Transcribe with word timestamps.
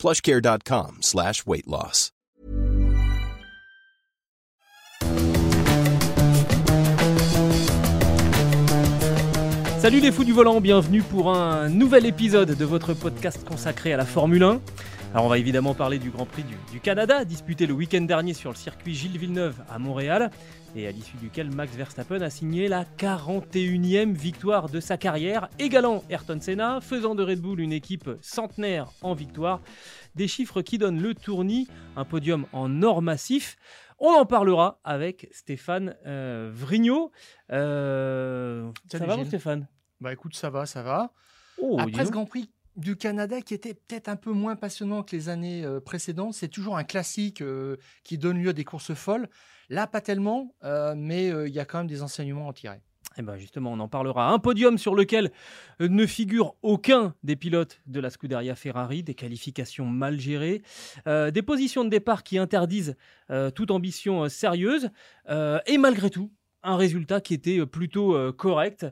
plushcare.com 0.00 0.98
slash 1.02 1.44
weight 1.46 1.66
loss. 1.66 2.10
Salut 9.78 10.00
les 10.00 10.12
fous 10.12 10.24
du 10.24 10.32
volant, 10.32 10.60
bienvenue 10.60 11.02
pour 11.02 11.34
un 11.34 11.68
nouvel 11.68 12.04
épisode 12.04 12.54
de 12.54 12.64
votre 12.64 12.92
podcast 12.92 13.44
consacré 13.46 13.92
à 13.92 13.96
la 13.96 14.04
Formule 14.04 14.42
1. 14.42 14.60
Alors 15.12 15.24
on 15.24 15.28
va 15.28 15.38
évidemment 15.38 15.74
parler 15.74 15.98
du 15.98 16.10
Grand 16.10 16.24
Prix 16.24 16.44
du, 16.44 16.54
du 16.70 16.78
Canada, 16.78 17.24
disputé 17.24 17.66
le 17.66 17.72
week-end 17.72 18.02
dernier 18.02 18.32
sur 18.32 18.50
le 18.50 18.56
circuit 18.56 18.94
Gilles 18.94 19.18
Villeneuve 19.18 19.60
à 19.68 19.80
Montréal, 19.80 20.30
et 20.76 20.86
à 20.86 20.92
l'issue 20.92 21.16
duquel 21.16 21.50
Max 21.50 21.74
Verstappen 21.74 22.20
a 22.20 22.30
signé 22.30 22.68
la 22.68 22.84
41e 22.84 24.12
victoire 24.12 24.68
de 24.68 24.78
sa 24.78 24.96
carrière, 24.96 25.48
égalant 25.58 26.04
Ayrton 26.10 26.38
Senna, 26.40 26.80
faisant 26.80 27.16
de 27.16 27.24
Red 27.24 27.40
Bull 27.40 27.58
une 27.58 27.72
équipe 27.72 28.08
centenaire 28.20 28.92
en 29.02 29.14
victoire. 29.14 29.60
Des 30.14 30.28
chiffres 30.28 30.62
qui 30.62 30.78
donnent 30.78 31.02
le 31.02 31.14
tournis, 31.16 31.66
un 31.96 32.04
podium 32.04 32.46
en 32.52 32.80
or 32.84 33.02
massif. 33.02 33.56
On 33.98 34.12
en 34.12 34.26
parlera 34.26 34.78
avec 34.84 35.28
Stéphane 35.32 35.96
euh, 36.06 36.52
Vrignot. 36.54 37.10
Euh, 37.50 38.70
ça 38.86 39.04
va. 39.04 39.24
Stéphane? 39.24 39.66
Bah 40.00 40.12
écoute, 40.12 40.36
ça 40.36 40.50
va, 40.50 40.66
ça 40.66 40.84
va. 40.84 41.12
Oh, 41.58 41.78
Après 41.80 42.06
ce. 42.06 42.12
Grand 42.12 42.26
Prix 42.26 42.48
du 42.80 42.96
Canada 42.96 43.40
qui 43.40 43.54
était 43.54 43.74
peut-être 43.74 44.08
un 44.08 44.16
peu 44.16 44.32
moins 44.32 44.56
passionnant 44.56 45.02
que 45.02 45.14
les 45.14 45.28
années 45.28 45.64
euh, 45.64 45.80
précédentes, 45.80 46.34
c'est 46.34 46.48
toujours 46.48 46.76
un 46.76 46.84
classique 46.84 47.42
euh, 47.42 47.76
qui 48.02 48.18
donne 48.18 48.42
lieu 48.42 48.50
à 48.50 48.52
des 48.52 48.64
courses 48.64 48.94
folles. 48.94 49.28
Là, 49.68 49.86
pas 49.86 50.00
tellement, 50.00 50.54
euh, 50.64 50.94
mais 50.96 51.28
il 51.28 51.52
y 51.52 51.60
a 51.60 51.64
quand 51.64 51.78
même 51.78 51.86
des 51.86 52.02
enseignements 52.02 52.46
à 52.46 52.48
en 52.48 52.52
tirer. 52.52 52.80
Eh 53.18 53.22
ben 53.22 53.36
justement, 53.36 53.72
on 53.72 53.78
en 53.80 53.88
parlera. 53.88 54.30
Un 54.30 54.38
podium 54.38 54.78
sur 54.78 54.94
lequel 54.94 55.30
ne 55.80 56.06
figure 56.06 56.54
aucun 56.62 57.14
des 57.22 57.36
pilotes 57.36 57.80
de 57.86 58.00
la 58.00 58.08
Scuderia 58.08 58.54
Ferrari, 58.54 59.02
des 59.02 59.14
qualifications 59.14 59.86
mal 59.86 60.18
gérées, 60.18 60.62
des 61.06 61.42
positions 61.42 61.84
de 61.84 61.90
départ 61.90 62.22
qui 62.22 62.38
interdisent 62.38 62.96
toute 63.56 63.72
ambition 63.72 64.28
sérieuse, 64.28 64.90
et 65.28 65.76
malgré 65.76 66.08
tout, 66.08 66.30
un 66.62 66.76
résultat 66.76 67.20
qui 67.20 67.34
était 67.34 67.66
plutôt 67.66 68.32
correct. 68.34 68.86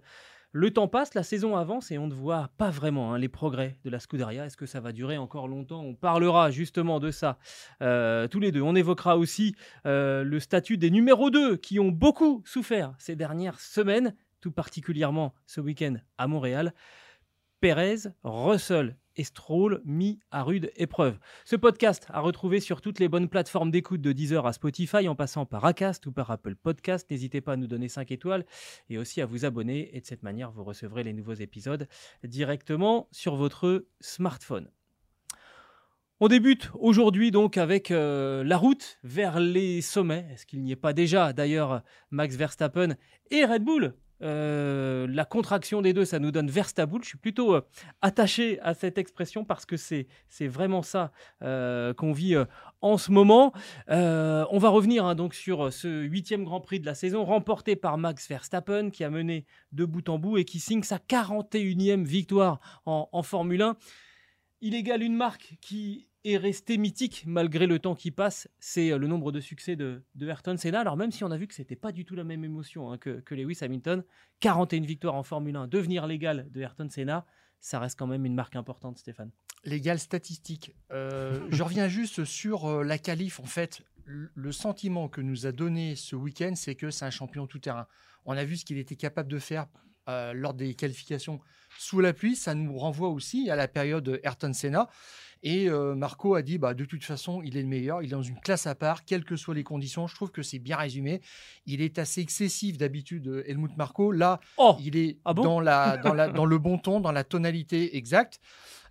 Le 0.52 0.70
temps 0.70 0.88
passe, 0.88 1.12
la 1.12 1.22
saison 1.22 1.56
avance 1.56 1.90
et 1.90 1.98
on 1.98 2.06
ne 2.06 2.14
voit 2.14 2.48
pas 2.56 2.70
vraiment 2.70 3.12
hein, 3.12 3.18
les 3.18 3.28
progrès 3.28 3.76
de 3.84 3.90
la 3.90 4.00
Scuderia. 4.00 4.46
Est-ce 4.46 4.56
que 4.56 4.64
ça 4.64 4.80
va 4.80 4.92
durer 4.92 5.18
encore 5.18 5.46
longtemps? 5.46 5.82
On 5.82 5.94
parlera 5.94 6.50
justement 6.50 7.00
de 7.00 7.10
ça 7.10 7.38
euh, 7.82 8.28
tous 8.28 8.40
les 8.40 8.50
deux. 8.50 8.62
On 8.62 8.74
évoquera 8.74 9.18
aussi 9.18 9.54
euh, 9.84 10.24
le 10.24 10.40
statut 10.40 10.78
des 10.78 10.90
numéros 10.90 11.28
2 11.28 11.58
qui 11.58 11.78
ont 11.78 11.90
beaucoup 11.90 12.42
souffert 12.46 12.94
ces 12.98 13.14
dernières 13.14 13.60
semaines, 13.60 14.14
tout 14.40 14.50
particulièrement 14.50 15.34
ce 15.46 15.60
week-end 15.60 15.96
à 16.16 16.26
Montréal. 16.26 16.72
Pérez, 17.60 18.08
Russell 18.24 18.96
et 19.18 19.24
Stroll 19.24 19.82
mis 19.84 20.20
à 20.30 20.42
rude 20.42 20.70
épreuve. 20.76 21.18
Ce 21.44 21.56
podcast 21.56 22.06
à 22.08 22.20
retrouver 22.20 22.60
sur 22.60 22.80
toutes 22.80 23.00
les 23.00 23.08
bonnes 23.08 23.28
plateformes 23.28 23.70
d'écoute 23.70 24.00
de 24.00 24.12
Deezer 24.12 24.46
à 24.46 24.54
Spotify 24.54 25.08
en 25.08 25.14
passant 25.14 25.44
par 25.44 25.64
Acast 25.66 26.06
ou 26.06 26.12
par 26.12 26.30
Apple 26.30 26.54
Podcast. 26.54 27.10
N'hésitez 27.10 27.40
pas 27.40 27.52
à 27.52 27.56
nous 27.56 27.66
donner 27.66 27.88
5 27.88 28.10
étoiles 28.12 28.46
et 28.88 28.96
aussi 28.96 29.20
à 29.20 29.26
vous 29.26 29.44
abonner 29.44 29.94
et 29.94 30.00
de 30.00 30.06
cette 30.06 30.22
manière 30.22 30.52
vous 30.52 30.64
recevrez 30.64 31.02
les 31.02 31.12
nouveaux 31.12 31.34
épisodes 31.34 31.88
directement 32.24 33.08
sur 33.12 33.36
votre 33.36 33.86
smartphone. 34.00 34.70
On 36.20 36.28
débute 36.28 36.70
aujourd'hui 36.74 37.30
donc 37.30 37.58
avec 37.58 37.90
euh, 37.90 38.42
la 38.42 38.56
route 38.56 38.98
vers 39.04 39.38
les 39.38 39.82
sommets. 39.82 40.26
Est-ce 40.32 40.46
qu'il 40.46 40.62
n'y 40.62 40.72
est 40.72 40.76
pas 40.76 40.92
déjà? 40.92 41.32
D'ailleurs 41.32 41.82
Max 42.10 42.36
Verstappen 42.36 42.96
et 43.30 43.44
Red 43.44 43.64
Bull 43.64 43.94
Euh, 44.22 45.06
La 45.08 45.24
contraction 45.24 45.82
des 45.82 45.92
deux, 45.92 46.04
ça 46.04 46.18
nous 46.18 46.30
donne 46.30 46.50
Verstabull. 46.50 47.02
Je 47.02 47.08
suis 47.08 47.18
plutôt 47.18 47.54
euh, 47.54 47.60
attaché 48.02 48.60
à 48.60 48.74
cette 48.74 48.98
expression 48.98 49.44
parce 49.44 49.66
que 49.66 49.76
c'est 49.76 50.06
c'est 50.28 50.48
vraiment 50.48 50.82
ça 50.82 51.12
euh, 51.42 51.94
qu'on 51.94 52.12
vit 52.12 52.36
en 52.80 52.98
ce 52.98 53.10
moment. 53.10 53.52
On 53.88 54.58
va 54.58 54.68
revenir 54.68 55.04
hein, 55.04 55.14
donc 55.14 55.34
sur 55.34 55.72
ce 55.72 56.02
huitième 56.02 56.44
Grand 56.44 56.60
Prix 56.60 56.80
de 56.80 56.86
la 56.86 56.94
saison 56.94 57.24
remporté 57.24 57.76
par 57.76 57.98
Max 57.98 58.28
Verstappen 58.28 58.90
qui 58.90 59.04
a 59.04 59.10
mené 59.10 59.46
de 59.72 59.84
bout 59.84 60.08
en 60.08 60.18
bout 60.18 60.38
et 60.38 60.44
qui 60.44 60.60
signe 60.60 60.82
sa 60.82 60.98
41e 60.98 62.04
victoire 62.04 62.60
en, 62.86 63.08
en 63.12 63.22
Formule 63.22 63.62
1. 63.62 63.76
Il 64.60 64.74
égale 64.74 65.02
une 65.02 65.14
marque 65.14 65.54
qui 65.60 66.07
est 66.24 66.36
restée 66.36 66.78
mythique 66.78 67.24
malgré 67.26 67.66
le 67.66 67.78
temps 67.78 67.94
qui 67.94 68.10
passe, 68.10 68.48
c'est 68.58 68.92
euh, 68.92 68.98
le 68.98 69.06
nombre 69.06 69.32
de 69.32 69.40
succès 69.40 69.76
de, 69.76 70.02
de 70.14 70.28
Ayrton 70.28 70.56
Senna. 70.56 70.80
Alors 70.80 70.96
même 70.96 71.12
si 71.12 71.24
on 71.24 71.30
a 71.30 71.36
vu 71.36 71.46
que 71.46 71.54
c'était 71.54 71.76
pas 71.76 71.92
du 71.92 72.04
tout 72.04 72.14
la 72.14 72.24
même 72.24 72.44
émotion 72.44 72.90
hein, 72.90 72.98
que, 72.98 73.20
que 73.20 73.34
Lewis 73.34 73.58
Hamilton, 73.60 74.04
41 74.40 74.82
victoires 74.82 75.14
en 75.14 75.22
Formule 75.22 75.56
1, 75.56 75.68
devenir 75.68 76.06
l'égal 76.06 76.48
de 76.50 76.60
Ayrton 76.60 76.88
Senna, 76.90 77.26
ça 77.60 77.78
reste 77.78 77.98
quand 77.98 78.06
même 78.06 78.24
une 78.24 78.34
marque 78.34 78.56
importante, 78.56 78.98
Stéphane. 78.98 79.30
Légal 79.64 79.98
statistique. 79.98 80.74
Euh, 80.92 81.46
je 81.50 81.62
reviens 81.62 81.88
juste 81.88 82.24
sur 82.24 82.66
euh, 82.66 82.84
la 82.84 82.98
qualif. 82.98 83.40
En 83.40 83.46
fait, 83.46 83.82
le 84.04 84.30
le 84.34 84.52
sentiment 84.52 85.08
que 85.08 85.20
nous 85.20 85.46
a 85.46 85.52
donné 85.52 85.96
ce 85.96 86.16
week-end, 86.16 86.52
c'est 86.54 86.74
que 86.74 86.90
c'est 86.90 87.04
un 87.04 87.10
champion 87.10 87.46
tout-terrain. 87.46 87.86
On 88.24 88.36
a 88.36 88.44
vu 88.44 88.56
ce 88.56 88.64
qu'il 88.64 88.78
était 88.78 88.96
capable 88.96 89.30
de 89.30 89.38
faire 89.38 89.66
euh, 90.08 90.32
lors 90.32 90.54
des 90.54 90.74
qualifications 90.74 91.40
sous 91.78 92.00
la 92.00 92.12
pluie. 92.12 92.36
Ça 92.36 92.54
nous 92.54 92.78
renvoie 92.78 93.08
aussi 93.08 93.50
à 93.50 93.56
la 93.56 93.68
période 93.68 94.20
Ayrton 94.22 94.52
Senna. 94.52 94.88
Et 95.42 95.68
euh, 95.68 95.94
Marco 95.94 96.34
a 96.34 96.42
dit, 96.42 96.58
bah, 96.58 96.74
de 96.74 96.84
toute 96.84 97.04
façon, 97.04 97.42
il 97.42 97.56
est 97.56 97.62
le 97.62 97.68
meilleur. 97.68 98.02
Il 98.02 98.06
est 98.06 98.10
dans 98.10 98.22
une 98.22 98.40
classe 98.40 98.66
à 98.66 98.74
part, 98.74 99.04
quelles 99.04 99.24
que 99.24 99.36
soient 99.36 99.54
les 99.54 99.64
conditions. 99.64 100.06
Je 100.06 100.14
trouve 100.14 100.30
que 100.30 100.42
c'est 100.42 100.58
bien 100.58 100.76
résumé. 100.76 101.20
Il 101.66 101.80
est 101.80 101.98
assez 101.98 102.20
excessif 102.20 102.76
d'habitude, 102.78 103.28
euh, 103.28 103.44
Helmut 103.46 103.76
Marco. 103.76 104.12
Là, 104.12 104.40
Oh 104.56 104.76
il 104.80 104.96
est 104.96 105.18
Ah 105.24 105.34
bon? 105.34 105.44
dans, 105.44 105.60
la, 105.60 105.96
dans, 105.98 106.14
la, 106.14 106.28
dans 106.28 106.44
le 106.46 106.58
bon 106.58 106.78
ton, 106.78 107.00
dans 107.00 107.12
la 107.12 107.24
tonalité 107.24 107.96
exacte. 107.96 108.40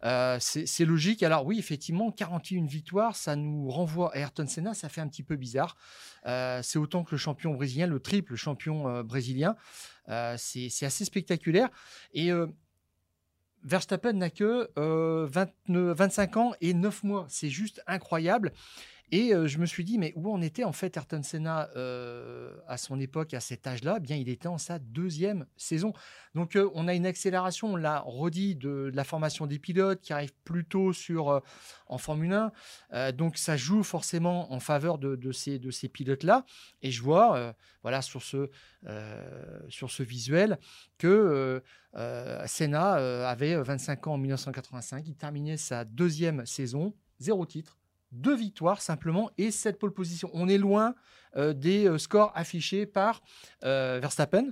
Euh, 0.03 0.37
c'est 0.39 0.85
logique. 0.85 1.23
Alors 1.23 1.45
oui, 1.45 1.57
effectivement, 1.57 2.11
41 2.11 2.65
victoires, 2.65 3.15
ça 3.15 3.35
nous 3.35 3.67
renvoie 3.69 4.13
à 4.13 4.19
Ayrton 4.19 4.45
Senna, 4.45 4.75
ça 4.75 4.89
fait 4.89 5.01
un 5.01 5.07
petit 5.07 5.23
peu 5.23 5.35
bizarre. 5.35 5.75
Euh, 6.27 6.59
c'est 6.61 6.77
autant 6.77 7.03
que 7.03 7.11
le 7.11 7.17
champion 7.17 7.53
brésilien, 7.55 7.87
le 7.87 7.99
triple 7.99 8.35
champion 8.35 8.87
euh, 8.87 9.01
brésilien. 9.03 9.55
C'est 10.37 10.69
assez 10.83 11.03
spectaculaire. 11.03 11.69
Et 12.13 12.31
Verstappen 13.67 14.13
n'a 14.13 14.29
que 14.29 14.69
euh, 14.77 15.27
29 15.29 15.97
25 15.97 16.37
ans 16.37 16.53
et 16.61 16.73
9 16.73 17.03
mois. 17.03 17.25
C'est 17.29 17.49
juste 17.49 17.81
incroyable. 17.85 18.53
Et 19.11 19.33
euh, 19.33 19.47
je 19.47 19.57
me 19.57 19.65
suis 19.65 19.85
dit, 19.85 19.97
mais 19.97 20.11
où 20.15 20.33
en 20.33 20.41
était 20.41 20.65
en 20.65 20.73
fait 20.73 20.97
Ayrton 20.97 21.23
Senna 21.23 21.69
euh, 21.77 22.53
à 22.67 22.77
son 22.77 22.99
époque, 22.99 23.33
à 23.33 23.39
cet 23.39 23.65
âge-là? 23.65 23.95
Eh 23.97 23.99
Bien, 24.01 24.17
il 24.17 24.27
était 24.27 24.49
en 24.49 24.57
sa 24.57 24.79
deuxième 24.79 25.45
saison. 25.55 25.93
Donc, 26.35 26.57
euh, 26.57 26.69
on 26.73 26.89
a 26.89 26.93
une 26.93 27.05
accélération, 27.05 27.73
on 27.73 27.75
l'a 27.77 28.01
redit, 28.01 28.55
de, 28.55 28.89
de 28.91 28.95
la 28.95 29.05
formation 29.05 29.47
des 29.47 29.59
pilotes 29.59 30.01
qui 30.01 30.11
arrive 30.11 30.33
plutôt 30.43 30.91
sur, 30.91 31.29
euh, 31.29 31.39
en 31.87 31.97
Formule 31.97 32.33
1. 32.33 32.51
Euh, 32.93 33.11
donc, 33.13 33.37
ça 33.37 33.55
joue 33.55 33.81
forcément 33.81 34.51
en 34.51 34.59
faveur 34.59 34.97
de, 34.97 35.15
de 35.15 35.31
ces, 35.31 35.57
de 35.57 35.71
ces 35.71 35.87
pilotes-là. 35.87 36.45
Et 36.81 36.91
je 36.91 37.01
vois, 37.01 37.55
voilà, 37.83 38.01
sur 38.01 38.21
ce, 38.21 38.49
sur 39.69 39.89
ce 39.89 40.03
visuel, 40.03 40.59
que 40.97 41.63
Senna 42.45 43.27
avait 43.27 43.55
25 43.61 44.07
ans 44.07 44.13
en 44.13 44.17
1985. 44.17 45.07
Il 45.07 45.15
terminait 45.15 45.57
sa 45.57 45.85
deuxième 45.85 46.45
saison, 46.45 46.93
zéro 47.19 47.45
titre 47.45 47.76
deux 48.11 48.35
victoires 48.35 48.81
simplement 48.81 49.29
et 49.37 49.51
sept 49.51 49.79
pole 49.79 49.93
positions. 49.93 50.29
On 50.33 50.47
est 50.47 50.57
loin 50.57 50.95
euh, 51.35 51.53
des 51.53 51.87
euh, 51.87 51.97
scores 51.97 52.31
affichés 52.35 52.85
par 52.85 53.21
euh, 53.63 53.99
Verstappen. 54.01 54.49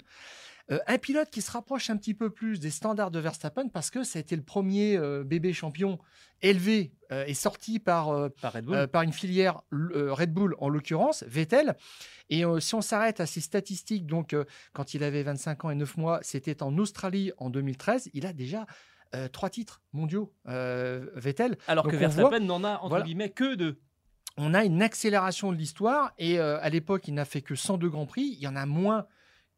Un 0.88 0.98
pilote 0.98 1.30
qui 1.30 1.44
se 1.44 1.52
rapproche 1.52 1.92
un 1.92 1.98
petit 1.98 2.16
peu 2.16 2.32
plus 2.32 2.60
des 2.60 2.72
standards 2.72 3.12
de 3.12 3.20
Verstappen 3.20 3.68
parce 3.68 3.92
que 3.92 4.04
ça 4.04 4.18
a 4.18 4.20
été 4.20 4.36
le 4.36 4.42
premier 4.42 5.00
bébé 5.24 5.54
champion 5.54 6.00
élevé 6.42 6.92
et 7.12 7.36
sorti 7.36 7.78
par, 7.78 8.32
Par 8.42 8.54
Red 8.54 8.66
Bull. 8.66 8.88
par 8.88 9.04
une 9.04 9.14
filière 9.14 9.62
Red 9.72 10.34
Bull 10.34 10.56
en 10.58 10.68
l'occurrence, 10.68 11.24
Vettel. 11.28 11.76
Et 12.32 12.42
si 12.60 12.74
on 12.74 12.82
s'arrête 12.82 13.20
à 13.20 13.28
ses 13.28 13.42
statistiques, 13.42 14.08
donc 14.08 14.36
quand 14.74 14.96
il 14.96 15.04
avait 15.04 15.22
25 15.22 15.66
ans 15.66 15.70
et 15.70 15.76
9 15.76 15.98
mois, 15.98 16.20
c'était 16.24 16.64
en 16.64 16.76
Australie 16.80 17.32
en 17.38 17.52
2013, 17.52 18.10
il 18.16 18.26
a 18.26 18.34
déjà 18.34 18.66
euh, 19.16 19.28
trois 19.28 19.50
titres 19.50 19.82
mondiaux, 19.94 20.34
euh, 20.48 21.08
Vettel. 21.16 21.58
Alors 21.68 21.86
que 21.86 21.92
donc 21.92 22.00
Verstappen 22.00 22.40
n'en 22.40 22.64
a 22.64 22.78
entre 22.78 22.90
voilà. 22.90 23.06
guillemets 23.06 23.30
que 23.30 23.56
deux. 23.56 23.80
on 24.38 24.54
a 24.54 24.66
une 24.66 24.82
accélération 24.82 25.52
de 25.52 25.58
l'histoire 25.58 26.14
et 26.18 26.40
euh, 26.40 26.60
à 26.62 26.70
l'époque 26.70 27.08
il 27.08 27.14
n'a 27.14 27.26
fait 27.26 27.42
que 27.42 27.56
102 27.56 27.90
grands 27.90 28.06
prix 28.06 28.36
il 28.38 28.40
y 28.40 28.48
en 28.48 28.56
a 28.56 28.66
moins 28.66 29.08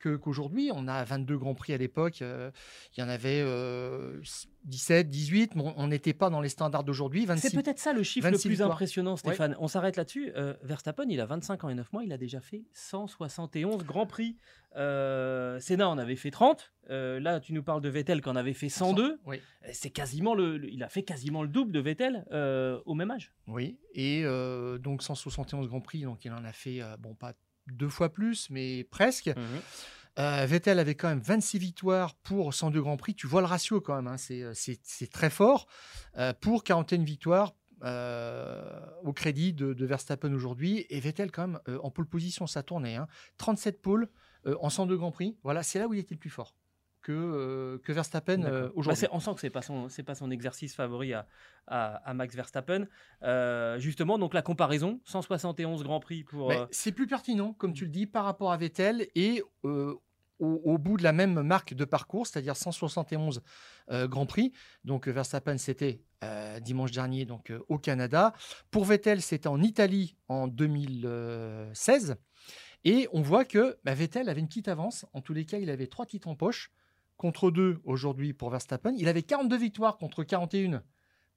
qu'aujourd'hui. 0.02 0.72
on 0.74 0.88
a 0.88 1.04
22 1.04 1.38
Grands 1.38 1.56
Prix 1.56 1.74
à 1.74 1.78
l'époque. 1.78 2.22
il 2.22 3.00
y 3.00 3.04
en 3.04 3.10
avait 3.10 3.44
17, 4.66 5.10
18. 5.10 5.54
on 5.56 5.88
n'était 5.88 6.14
pas 6.14 6.30
dans 6.30 6.42
les 6.42 6.50
standards 6.50 6.84
d'aujourd'hui. 6.84 7.28
C'est 7.38 7.54
peut-être 7.54 7.80
ça 7.80 7.94
le 7.94 8.04
chiffre 8.04 8.30
le 8.30 8.38
plus 8.38 8.62
impressionnant, 8.62 9.16
Stéphane. 9.16 9.56
On 9.60 9.68
s'arrête 9.68 9.96
là-dessus. 9.98 10.32
Verstappen, 10.64 11.06
il 11.10 11.20
a 11.22 11.26
25 11.26 11.64
ans 11.64 11.70
et 11.70 11.76
9 11.76 11.94
mois. 11.94 12.04
Il 12.04 12.14
a 12.14 12.18
déjà 12.18 12.42
fait 12.42 12.64
171 12.74 13.84
Grands 13.86 14.06
Prix. 14.06 14.38
Senna 14.76 15.90
en 15.90 15.98
avait 15.98 16.16
fait 16.16 16.32
30. 16.32 16.74
là, 16.90 17.40
tu 17.40 17.54
nous 17.54 17.64
parles 17.64 17.82
de 17.82 17.90
Vettel 17.90 18.22
qui 18.22 18.30
en 18.30 18.36
avait 18.36 18.54
fait 18.54 18.70
102. 18.70 19.20
Oui. 19.26 19.42
C'est 19.72 19.90
quasiment 19.90 20.36
le, 20.36 20.64
il 20.70 20.84
a 20.84 20.90
fait 20.90 21.04
quasiment 21.04 21.42
le 21.44 21.50
double 21.50 21.72
de 21.72 21.80
Vettel 21.80 22.26
au 22.86 22.94
même 22.94 23.12
âge. 23.12 23.34
Oui. 23.48 23.78
Et 23.94 24.24
donc 24.80 25.04
171 25.04 25.68
Grands 25.68 25.82
Prix. 25.82 26.02
Donc 26.02 26.26
il 26.26 26.32
en 26.32 26.44
a 26.44 26.52
fait, 26.52 26.82
bon, 27.00 27.16
pas 27.16 27.34
deux 27.72 27.90
fois 27.90 28.10
plus, 28.10 28.50
mais 28.50 28.84
presque. 28.86 29.28
Mmh 29.28 29.60
euh, 30.20 30.46
Vettel 30.48 30.80
avait 30.80 30.96
quand 30.96 31.10
même 31.10 31.20
26 31.20 31.60
victoires 31.60 32.16
pour 32.16 32.54
102 32.54 32.82
Grands 32.82 32.98
Prix. 32.98 33.14
Tu 33.14 33.28
vois 33.28 33.42
le 33.42 33.48
ratio 33.48 33.82
quand 33.82 33.96
même, 33.96 34.08
hein. 34.08 34.16
euh, 34.32 34.52
c'est 34.56 35.12
très 35.12 35.30
fort. 35.30 35.68
Euh, 36.18 36.34
pour 36.34 36.64
41 36.64 37.04
victoires 37.04 37.56
au 39.04 39.14
crédit 39.14 39.54
de, 39.54 39.86
Verstappen 39.86 40.34
aujourd'hui. 40.34 40.88
Et 40.90 41.00
Vettel 41.00 41.32
quand 41.32 41.48
même 41.48 41.60
en 41.84 41.92
pole 41.92 42.08
position, 42.08 42.48
ça 42.48 42.64
tournait. 42.64 42.98
37 43.38 43.76
hein. 43.76 43.80
pôles 43.84 44.10
en 44.60 44.72
102 44.72 44.98
Grands 44.98 45.12
Prix. 45.12 45.38
Voilà, 45.44 45.62
c'est 45.62 45.78
là 45.78 45.88
où 45.88 45.94
il 45.94 46.00
était 46.00 46.16
le 46.16 46.20
plus 46.20 46.32
fort 46.32 46.56
que, 47.08 47.14
euh, 47.14 47.78
que 47.86 47.94
Verstappen 47.94 48.44
euh, 48.44 48.70
aujourd'hui. 48.76 49.04
Bah, 49.04 49.10
on 49.14 49.22
sent 49.22 49.32
que 49.42 49.48
pas 49.48 49.62
son 49.62 49.88
c'est 49.88 50.04
pas 50.04 50.14
son 50.14 50.30
exercice 50.30 50.76
favori 50.76 51.14
à, 51.14 51.26
à, 51.66 52.14
Max 52.14 52.36
Verstappen. 52.36 52.86
Euh, 53.24 53.80
justement, 53.80 54.18
donc 54.18 54.34
la 54.34 54.42
comparaison 54.42 55.00
171 55.06 55.84
Grands 55.84 56.02
Prix 56.02 56.26
pour. 56.26 56.52
C'est 56.70 56.92
plus 56.92 57.08
pertinent, 57.08 57.54
comme 57.54 57.72
tu 57.72 57.86
le 57.86 57.92
dis, 57.92 58.08
par 58.08 58.26
rapport 58.26 58.52
à 58.52 58.58
Vettel 58.58 59.08
et 59.16 59.42
au, 59.64 60.78
bout 60.78 60.98
de 60.98 61.04
la 61.04 61.14
même 61.14 61.42
marque 61.42 61.74
de 61.74 61.86
parcours, 61.86 62.28
c'est-à-dire 62.28 62.58
171 62.58 63.42
Grands 63.90 64.26
Prix. 64.26 64.52
Donc 64.84 65.08
Verstappen, 65.08 65.58
c'était 65.58 66.02
dimanche 66.60 66.92
dernier 66.92 67.24
donc 67.24 67.54
au 67.70 67.78
Canada. 67.78 68.34
Pour 68.70 68.84
Vettel, 68.84 69.22
c'était 69.22 69.48
en 69.48 69.62
Italie 69.62 70.18
en 70.28 70.50
2016. 70.50 72.18
Et 72.84 73.08
on 73.14 73.22
voit 73.22 73.46
que 73.46 73.78
bah, 73.86 73.94
Vettel 73.94 74.28
avait 74.28 74.42
une 74.42 74.48
petite 74.48 74.68
avance. 74.68 75.06
En 75.14 75.22
tous 75.22 75.34
les 75.34 75.46
cas, 75.46 75.58
il 75.58 75.70
avait 75.70 75.88
trois 75.88 76.06
titres 76.06 76.28
en 76.28 76.36
poche 76.36 76.70
contre 77.18 77.52
2 77.52 77.80
aujourd'hui 77.84 78.34
pour 78.34 78.50
Verstappen. 78.50 78.94
Il 78.98 79.08
avait 79.08 79.24
42 79.24 79.58
victoires 79.58 79.98
contre 79.98 80.24
41 80.24 80.84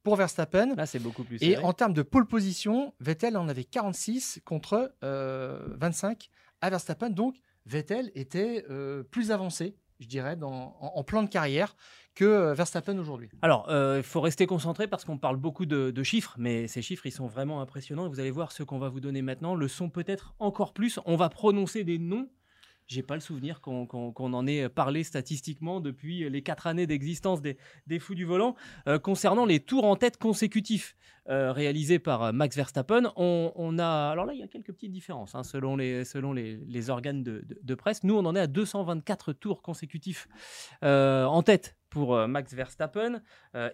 pour 0.02 0.16
Verstappen. 0.16 0.74
Là, 0.76 0.86
c'est 0.86 0.98
beaucoup 0.98 1.24
plus. 1.24 1.38
Et 1.42 1.58
en 1.58 1.72
termes 1.72 1.92
de 1.92 2.02
pole 2.02 2.26
position, 2.26 2.94
Vettel 3.00 3.36
en 3.36 3.48
avait 3.48 3.64
46 3.64 4.40
contre 4.44 4.94
25 5.02 5.02
euh, 5.02 6.26
à 6.60 6.70
Verstappen. 6.70 7.10
Donc, 7.10 7.36
Vettel 7.66 8.10
était 8.14 8.64
euh, 8.70 9.02
plus 9.02 9.30
avancé, 9.30 9.76
je 9.98 10.06
dirais, 10.06 10.36
en, 10.42 11.04
plan 11.04 11.22
de 11.22 11.28
carrière 11.28 11.76
que 12.14 12.24
euh, 12.24 12.54
Verstappen 12.54 12.98
aujourd'hui. 12.98 13.28
Alors, 13.42 13.66
il 13.96 14.02
faut 14.02 14.20
rester 14.20 14.46
concentré 14.46 14.86
parce 14.86 15.04
qu'on 15.04 15.18
parle 15.18 15.36
beaucoup 15.36 15.66
de, 15.66 15.90
de, 15.90 16.02
chiffres, 16.02 16.34
mais 16.38 16.66
ces 16.66 16.82
chiffres, 16.82 17.06
ils 17.06 17.12
sont 17.12 17.26
vraiment 17.26 17.60
impressionnants. 17.60 18.08
Vous 18.08 18.20
allez 18.20 18.30
voir 18.30 18.52
ce 18.52 18.62
qu'on 18.62 18.78
va 18.78 18.88
vous 18.88 19.00
donner 19.00 19.22
maintenant 19.22 19.54
le 19.54 19.68
sont 19.68 19.90
peut-être 19.90 20.34
encore 20.38 20.72
plus. 20.72 20.98
On 21.04 21.16
va 21.16 21.28
prononcer 21.28 21.84
des 21.84 21.98
noms 21.98 22.28
j'ai 22.90 23.02
pas 23.02 23.14
le 23.14 23.20
souvenir 23.20 23.60
qu'on 23.60 23.86
en 24.18 24.46
ait 24.48 24.68
parlé 24.68 25.04
statistiquement 25.04 25.80
depuis 25.80 26.28
les 26.28 26.42
quatre 26.42 26.66
années 26.66 26.88
d'existence 26.88 27.40
des, 27.40 27.56
Fous 28.00 28.16
du 28.16 28.24
Volant. 28.24 28.56
Euh, 28.88 28.98
concernant 28.98 29.46
les 29.46 29.60
tours 29.60 29.84
en 29.84 29.94
tête 29.94 30.16
consécutifs 30.16 30.96
euh, 31.28 31.52
réalisés 31.52 32.00
par 32.00 32.24
euh, 32.24 32.32
Max 32.32 32.56
Verstappen, 32.56 33.12
on, 33.14 33.78
a. 33.78 34.10
Alors 34.10 34.26
là, 34.26 34.32
il 34.34 34.40
y 34.40 34.42
a 34.42 34.48
quelques 34.48 34.72
petites 34.72 34.90
différences 34.90 35.36
hein, 35.36 35.44
selon, 35.44 35.76
les, 35.76 36.04
selon 36.04 36.32
les, 36.32 36.90
organes 36.90 37.22
de, 37.22 37.74
presse. 37.76 38.02
Nous, 38.02 38.16
on 38.16 38.24
en 38.26 38.34
est 38.34 38.40
à 38.40 38.48
224 38.48 39.34
tours 39.34 39.62
consécutifs 39.62 40.26
en 40.82 41.42
tête 41.42 41.76
pour 41.90 42.16
Max 42.26 42.52
Verstappen. 42.54 43.22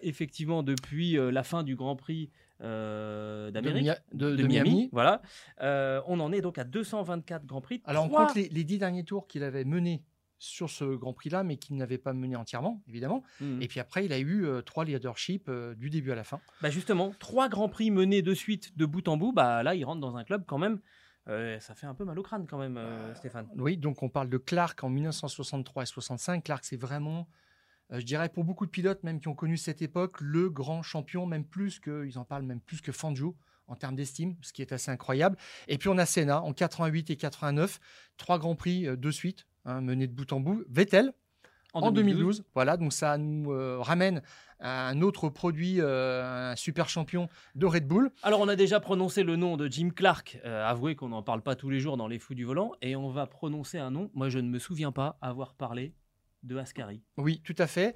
effectivement, 0.01 0.61
depuis 0.61 1.13
la 1.13 1.43
fin 1.43 1.63
du 1.63 1.75
Grand 1.75 1.95
Prix 1.95 2.29
euh, 2.61 3.51
d'Amérique, 3.51 3.91
de, 4.13 4.47
Miami. 4.47 4.89
Voilà. 4.91 5.21
Euh, 5.61 6.01
on 6.07 6.19
en 6.19 6.31
est 6.31 6.41
donc 6.41 6.57
à 6.57 6.63
224 6.63 7.45
Grands 7.45 7.61
Prix. 7.61 7.81
Alors 7.85 8.05
on 8.05 8.09
compte 8.09 8.35
les, 8.35 8.63
dix 8.63 8.77
derniers 8.77 9.03
tours 9.03 9.27
qu'il 9.27 9.43
avait 9.43 9.65
menés 9.65 10.03
sur 10.39 10.69
ce 10.69 10.83
Grand 10.95 11.13
Prix-là, 11.13 11.43
mais 11.43 11.57
qu'il 11.57 11.75
n'avait 11.77 11.97
pas 11.97 12.13
mené 12.13 12.35
entièrement, 12.35 12.81
évidemment. 12.87 13.23
Mmh. 13.41 13.61
Et 13.61 13.67
puis 13.67 13.79
après, 13.79 14.05
il 14.05 14.13
a 14.13 14.19
eu 14.19 14.45
euh, 14.45 14.61
trois 14.61 14.85
leaderships 14.85 15.49
du 15.77 15.89
début 15.89 16.11
à 16.11 16.15
la 16.15 16.23
fin. 16.23 16.39
Bah 16.61 16.69
justement, 16.69 17.13
trois 17.19 17.49
Grands 17.49 17.69
Prix 17.69 17.89
menés 17.91 18.21
de 18.21 18.33
suite, 18.33 18.77
de 18.77 18.85
bout 18.85 19.07
en 19.07 19.17
bout. 19.17 19.33
Bah 19.33 19.63
là, 19.63 19.75
il 19.75 19.83
rentre 19.83 20.01
dans 20.01 20.15
un 20.15 20.23
club 20.23 20.43
quand 20.45 20.59
même. 20.59 20.79
ça 21.25 21.75
fait 21.75 21.87
un 21.87 21.95
peu 21.95 22.05
mal 22.05 22.17
au 22.17 22.23
crâne 22.23 22.45
quand 22.47 22.59
même, 22.59 22.79
Stéphane. 23.15 23.47
Oui, 23.55 23.77
donc 23.77 24.03
on 24.03 24.09
parle 24.09 24.29
de 24.29 24.37
Clark 24.37 24.83
en 24.83 24.89
1963 24.89 25.83
et 25.83 25.85
65. 25.85 26.43
Clark, 26.43 26.65
c'est 26.65 26.77
vraiment 26.77 27.27
je 27.91 28.03
dirais 28.03 28.29
pour 28.29 28.43
beaucoup 28.43 28.65
de 28.65 28.71
pilotes 28.71 29.03
même 29.03 29.19
qui 29.19 29.27
ont 29.27 29.35
connu 29.35 29.57
cette 29.57 29.81
époque, 29.81 30.19
le 30.19 30.49
grand 30.49 30.83
champion, 30.83 31.25
même 31.25 31.45
plus 31.45 31.79
que, 31.79 32.05
ils 32.05 32.17
en 32.17 32.25
parlent 32.25 32.43
même 32.43 32.59
plus 32.59 32.81
que 32.81 32.91
Fangio 32.91 33.35
en 33.67 33.75
termes 33.75 33.95
d'estime, 33.95 34.35
ce 34.41 34.53
qui 34.53 34.61
est 34.61 34.71
assez 34.71 34.91
incroyable. 34.91 35.37
Et 35.67 35.77
puis 35.77 35.89
on 35.89 35.97
a 35.97 36.05
Senna 36.05 36.41
en 36.41 36.53
88 36.53 37.09
et 37.09 37.15
89, 37.15 37.79
trois 38.17 38.39
grands 38.39 38.55
prix 38.55 38.87
euh, 38.87 38.95
de 38.95 39.11
suite, 39.11 39.45
hein, 39.65 39.81
menés 39.81 40.07
de 40.07 40.13
bout 40.13 40.31
en 40.33 40.39
bout. 40.39 40.63
Vettel 40.69 41.13
en, 41.73 41.91
2012. 41.91 42.43
Voilà, 42.55 42.75
donc 42.75 42.91
ça 42.91 43.17
nous 43.17 43.51
euh, 43.51 43.77
ramène 43.79 44.21
à 44.59 44.87
un 44.87 45.01
autre 45.01 45.29
produit, 45.29 45.79
un 45.81 46.55
super 46.55 46.89
champion 46.89 47.29
de 47.53 47.67
Red 47.67 47.87
Bull. 47.87 48.09
Alors 48.23 48.39
on 48.39 48.47
a 48.47 48.55
déjà 48.55 48.79
prononcé 48.79 49.21
le 49.21 49.35
nom 49.35 49.55
de 49.55 49.67
Jim 49.67 49.89
Clark, 49.95 50.39
avouez 50.43 50.95
qu'on 50.95 51.09
n'en 51.09 51.21
parle 51.21 51.43
pas 51.43 51.55
tous 51.55 51.69
les 51.69 51.79
jours 51.79 51.95
dans 51.95 52.07
les 52.07 52.17
fous 52.17 52.33
du 52.33 52.43
volant, 52.43 52.71
et 52.81 52.95
on 52.95 53.09
va 53.09 53.27
prononcer 53.27 53.77
un 53.77 53.91
nom, 53.91 54.09
moi 54.15 54.29
je 54.29 54.39
ne 54.39 54.49
me 54.49 54.57
souviens 54.57 54.91
pas 54.91 55.19
avoir 55.21 55.53
parlé 55.53 55.93
Oui, 57.17 57.41
tout 57.43 57.55
à 57.57 57.67
fait. 57.67 57.95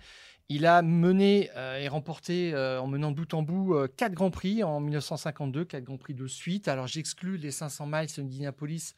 Il 0.50 0.66
a 0.66 0.82
mené 0.82 1.50
euh, 1.56 1.80
et 1.80 1.88
remporté 1.88 2.54
euh, 2.54 2.82
en 2.82 2.88
menant 2.88 3.12
bout 3.12 3.34
en 3.34 3.42
bout 3.42 3.76
euh, 3.76 3.88
quatre 3.88 4.14
grands 4.14 4.32
prix 4.32 4.64
en 4.64 4.82
1952, 4.82 5.64
quatre 5.64 5.86
grands 5.86 5.98
prix 5.98 6.14
de 6.14 6.28
suite. 6.28 6.68
Alors 6.68 6.88
j'exclus 6.88 7.38
les 7.38 7.52
500 7.52 7.86
miles 7.88 8.08
d'Indianapolis 8.18 8.96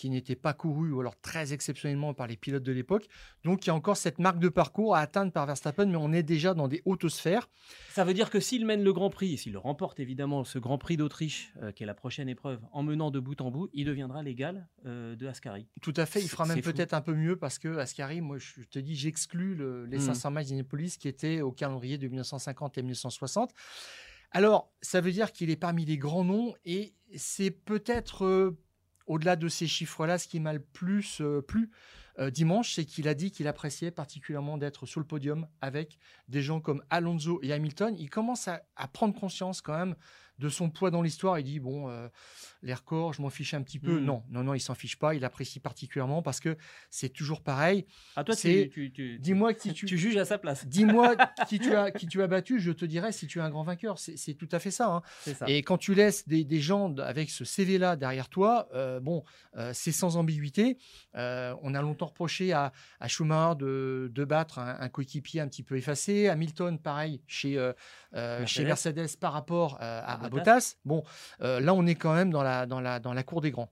qui 0.00 0.08
n'était 0.08 0.34
pas 0.34 0.54
couru 0.54 0.92
ou 0.92 1.00
alors 1.00 1.20
très 1.20 1.52
exceptionnellement 1.52 2.14
par 2.14 2.26
les 2.26 2.38
pilotes 2.38 2.62
de 2.62 2.72
l'époque. 2.72 3.06
Donc 3.44 3.66
il 3.66 3.68
y 3.68 3.70
a 3.70 3.74
encore 3.74 3.98
cette 3.98 4.18
marque 4.18 4.38
de 4.38 4.48
parcours 4.48 4.96
à 4.96 5.00
atteindre 5.00 5.30
par 5.30 5.44
Verstappen, 5.44 5.84
mais 5.84 5.98
on 5.98 6.10
est 6.10 6.22
déjà 6.22 6.54
dans 6.54 6.68
des 6.68 6.80
hautes 6.86 7.06
sphères. 7.10 7.50
Ça 7.90 8.02
veut 8.02 8.14
dire 8.14 8.30
que 8.30 8.40
s'il 8.40 8.64
mène 8.64 8.82
le 8.82 8.94
Grand 8.94 9.10
Prix, 9.10 9.36
s'il 9.36 9.58
remporte 9.58 10.00
évidemment 10.00 10.42
ce 10.44 10.58
Grand 10.58 10.78
Prix 10.78 10.96
d'Autriche, 10.96 11.52
euh, 11.60 11.70
qui 11.70 11.82
est 11.82 11.86
la 11.86 11.92
prochaine 11.92 12.30
épreuve, 12.30 12.60
en 12.72 12.82
menant 12.82 13.10
de 13.10 13.20
bout 13.20 13.38
en 13.42 13.50
bout, 13.50 13.68
il 13.74 13.84
deviendra 13.84 14.22
l'égal 14.22 14.68
euh, 14.86 15.16
de 15.16 15.26
Ascari. 15.26 15.68
Tout 15.82 15.92
à 15.96 16.06
fait, 16.06 16.22
il 16.22 16.28
fera 16.30 16.46
même 16.46 16.62
peut-être 16.62 16.94
un 16.94 17.02
peu 17.02 17.12
mieux 17.12 17.36
parce 17.36 17.58
que 17.58 17.76
Ascari, 17.76 18.22
moi 18.22 18.38
je 18.38 18.62
te 18.70 18.78
dis, 18.78 18.96
j'exclus 18.96 19.58
les 19.86 19.98
500 19.98 20.30
hmm. 20.30 20.34
miles 20.34 20.42
d'Indianapolis 20.44 20.96
qui 20.96 21.08
étaient 21.08 21.42
au 21.42 21.52
calendrier 21.52 21.98
de 21.98 22.08
1950 22.08 22.78
et 22.78 22.82
1960. 22.82 23.52
Alors, 24.32 24.72
ça 24.80 25.00
veut 25.00 25.12
dire 25.12 25.32
qu'il 25.32 25.50
est 25.50 25.56
parmi 25.56 25.84
les 25.84 25.98
grands 25.98 26.24
noms 26.24 26.54
et 26.64 26.94
c'est 27.16 27.50
peut-être 27.50 28.24
euh, 28.24 28.56
au-delà 29.10 29.34
de 29.34 29.48
ces 29.48 29.66
chiffres-là, 29.66 30.18
ce 30.18 30.28
qui 30.28 30.38
m'a 30.38 30.52
le 30.52 30.60
plus 30.60 31.20
euh, 31.20 31.42
plu 31.42 31.70
euh, 32.20 32.30
dimanche, 32.30 32.74
c'est 32.74 32.84
qu'il 32.84 33.08
a 33.08 33.14
dit 33.14 33.32
qu'il 33.32 33.48
appréciait 33.48 33.90
particulièrement 33.90 34.56
d'être 34.56 34.86
sur 34.86 35.00
le 35.00 35.06
podium 35.06 35.48
avec 35.60 35.98
des 36.28 36.42
gens 36.42 36.60
comme 36.60 36.84
Alonso 36.90 37.40
et 37.42 37.52
Hamilton. 37.52 37.96
Il 37.98 38.08
commence 38.08 38.46
à 38.46 38.88
prendre 38.92 39.18
conscience 39.18 39.62
quand 39.62 39.76
même 39.76 39.96
de 40.40 40.48
son 40.48 40.70
poids 40.70 40.90
dans 40.90 41.02
l'histoire. 41.02 41.38
Il 41.38 41.44
dit 41.44 41.60
bon, 41.60 41.88
euh, 41.88 42.08
les 42.62 42.74
records, 42.74 43.12
je 43.12 43.22
m'en 43.22 43.30
fiche 43.30 43.54
un 43.54 43.62
petit 43.62 43.78
peu. 43.78 44.00
Hmm. 44.00 44.04
Non, 44.04 44.22
non, 44.30 44.42
non, 44.42 44.54
il 44.54 44.60
s'en 44.60 44.74
fiche 44.74 44.96
pas. 44.96 45.14
Il 45.14 45.24
apprécie 45.24 45.60
particulièrement 45.60 46.22
parce 46.22 46.40
que 46.40 46.56
c'est 46.88 47.10
toujours 47.10 47.42
pareil. 47.42 47.86
À 48.16 48.24
toi, 48.24 48.34
tu, 48.34 49.18
dis-moi 49.20 49.54
qui 49.54 49.72
tu, 49.74 49.86
tu 49.86 49.98
juges 49.98 50.16
à 50.16 50.24
sa 50.24 50.38
place. 50.38 50.66
Dis-moi 50.66 51.14
qui 51.48 51.58
tu 51.58 51.74
as 51.74 51.90
qui 51.90 52.06
tu 52.06 52.22
as 52.22 52.26
battu. 52.26 52.58
Je 52.58 52.72
te 52.72 52.84
dirai 52.84 53.12
si 53.12 53.26
tu 53.26 53.38
es 53.38 53.42
un 53.42 53.50
grand 53.50 53.62
vainqueur. 53.62 53.98
C'est 53.98 54.34
tout 54.34 54.48
à 54.50 54.58
fait 54.58 54.80
hein. 54.80 55.02
ça, 55.20 55.46
Et 55.46 55.62
quand 55.62 55.78
tu 55.78 55.94
laisses 55.94 56.26
des, 56.26 56.60
gens 56.60 56.94
avec 56.98 57.30
ce 57.30 57.44
CV 57.44 57.78
là 57.78 57.96
derrière 57.96 58.28
toi, 58.28 58.68
euh, 58.74 59.00
bon, 59.00 59.24
euh, 59.56 59.72
c'est 59.74 59.92
sans 59.92 60.16
ambiguïté. 60.16 60.78
on 61.14 61.74
a 61.74 61.82
longtemps 61.82 62.06
reproché 62.06 62.52
à, 62.52 62.72
à 62.98 63.08
Schumacher 63.08 63.56
de, 63.58 64.10
de 64.12 64.24
battre 64.24 64.58
un, 64.58 64.88
coéquipier 64.88 65.40
un 65.40 65.48
petit 65.48 65.62
peu 65.62 65.76
effacé. 65.76 66.28
Hamilton, 66.28 66.78
pareil 66.78 67.22
chez 67.26 67.56
Mercedes. 68.12 68.46
chez 68.46 68.64
Mercedes 68.64 69.16
par 69.18 69.34
rapport 69.34 69.76
à 69.80 70.29
Bottas. 70.30 70.76
Bon, 70.84 71.02
euh, 71.42 71.60
là, 71.60 71.74
on 71.74 71.86
est 71.86 71.94
quand 71.94 72.14
même 72.14 72.30
dans 72.30 72.42
la, 72.42 72.66
dans 72.66 72.80
la, 72.80 73.00
dans 73.00 73.12
la 73.12 73.22
cour 73.22 73.40
des 73.40 73.50
grands. 73.50 73.70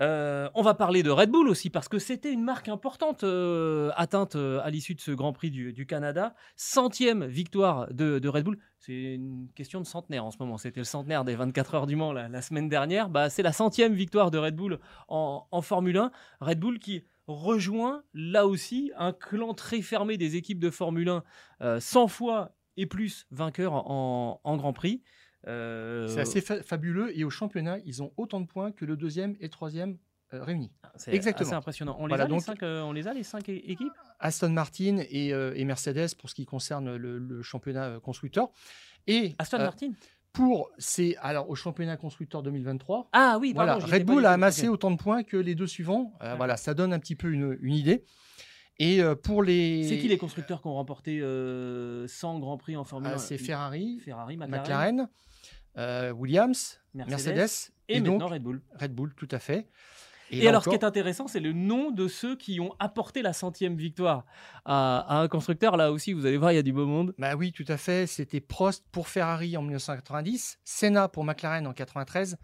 Euh, 0.00 0.50
on 0.54 0.62
va 0.62 0.74
parler 0.74 1.02
de 1.02 1.10
Red 1.10 1.30
Bull 1.30 1.48
aussi 1.48 1.70
parce 1.70 1.88
que 1.88 1.98
c'était 1.98 2.30
une 2.30 2.42
marque 2.42 2.68
importante 2.68 3.24
euh, 3.24 3.90
atteinte 3.96 4.36
à 4.36 4.68
l'issue 4.68 4.94
de 4.94 5.00
ce 5.00 5.10
Grand 5.10 5.32
Prix 5.32 5.50
du, 5.50 5.86
Canada. 5.86 6.34
Centième 6.56 7.24
victoire 7.24 7.88
de, 7.92 8.28
Red 8.28 8.44
Bull. 8.44 8.58
C'est 8.78 9.14
une 9.14 9.48
question 9.54 9.80
de 9.80 9.86
centenaire 9.86 10.24
en 10.24 10.30
ce 10.30 10.36
moment. 10.38 10.58
C'était 10.58 10.80
le 10.80 10.84
centenaire 10.84 11.24
des 11.24 11.34
24 11.34 11.74
heures 11.74 11.86
du 11.86 11.96
Mans 11.96 12.12
la, 12.12 12.42
semaine 12.42 12.68
dernière. 12.68 13.08
Bah, 13.08 13.30
c'est 13.30 13.42
la 13.42 13.52
centième 13.52 13.94
victoire 13.94 14.30
de 14.30 14.38
Red 14.38 14.54
Bull 14.54 14.78
en, 15.08 15.62
Formule 15.62 15.96
1. 15.96 16.10
Red 16.40 16.60
Bull 16.60 16.78
qui 16.78 17.04
rejoint 17.26 18.02
là 18.14 18.46
aussi 18.46 18.92
un 18.96 19.12
clan 19.12 19.54
très 19.54 19.80
fermé 19.80 20.16
des 20.16 20.36
équipes 20.36 20.60
de 20.60 20.70
Formule 20.70 21.20
1, 21.60 21.80
100 21.80 22.08
fois 22.08 22.54
et 22.76 22.84
plus 22.84 23.26
vainqueurs 23.30 23.72
en 23.90 24.56
Grand 24.56 24.74
Prix. 24.74 25.02
Euh, 25.48 26.08
c'est 26.08 26.20
assez 26.20 26.40
fabuleux. 26.40 27.16
Et 27.16 27.24
au 27.24 27.30
championnat, 27.30 27.78
ils 27.84 28.02
ont 28.02 28.12
autant 28.16 28.40
de 28.40 28.46
points 28.46 28.72
que 28.72 28.84
le 28.84 28.96
deuxième 28.96 29.36
et 29.40 29.44
le 29.44 29.48
troisième 29.50 29.98
réunies. 30.32 30.72
Ah, 30.82 30.92
c'est 30.96 31.14
Exactement. 31.14 31.48
assez 31.48 31.56
impressionnant. 31.56 31.96
On 32.00 32.06
les, 32.06 32.10
Voilà, 32.10 32.24
a, 32.24 32.26
les 32.26 32.32
donc- 32.32 32.42
cinq, 32.42 32.62
euh, 32.62 32.82
on 32.82 32.92
les 32.92 33.06
a, 33.06 33.14
les 33.14 33.22
cinq 33.22 33.48
équipes? 33.48 33.92
Aston 34.18 34.50
Martin 34.50 34.98
et, 35.08 35.32
euh, 35.32 35.52
et 35.54 35.64
Mercedes 35.64 36.14
pour 36.18 36.28
ce 36.30 36.34
qui 36.34 36.46
concerne 36.46 36.96
le, 36.96 37.18
le 37.18 37.42
championnat 37.42 37.84
euh, 37.84 38.00
constructeur. 38.00 38.48
Et 39.06 39.34
Aston 39.38 39.58
euh, 39.60 39.64
Martin? 39.64 39.92
pour 40.32 40.68
c'est 40.78 41.16
alors 41.22 41.48
au 41.48 41.54
championnat 41.54 41.96
constructeur 41.96 42.42
2023. 42.42 43.08
Ah 43.12 43.38
oui, 43.40 43.54
pardon, 43.54 43.78
Voilà, 43.78 43.86
Red 43.96 44.04
Bull 44.04 44.26
a 44.26 44.32
amassé 44.32 44.68
autant 44.68 44.90
de 44.90 44.96
points 44.96 45.22
que 45.22 45.36
les 45.36 45.54
deux 45.54 45.66
suivants. 45.68 46.12
Euh, 46.22 46.34
voilà, 46.34 46.56
ça 46.56 46.74
donne 46.74 46.92
un 46.92 46.98
petit 46.98 47.14
peu 47.14 47.30
une, 47.30 47.56
une 47.60 47.74
idée. 47.74 48.04
Et 48.78 49.00
euh, 49.02 49.14
pour 49.14 49.42
les. 49.42 49.84
C'est 49.88 49.96
qui 49.98 50.08
les 50.08 50.18
constructeurs 50.18 50.60
qui 50.60 50.66
ont 50.66 50.74
remporté 50.74 51.20
euh, 51.20 52.06
100 52.08 52.40
Grands 52.40 52.58
Prix 52.58 52.76
en 52.76 52.84
Formule 52.84 53.10
Ah, 53.12 53.14
1 53.14 53.18
C'est 53.18 53.38
Ferrari, 53.38 53.98
Ferrari, 54.00 54.36
McLaren, 54.36 54.60
McLaren, 54.60 55.08
euh, 55.78 56.10
Williams, 56.12 56.80
Mercedes, 56.94 57.34
Mercedes, 57.34 57.72
et, 57.88 58.00
donc 58.00 58.20
maintenant 58.20 58.28
Red 58.28 58.42
Bull. 58.42 58.62
Red 58.80 58.94
Bull, 58.94 59.14
tout 59.14 59.28
à 59.30 59.38
fait. 59.38 59.68
Et, 60.30 60.48
alors, 60.48 60.64
ce 60.64 60.68
qui 60.68 60.74
est 60.74 60.84
intéressant, 60.84 61.28
c'est 61.28 61.40
le 61.40 61.52
nom 61.52 61.90
de 61.90 62.08
ceux 62.08 62.36
qui 62.36 62.58
ont 62.58 62.74
apporté 62.78 63.22
la 63.22 63.32
centième 63.32 63.76
victoire 63.76 64.24
à, 64.64 64.98
à 64.98 65.20
un 65.20 65.28
constructeur. 65.28 65.76
Là 65.76 65.92
aussi, 65.92 66.12
vous 66.12 66.26
allez 66.26 66.36
voir, 66.36 66.52
il 66.52 66.56
y 66.56 66.58
a 66.58 66.62
du 66.62 66.72
beau 66.72 66.86
monde. 66.86 67.14
Bah 67.18 67.36
oui, 67.36 67.52
tout 67.52 67.64
à 67.68 67.76
fait. 67.76 68.06
C'était 68.06 68.40
Prost 68.40 68.84
pour 68.90 69.08
Ferrari 69.08 69.56
en 69.56 69.62
1990, 69.62 70.58
Senna 70.64 71.08
pour 71.08 71.24
McLaren 71.24 71.66
en 71.66 71.72
93, 71.72 72.38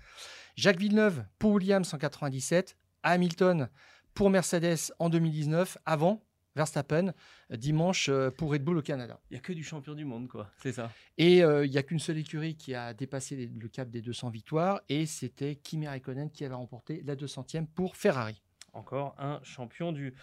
Jacques 0.54 0.78
Villeneuve 0.78 1.24
pour 1.38 1.52
Williams 1.52 1.92
en 1.92 1.98
97, 1.98 2.76
Hamilton 3.02 3.68
pour 4.14 4.30
Mercedes 4.30 4.92
en 4.98 5.08
2019, 5.08 5.78
avant 5.84 6.22
Verstappen 6.56 7.12
euh, 7.50 7.56
dimanche 7.56 8.08
euh, 8.08 8.30
pour 8.30 8.52
Red 8.52 8.62
Bull 8.64 8.78
au 8.78 8.82
Canada. 8.82 9.18
Il 9.30 9.34
y 9.34 9.36
a 9.36 9.40
que 9.40 9.52
du 9.52 9.62
champion 9.64 9.94
du 9.94 10.04
monde, 10.04 10.28
quoi. 10.28 10.50
C'est 10.62 10.72
ça. 10.72 10.90
Et 11.18 11.42
euh, 11.42 11.64
il 11.64 11.70
n'y 11.70 11.78
a 11.78 11.82
qu'une 11.82 11.98
seule 11.98 12.18
écurie 12.18 12.56
qui 12.56 12.74
a 12.74 12.94
dépassé 12.94 13.36
les- 13.36 13.46
le 13.46 13.68
cap 13.68 13.88
des 13.90 14.00
200 14.02 14.30
victoires, 14.30 14.80
et 14.88 15.06
c'était 15.06 15.56
Kimi 15.56 15.86
Raikkonen 15.88 16.30
qui 16.30 16.44
avait 16.44 16.54
remporté 16.54 17.02
la 17.04 17.16
200e 17.16 17.66
pour 17.66 17.96
Ferrari. 17.96 18.42
Encore 18.74 19.14
un 19.18 19.38
champion 19.42 19.92
du, 19.92 20.14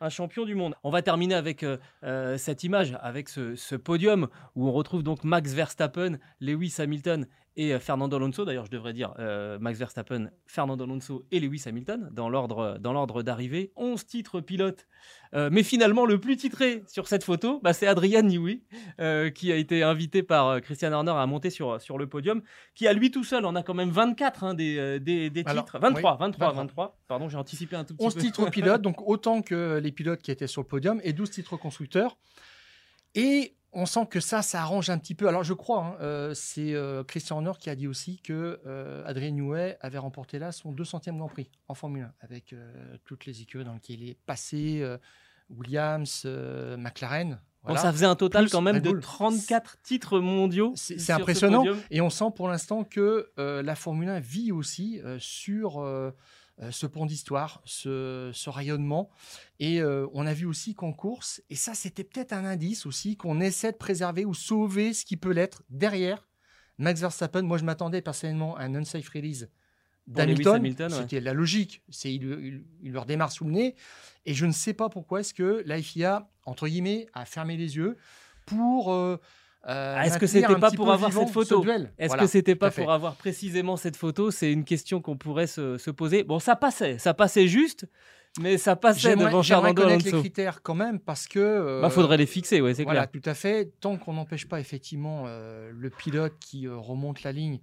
un 0.00 0.10
champion 0.10 0.44
du 0.44 0.54
monde. 0.54 0.74
On 0.82 0.90
va 0.90 1.00
terminer 1.00 1.34
avec 1.34 1.62
euh, 1.62 1.78
euh, 2.02 2.36
cette 2.36 2.62
image, 2.64 2.96
avec 3.00 3.28
ce, 3.30 3.54
ce 3.54 3.74
podium 3.76 4.28
où 4.54 4.68
on 4.68 4.72
retrouve 4.72 5.02
donc 5.02 5.24
Max 5.24 5.52
Verstappen, 5.52 6.18
Lewis 6.40 6.74
Hamilton 6.78 7.26
et 7.56 7.72
euh, 7.72 7.78
Fernando 7.78 8.16
Alonso. 8.16 8.44
D'ailleurs, 8.44 8.66
je 8.66 8.70
devrais 8.70 8.92
dire 8.92 9.14
euh, 9.18 9.58
Max 9.58 9.78
Verstappen, 9.78 10.30
Fernando 10.46 10.84
Alonso 10.84 11.24
et 11.30 11.40
Lewis 11.40 11.62
Hamilton 11.66 12.08
dans 12.12 12.28
l'ordre 12.28 13.22
d'arrivée. 13.22 13.72
11 13.76 14.04
titres 14.06 14.40
pilotes. 14.40 14.86
Euh, 15.34 15.48
mais 15.50 15.62
finalement, 15.62 16.06
le 16.06 16.18
plus 16.20 16.36
titré 16.36 16.82
sur 16.86 17.08
cette 17.08 17.24
photo, 17.24 17.60
bah, 17.62 17.72
c'est 17.72 17.86
Adrian 17.86 18.22
Newey, 18.22 18.62
euh, 19.00 19.30
qui 19.30 19.52
a 19.52 19.56
été 19.56 19.82
invité 19.82 20.22
par 20.22 20.60
Christian 20.60 20.92
Horner 20.92 21.12
à 21.12 21.26
monter 21.26 21.50
sur, 21.50 21.80
sur 21.80 21.98
le 21.98 22.08
podium, 22.08 22.42
qui 22.74 22.86
à 22.86 22.92
lui 22.92 23.10
tout 23.10 23.24
seul 23.24 23.44
en 23.44 23.54
a 23.56 23.62
quand 23.62 23.74
même 23.74 23.90
24 23.90 24.44
hein, 24.44 24.54
des, 24.54 25.00
des, 25.00 25.30
des 25.30 25.42
Alors, 25.46 25.64
titres. 25.64 25.78
23, 25.78 26.12
oui, 26.12 26.18
23, 26.20 26.46
23. 26.48 26.52
23. 26.62 26.98
Pardon, 27.08 27.28
j'ai 27.28 27.36
anticipé 27.36 27.76
un 27.76 27.84
tout 27.84 27.94
petit 27.94 28.06
11 28.06 28.14
peu. 28.14 28.20
titres 28.20 28.50
pilotes, 28.50 28.82
donc 28.82 29.00
autant 29.08 29.42
que 29.42 29.80
les 29.82 29.92
pilotes 29.92 30.22
qui 30.22 30.30
étaient 30.30 30.46
sur 30.46 30.62
le 30.62 30.68
podium, 30.68 31.00
et 31.04 31.12
12 31.12 31.30
titres 31.30 31.56
constructeurs. 31.56 32.16
Et 33.14 33.54
on 33.74 33.86
sent 33.86 34.06
que 34.10 34.20
ça, 34.20 34.42
ça 34.42 34.62
arrange 34.62 34.90
un 34.90 34.98
petit 34.98 35.14
peu. 35.14 35.28
Alors 35.28 35.44
je 35.44 35.52
crois, 35.52 35.84
hein, 35.84 35.96
euh, 36.00 36.34
c'est 36.34 36.74
euh, 36.74 37.04
Christian 37.04 37.36
Horner 37.36 37.52
qui 37.58 37.70
a 37.70 37.74
dit 37.74 37.86
aussi 37.86 38.18
que 38.18 38.60
euh, 38.66 39.04
Adrien 39.06 39.30
Newey 39.30 39.76
avait 39.80 39.98
remporté 39.98 40.38
là 40.38 40.52
son 40.52 40.72
200e 40.72 41.16
Grand 41.16 41.28
Prix 41.28 41.50
en 41.68 41.74
Formule 41.74 42.04
1, 42.04 42.12
avec 42.20 42.54
toutes 43.04 43.26
les 43.26 43.42
écuries 43.42 43.64
dans 43.64 43.74
lesquelles 43.74 44.02
il 44.02 44.10
est 44.10 44.18
passé, 44.26 44.84
Williams, 45.50 46.26
McLaren. 46.78 47.38
Bon, 47.66 47.76
ça 47.76 47.92
faisait 47.92 48.06
un 48.06 48.14
total 48.14 48.44
Plus 48.44 48.52
quand 48.52 48.60
même 48.60 48.80
de 48.80 48.90
Bull. 48.90 49.00
34 49.00 49.78
titres 49.82 50.18
mondiaux. 50.20 50.72
C'est 50.76 50.98
ce 50.98 51.12
impressionnant. 51.12 51.64
Et 51.90 52.00
on 52.00 52.10
sent 52.10 52.30
pour 52.34 52.48
l'instant 52.48 52.84
que 52.84 53.30
euh, 53.38 53.62
la 53.62 53.74
Formule 53.74 54.08
1 54.08 54.20
vit 54.20 54.52
aussi 54.52 55.00
euh, 55.00 55.16
sur 55.18 55.80
euh, 55.80 56.10
ce 56.70 56.86
pont 56.86 57.04
d'histoire, 57.06 57.60
ce, 57.64 58.30
ce 58.32 58.48
rayonnement. 58.50 59.10
Et 59.58 59.80
euh, 59.80 60.06
on 60.12 60.26
a 60.26 60.32
vu 60.34 60.46
aussi 60.46 60.74
qu'en 60.74 60.92
course, 60.92 61.42
et 61.50 61.56
ça 61.56 61.74
c'était 61.74 62.04
peut-être 62.04 62.32
un 62.32 62.44
indice 62.44 62.86
aussi, 62.86 63.16
qu'on 63.16 63.40
essaie 63.40 63.72
de 63.72 63.76
préserver 63.76 64.24
ou 64.24 64.34
sauver 64.34 64.92
ce 64.94 65.04
qui 65.04 65.16
peut 65.16 65.32
l'être 65.32 65.62
derrière 65.68 66.28
Max 66.78 67.00
Verstappen. 67.00 67.42
Moi 67.42 67.58
je 67.58 67.64
m'attendais 67.64 68.02
personnellement 68.02 68.56
à 68.56 68.62
un 68.64 68.74
unsafe 68.74 69.08
release 69.08 69.48
d'Hamilton. 70.06 70.56
Hamilton, 70.56 70.92
ouais. 70.92 70.98
C'était 71.00 71.20
la 71.20 71.32
logique. 71.32 71.82
C'est 71.88 72.12
il, 72.14 72.22
il- 72.22 72.64
il 72.82 72.92
leur 72.92 73.06
démarre 73.06 73.32
sous 73.32 73.44
le 73.44 73.52
nez. 73.52 73.74
Et 74.26 74.34
je 74.34 74.46
ne 74.46 74.52
sais 74.52 74.74
pas 74.74 74.88
pourquoi 74.88 75.20
est-ce 75.20 75.34
que 75.34 75.62
la 75.66 75.80
FIA, 75.82 76.30
entre 76.44 76.68
guillemets, 76.68 77.06
a 77.14 77.24
fermé 77.24 77.56
les 77.56 77.76
yeux 77.76 77.96
pour... 78.46 78.92
euh, 78.92 79.18
euh, 79.68 80.00
est-ce 80.02 80.18
que 80.18 80.26
c'était 80.26 80.56
pas 80.56 80.70
pour 80.70 80.90
avoir 80.92 81.12
cette 81.12 81.30
photo 81.30 81.62
ce 81.64 81.68
Est-ce 81.98 82.08
Voilà, 82.08 82.22
que 82.22 82.28
c'était 82.28 82.54
pas 82.54 82.70
pour 82.70 82.92
avoir 82.92 83.14
précisément 83.16 83.76
cette 83.76 83.96
photo 83.96 84.30
C'est 84.30 84.52
une 84.52 84.64
question 84.64 85.00
qu'on 85.00 85.16
pourrait 85.16 85.46
se, 85.46 85.78
se 85.78 85.90
poser. 85.90 86.22
Bon, 86.24 86.38
ça 86.38 86.56
passait, 86.56 86.98
ça 86.98 87.14
passait 87.14 87.48
juste, 87.48 87.86
mais 88.40 88.58
ça 88.58 88.76
passait 88.76 89.16
devant 89.16 89.42
Fernando 89.42 89.82
connaître 89.82 90.04
les 90.04 90.10
Alonso. 90.10 90.20
critères 90.22 90.60
quand 90.62 90.74
même 90.74 90.98
parce 91.00 91.26
que... 91.28 91.38
euh, 91.38 91.80
Bah, 91.80 91.88
faudrait 91.90 92.16
les 92.16 92.26
fixer, 92.26 92.60
ouais, 92.60 92.74
c'est 92.74 92.84
Voilà, 92.84 93.06
clair. 93.06 93.22
tout 93.22 93.30
à 93.30 93.34
fait. 93.34 93.72
Tant 93.80 93.96
qu'on 93.96 94.12
n'empêche 94.14 94.46
pas 94.48 94.60
effectivement 94.60 95.24
euh, 95.26 95.70
le 95.72 95.88
pilote 95.90 96.34
qui 96.40 96.66
euh, 96.66 96.76
remonte 96.76 97.22
la 97.22 97.32
ligne 97.32 97.60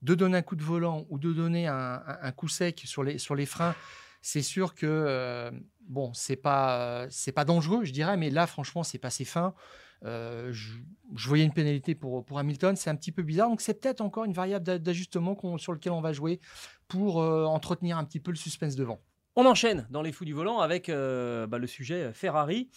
de 0.00 0.14
donner 0.14 0.38
un 0.38 0.42
coup 0.42 0.56
de 0.56 0.62
volant 0.62 1.06
ou 1.10 1.18
de 1.18 1.32
donner 1.32 1.66
un, 1.68 1.74
un- 2.06 2.18
un 2.22 2.32
coup 2.32 2.48
sec 2.48 2.82
sur 2.86 3.02
les, 3.04 3.18
sur 3.18 3.34
les 3.34 3.46
freins, 3.46 3.74
c'est 4.20 4.42
sûr 4.42 4.74
que 4.74 5.50
bon, 5.88 6.12
c'est 6.14 6.36
pas 6.36 7.06
c'est 7.10 7.32
pas 7.32 7.44
dangereux, 7.44 7.84
je 7.84 7.92
dirais, 7.92 8.16
mais 8.16 8.30
là 8.30 8.46
franchement 8.46 8.82
c'est 8.84 8.98
passé 8.98 9.24
fin. 9.24 9.52
Euh, 10.04 10.52
je, 10.52 11.28
voyais 11.28 11.44
une 11.44 11.52
pénalité 11.52 11.94
pour, 11.94 12.24
pour 12.24 12.38
Hamilton, 12.38 12.76
c'est 12.76 12.90
un 12.90 12.96
petit 12.96 13.12
peu 13.12 13.22
bizarre. 13.22 13.48
Donc 13.48 13.60
c'est 13.60 13.80
peut-être 13.80 14.00
encore 14.00 14.24
une 14.24 14.32
variable 14.32 14.64
d'a- 14.64 14.78
d'ajustement 14.78 15.36
sur 15.58 15.72
lequel 15.72 15.92
on 15.92 16.00
va 16.00 16.12
jouer 16.12 16.40
pour 16.88 17.20
euh, 17.20 17.44
entretenir 17.44 17.98
un 17.98 18.04
petit 18.04 18.20
peu 18.20 18.30
le 18.30 18.36
suspense 18.36 18.76
devant. 18.76 19.00
On 19.34 19.46
enchaîne 19.46 19.86
dans 19.88 20.02
les 20.02 20.12
fous 20.12 20.26
du 20.26 20.34
volant 20.34 20.60
avec 20.60 20.90
euh, 20.90 21.46
bah, 21.46 21.56
le 21.56 21.66
sujet 21.66 22.12
Ferrari. 22.12 22.68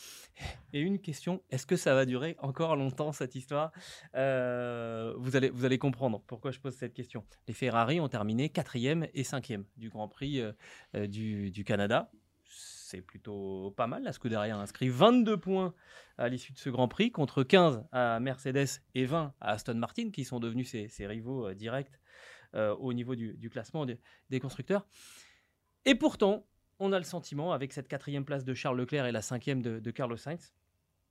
Et 0.72 0.80
une 0.80 1.00
question, 1.00 1.42
est-ce 1.50 1.66
que 1.66 1.76
ça 1.76 1.94
va 1.94 2.06
durer 2.06 2.38
encore 2.40 2.78
longtemps 2.78 3.12
cette 3.12 3.36
histoire? 3.36 3.74
Vous, 4.14 5.36
allez, 5.36 5.50
vous 5.50 5.66
allez 5.66 5.78
comprendre 5.78 6.22
pourquoi 6.28 6.52
je 6.52 6.60
pose 6.60 6.74
cette 6.74 6.94
question. 6.94 7.26
Les 7.50 7.54
Ferrari 7.54 8.00
ont 8.00 8.08
terminé 8.08 8.48
quatrième 8.48 9.06
et 9.14 9.26
cinquième 9.26 9.66
du 9.76 9.90
Grand 9.90 10.08
Prix 10.08 10.42
du 10.94 11.64
Canada. 11.66 12.10
C'est 12.86 13.02
plutôt 13.02 13.74
pas 13.76 13.88
mal. 13.88 14.04
La 14.04 14.14
Scuderia 14.14 14.56
a 14.56 14.60
inscrit 14.60 14.90
22 14.90 15.38
points 15.38 15.74
à 16.18 16.30
l'issue 16.30 16.54
de 16.54 16.58
ce 16.60 16.70
Grand 16.70 16.88
Prix 16.88 17.12
contre 17.12 17.42
15 17.44 17.84
à 17.92 18.20
Mercedes 18.20 18.68
et 18.94 19.06
20 19.06 19.34
à 19.42 19.52
Aston 19.52 19.74
Martin 19.76 20.12
qui 20.12 20.24
sont 20.24 20.40
devenus 20.40 20.70
ses, 20.70 20.88
ses 20.88 21.08
rivaux 21.08 21.48
euh, 21.48 21.54
directs 21.56 21.92
euh, 22.54 22.76
au 22.76 22.94
niveau 22.94 23.16
du, 23.16 23.34
du 23.34 23.50
classement 23.50 23.86
des- 23.86 24.00
des 24.30 24.40
constructeurs. 24.40 24.86
Et 25.86 25.96
pourtant, 25.96 26.46
on 26.80 26.92
a 26.94 26.98
le 27.00 27.04
sentiment, 27.06 27.54
avec 27.54 27.74
cette 27.74 27.88
quatrième 27.88 28.24
place 28.26 28.44
de 28.46 28.54
Charles 28.54 28.78
Leclerc 28.78 29.06
et 29.08 29.12
la 29.12 29.22
cinquième 29.22 29.62
de, 29.62 29.80
de 29.80 29.92
Carlos 29.92 30.18
Sainz, 30.18 30.54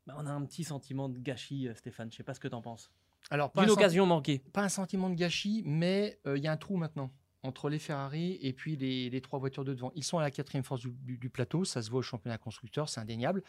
bah, 0.06 0.14
on 0.18 0.26
a 0.26 0.30
un 0.30 0.44
petit 0.44 0.64
sentiment 0.64 1.08
de 1.08 1.18
gâchis, 1.18 1.68
euh, 1.68 1.74
Stéphane. 1.74 2.10
Je 2.12 2.16
sais 2.16 2.22
pas 2.22 2.34
ce 2.34 2.40
que 2.40 2.48
tu 2.48 2.54
en 2.54 2.62
penses. 2.62 2.90
Alors 3.30 3.50
pas 3.50 3.62
D'une 3.62 3.70
un 3.70 3.72
occasion 3.72 4.06
manquée. 4.06 4.38
pas 4.52 4.62
un 4.62 4.68
sentiment 4.68 5.08
de 5.10 5.14
gâchis, 5.14 5.62
mais 5.66 6.20
euh, 6.26 6.36
il 6.38 6.44
y 6.44 6.46
a 6.46 6.52
un 6.52 6.56
trou 6.56 6.76
maintenant 6.76 7.10
entre 7.44 7.68
les 7.68 7.78
Ferrari 7.78 8.38
et 8.40 8.52
puis 8.52 8.76
les, 8.76 9.20
trois 9.20 9.38
voitures 9.38 9.64
de 9.64 9.74
devant. 9.74 9.92
Ils 9.94 10.02
sont 10.02 10.18
à 10.18 10.22
la 10.22 10.30
quatrième 10.30 10.64
force 10.64 10.80
du, 10.80 11.30
plateau, 11.30 11.64
ça 11.64 11.82
se 11.82 11.90
voit 11.90 12.00
au 12.00 12.02
championnat 12.02 12.38
constructeur, 12.38 12.88
c'est 12.88 13.00
indéniable. 13.00 13.42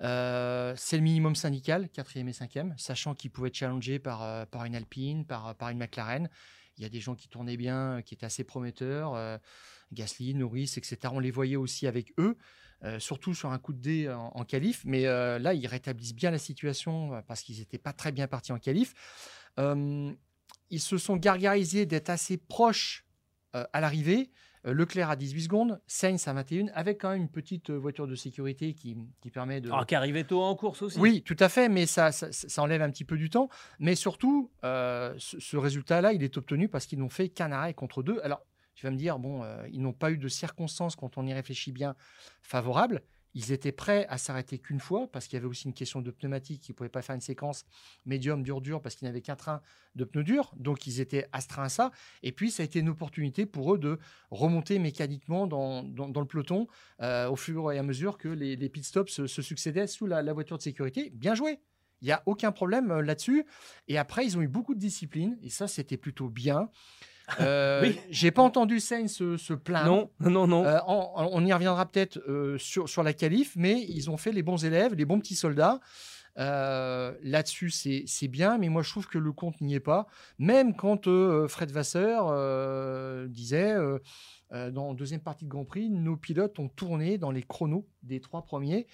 Euh, 0.00 0.74
c'est 0.76 0.96
le 0.96 1.02
minimum 1.02 1.36
syndical, 1.36 1.88
quatrième 1.88 2.28
et 2.28 2.32
cinquième, 2.32 2.74
sachant 2.76 3.14
qu'ils 3.14 3.30
pouvaient 3.30 3.48
être 3.48 3.54
challengés 3.54 3.98
par, 3.98 4.22
euh, 4.22 4.44
une 4.66 4.74
Alpine, 4.74 5.24
par, 5.24 5.54
une 5.70 5.78
McLaren. 5.78 6.28
Il 6.78 6.82
y 6.82 6.86
a 6.86 6.88
des 6.88 7.00
gens 7.00 7.14
qui 7.14 7.28
tournaient 7.28 7.56
bien, 7.56 7.98
euh, 7.98 8.00
qui 8.00 8.14
étaient 8.14 8.26
assez 8.26 8.44
prometteurs, 8.44 9.40
Gasly, 9.92 10.34
Norris, 10.34 10.74
etc. 10.76 10.96
On 11.12 11.20
les 11.20 11.30
voyait 11.30 11.56
aussi 11.56 11.86
avec 11.86 12.12
eux, 12.18 12.36
surtout 12.98 13.34
sur 13.34 13.52
un 13.52 13.58
coup 13.58 13.72
de 13.72 13.80
dé 13.80 14.10
en, 14.10 14.32
en 14.34 14.44
qualif. 14.44 14.82
Mais 14.84 15.04
là, 15.04 15.54
ils 15.54 15.66
rétablissent 15.68 16.14
bien 16.14 16.32
la 16.32 16.38
situation 16.38 17.22
parce 17.28 17.42
qu'ils 17.42 17.58
n'étaient 17.58 17.78
pas 17.78 17.92
très 17.92 18.10
bien 18.10 18.26
partis 18.26 18.50
en 18.50 18.58
qualif. 18.58 18.94
Ils 19.58 20.80
se 20.80 20.98
sont 20.98 21.16
gargarisés 21.16 21.86
d'être 21.86 22.08
assez 22.08 22.38
proches 22.38 23.04
euh, 23.54 23.64
à 23.72 23.80
l'arrivée. 23.80 24.30
Euh, 24.64 24.72
Leclerc 24.72 25.10
à 25.10 25.16
18 25.16 25.42
secondes, 25.42 25.80
Sainz 25.88 26.28
à 26.28 26.32
21, 26.32 26.68
avec 26.74 27.00
quand 27.00 27.10
même 27.10 27.22
une 27.22 27.28
petite 27.28 27.70
euh, 27.70 27.76
voiture 27.76 28.06
de 28.06 28.14
sécurité 28.14 28.74
qui, 28.74 28.96
qui 29.20 29.30
permet 29.30 29.60
de... 29.60 29.70
Ah, 29.72 29.84
qui 29.86 29.96
arrivait 29.96 30.22
tôt 30.22 30.40
en 30.40 30.54
course 30.54 30.82
aussi. 30.82 30.98
Oui, 31.00 31.22
tout 31.22 31.36
à 31.40 31.48
fait, 31.48 31.68
mais 31.68 31.86
ça, 31.86 32.12
ça, 32.12 32.28
ça 32.30 32.62
enlève 32.62 32.80
un 32.80 32.90
petit 32.90 33.04
peu 33.04 33.16
du 33.16 33.28
temps. 33.28 33.48
Mais 33.80 33.96
surtout, 33.96 34.52
euh, 34.62 35.14
ce, 35.18 35.40
ce 35.40 35.56
résultat-là, 35.56 36.12
il 36.12 36.22
est 36.22 36.36
obtenu 36.36 36.68
parce 36.68 36.86
qu'ils 36.86 37.00
n'ont 37.00 37.08
fait 37.08 37.28
qu'un 37.28 37.50
arrêt 37.50 37.74
contre 37.74 38.04
deux. 38.04 38.20
Alors, 38.22 38.44
tu 38.74 38.86
vas 38.86 38.90
me 38.90 38.96
dire, 38.96 39.18
bon, 39.18 39.42
euh, 39.42 39.66
ils 39.70 39.80
n'ont 39.80 39.92
pas 39.92 40.10
eu 40.10 40.18
de 40.18 40.28
circonstances, 40.28 40.96
quand 40.96 41.18
on 41.18 41.26
y 41.26 41.32
réfléchit 41.32 41.72
bien, 41.72 41.94
favorables. 42.40 43.02
Ils 43.34 43.52
étaient 43.52 43.72
prêts 43.72 44.06
à 44.08 44.18
s'arrêter 44.18 44.58
qu'une 44.58 44.80
fois 44.80 45.08
parce 45.10 45.26
qu'il 45.26 45.36
y 45.36 45.38
avait 45.38 45.46
aussi 45.46 45.66
une 45.66 45.74
question 45.74 46.00
de 46.00 46.10
pneumatique. 46.10 46.68
Ils 46.68 46.72
ne 46.72 46.76
pouvaient 46.76 46.88
pas 46.88 47.02
faire 47.02 47.14
une 47.14 47.20
séquence 47.20 47.64
médium, 48.04 48.42
dur, 48.42 48.60
dur 48.60 48.82
parce 48.82 48.94
qu'ils 48.94 49.06
n'avaient 49.06 49.22
qu'un 49.22 49.36
train 49.36 49.62
de 49.94 50.04
pneus 50.04 50.24
durs. 50.24 50.52
Donc, 50.56 50.86
ils 50.86 51.00
étaient 51.00 51.28
astreints 51.32 51.64
à 51.64 51.68
ça. 51.68 51.90
Et 52.22 52.32
puis, 52.32 52.50
ça 52.50 52.62
a 52.62 52.66
été 52.66 52.80
une 52.80 52.90
opportunité 52.90 53.46
pour 53.46 53.74
eux 53.74 53.78
de 53.78 53.98
remonter 54.30 54.78
mécaniquement 54.78 55.46
dans, 55.46 55.82
le 55.82 56.24
peloton 56.26 56.66
euh, 57.00 57.28
au 57.28 57.36
fur 57.36 57.72
et 57.72 57.78
à 57.78 57.82
mesure 57.82 58.18
que 58.18 58.28
les, 58.28 58.68
pit 58.68 58.84
stops 58.84 59.12
se, 59.12 59.26
se 59.26 59.42
succédaient 59.42 59.86
sous 59.86 60.06
la, 60.06 60.22
la 60.22 60.32
voiture 60.32 60.58
de 60.58 60.62
sécurité. 60.62 61.10
Bien 61.10 61.34
joué. 61.34 61.58
Il 62.02 62.06
n'y 62.06 62.12
a 62.12 62.22
aucun 62.26 62.52
problème 62.52 62.90
euh, 62.90 63.00
là-dessus. 63.00 63.46
Et 63.88 63.96
après, 63.96 64.26
ils 64.26 64.36
ont 64.36 64.42
eu 64.42 64.48
beaucoup 64.48 64.74
de 64.74 64.80
discipline. 64.80 65.38
Et 65.42 65.50
ça, 65.50 65.68
c'était 65.68 65.96
plutôt 65.96 66.28
bien. 66.28 66.68
Euh, 67.40 67.82
Oui. 67.82 67.98
J'ai 68.10 68.30
pas 68.30 68.42
entendu 68.42 68.80
Sainz 68.80 69.12
se, 69.12 69.36
se 69.36 69.52
plaindre. 69.54 70.10
Non, 70.20 70.30
non, 70.30 70.46
non. 70.46 70.64
Euh, 70.64 70.78
on, 70.86 71.10
on 71.16 71.44
y 71.46 71.52
reviendra 71.52 71.86
peut-être 71.86 72.18
euh, 72.28 72.58
sur, 72.58 72.88
sur 72.88 73.02
la 73.02 73.12
qualif, 73.12 73.52
mais 73.56 73.84
ils 73.88 74.10
ont 74.10 74.16
fait 74.16 74.32
les 74.32 74.42
bons 74.42 74.64
élèves, 74.64 74.94
les 74.94 75.04
bons 75.04 75.18
petits 75.18 75.36
soldats. 75.36 75.80
Là-dessus, 76.36 77.70
c'est 77.70 78.28
bien, 78.28 78.56
mais 78.58 78.68
moi 78.70 78.82
je 78.82 78.90
trouve 78.90 79.06
que 79.06 79.18
le 79.18 79.32
compte 79.32 79.60
n'y 79.60 79.74
est 79.74 79.80
pas. 79.80 80.06
Même 80.38 80.74
quand 80.74 81.06
Fred 81.46 81.70
Vasseur 81.70 83.28
disait 83.28 83.74
dans 84.50 84.88
la 84.88 84.94
deuxième 84.94 85.20
partie 85.20 85.44
de 85.44 85.50
Grand 85.50 85.66
Prix, 85.66 85.90
nos 85.90 86.16
pilotes 86.16 86.58
ont 86.58 86.68
tourné 86.68 87.18
dans 87.18 87.30
les 87.30 87.42
chronos 87.42 87.86
des 88.02 88.20
trois 88.20 88.42
premiers. 88.42 88.86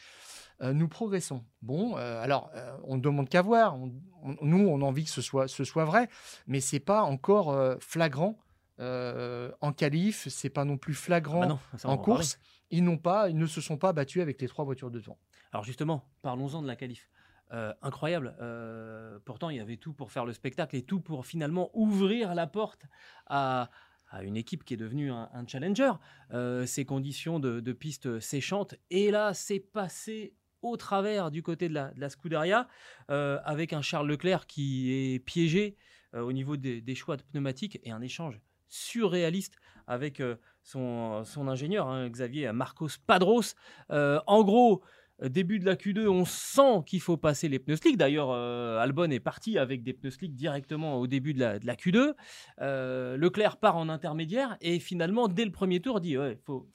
Euh, 0.61 0.73
nous 0.73 0.89
progressons. 0.89 1.45
Bon, 1.63 1.97
euh, 1.97 2.21
alors 2.21 2.51
euh, 2.55 2.77
on 2.85 2.97
ne 2.97 3.01
demande 3.01 3.29
qu'à 3.29 3.43
voir. 3.43 3.77
On- 3.77 3.93
on- 4.23 4.37
nous, 4.43 4.67
on 4.67 4.81
a 4.83 4.85
envie 4.85 5.05
que 5.05 5.11
ce 5.11 5.23
soit, 5.23 5.47
ce 5.49 5.63
soit 5.65 5.85
vrai, 5.85 6.09
mais 6.47 6.61
c'est 6.61 6.81
pas 6.81 7.03
encore 7.03 7.57
flagrant 7.81 8.37
en 8.81 9.73
qualif. 9.73 10.29
C'est 10.29 10.51
pas 10.51 10.65
non 10.65 10.77
plus 10.79 10.95
flagrant 10.95 11.41
Bah 11.41 11.47
non, 11.47 11.59
ça, 11.77 11.89
on 11.89 11.93
en 11.93 11.97
parler. 11.99 12.05
course. 12.17 12.39
Ils 12.71 12.85
n'ont 12.85 12.99
pas, 12.99 13.29
ils 13.31 13.37
ne 13.39 13.47
se 13.47 13.61
sont 13.61 13.77
pas 13.79 13.93
battus 13.93 14.21
avec 14.23 14.41
les 14.41 14.49
trois 14.49 14.65
voitures 14.65 14.91
de 14.91 14.99
devant. 15.01 15.19
Alors 15.53 15.65
justement, 15.65 16.05
parlons-en 16.23 16.63
de 16.63 16.67
la 16.67 16.77
qualif. 16.77 17.09
Euh, 17.53 17.73
incroyable. 17.81 18.37
Euh, 18.43 19.19
pourtant, 19.25 19.49
il 19.49 19.57
y 19.57 19.61
avait 19.61 19.79
tout 19.79 19.95
pour 19.95 20.13
faire 20.13 20.27
le 20.27 20.35
spectacle 20.35 20.77
et 20.77 20.83
tout 20.83 21.01
pour 21.01 21.25
finalement 21.25 21.71
ouvrir 21.73 22.35
la 22.35 22.47
porte 22.47 22.83
à, 23.27 23.71
à 24.11 24.23
une 24.23 24.37
équipe 24.37 24.65
qui 24.65 24.75
est 24.75 24.77
devenue 24.77 25.11
un, 25.11 25.31
un 25.33 25.47
challenger. 25.47 25.93
Euh, 26.35 26.67
ces 26.67 26.85
conditions 26.85 27.41
de, 27.41 27.61
de 27.61 27.73
piste 27.73 28.21
séchantes. 28.21 28.75
Et 28.91 29.11
là, 29.11 29.33
c'est 29.33 29.61
passé 29.61 30.35
au 30.63 30.77
travers 30.77 31.31
du 31.31 31.43
côté 31.43 31.69
de 31.69 31.75
la, 31.75 31.93
de 31.93 32.09
Scuderia 32.09 32.69
euh, 33.11 33.39
avec 33.45 33.73
un 33.73 33.83
Charles 33.83 34.09
Leclerc 34.09 34.47
qui 34.47 34.93
est 34.93 35.19
piégé 35.19 35.77
euh, 36.15 36.21
au 36.21 36.33
niveau 36.33 36.57
des, 36.57 36.95
choix 36.95 37.17
de 37.17 37.23
pneumatiques 37.23 37.79
et 37.85 37.91
un 37.91 38.01
échange 38.01 38.41
surréaliste 38.69 39.57
avec 39.87 40.21
euh, 40.21 40.37
son, 40.63 41.25
ingénieur, 41.49 41.89
hein, 41.89 42.09
Xavier 42.09 42.53
Marcos 42.53 42.89
Padros. 43.07 43.55
En 43.89 44.45
gros, 44.45 44.83
début 45.23 45.59
de 45.59 45.65
la 45.65 45.75
Q2, 45.75 46.07
on 46.09 46.25
sent 46.25 46.83
qu'il 46.87 47.01
faut 47.01 47.17
passer 47.17 47.49
les 47.49 47.59
pneus 47.59 47.77
slick. 47.77 47.97
D'ailleurs, 47.97 48.31
Albon 48.31 49.11
est 49.11 49.21
parti 49.21 49.59
avec 49.59 49.83
des 49.83 49.95
pneus 49.95 50.11
slick 50.11 50.35
directement 50.35 51.01
au 51.01 51.07
début 51.07 51.33
de 51.33 51.41
la, 51.41 51.59
de 51.59 51.67
la 51.67 51.75
Q2. 51.75 52.15
Euh, 52.61 53.17
Leclerc 53.17 53.57
part 53.57 53.77
en 53.77 53.89
intermédiaire 53.89 54.59
et 54.61 54.79
finalement, 54.79 55.29
dès 55.29 55.47
le 55.47 55.51
premier 55.51 55.81
tour, 55.81 56.01
dit 56.01 56.19
ouais, 56.19 56.39
faut, 56.45 56.69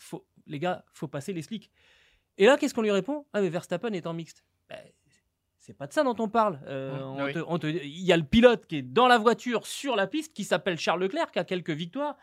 les 0.48 0.60
gars, 0.60 0.84
faut 0.94 1.08
passer 1.08 1.34
les 1.34 1.42
slicks. 1.42 1.72
Et 2.38 2.46
là, 2.46 2.58
qu'est-ce 2.58 2.74
qu'on 2.74 2.82
lui 2.82 2.92
répond? 2.92 3.26
Ah, 3.34 3.42
mais 3.42 3.50
Verstappen 3.50 3.92
est 3.94 4.08
en 4.08 4.14
mixte. 4.14 4.44
Ben, 4.70 4.80
c'est 5.60 5.74
pas 5.78 5.88
de 5.88 5.94
ça 5.94 6.04
dont 6.04 6.16
on 6.20 6.28
parle. 6.28 6.60
Euh, 6.68 6.98
Mmh, 6.98 7.02
on 7.04 7.26
oui. 7.26 7.34
te- 7.34 7.44
on 7.48 7.60
te- 7.60 7.68
Il 7.68 8.02
y 8.04 8.12
a 8.12 8.18
le 8.18 8.24
pilote 8.24 8.66
qui 8.68 8.78
est 8.78 8.82
dans 8.82 9.08
la 9.08 9.18
voiture 9.18 9.66
sur 9.68 9.96
la 9.96 10.08
piste, 10.08 10.34
qui 10.34 10.44
s'appelle 10.44 10.78
Charles 10.78 11.02
Leclerc, 11.02 11.32
qui 11.32 11.40
a 11.40 11.44
quelques 11.44 11.70
victoires, 11.70 12.18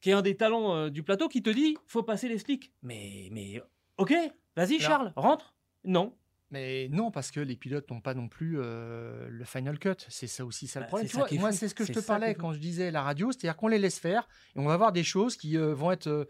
qui 0.00 0.10
est 0.10 0.12
un 0.12 0.22
des 0.22 0.36
talents 0.36 0.74
euh, 0.76 0.90
du 0.90 1.02
plateau, 1.02 1.28
qui 1.28 1.42
te 1.42 1.50
dit 1.50 1.76
faut 1.86 2.02
passer 2.02 2.28
les 2.28 2.38
slicks. 2.38 2.72
Mais, 2.82 3.28
mais 3.32 3.60
ok, 3.96 4.14
vas-y 4.56 4.78
Charles, 4.78 5.12
rentre. 5.16 5.54
Non. 5.84 6.14
Mais 6.52 6.88
non, 6.90 7.10
parce 7.12 7.30
que 7.30 7.38
les 7.38 7.54
pilotes 7.54 7.88
n'ont 7.90 8.00
pas 8.00 8.12
non 8.14 8.28
plus 8.28 8.58
euh, 8.58 9.28
le 9.30 9.44
final 9.44 9.78
cut. 9.78 9.94
C'est 10.08 10.26
ça 10.26 10.44
aussi 10.44 10.66
ça 10.66 10.80
le 10.80 10.84
Bah, 10.84 10.88
problème. 10.88 11.08
Tu 11.08 11.14
ça 11.16 11.24
vois, 11.24 11.38
moi, 11.38 11.52
c'est 11.52 11.68
ce 11.68 11.74
que 11.76 11.84
je 11.84 11.92
te 11.92 12.00
parlais 12.00 12.34
quand 12.34 12.52
je 12.52 12.58
disais 12.58 12.90
la 12.90 13.02
radio, 13.02 13.30
c'est-à-dire 13.30 13.56
qu'on 13.56 13.68
les 13.68 13.78
laisse 13.78 14.00
faire 14.00 14.28
et 14.56 14.58
on 14.58 14.64
va 14.66 14.76
voir 14.76 14.90
des 14.92 15.04
choses 15.04 15.36
qui 15.36 15.56
vont 15.56 15.92
être 15.92 16.26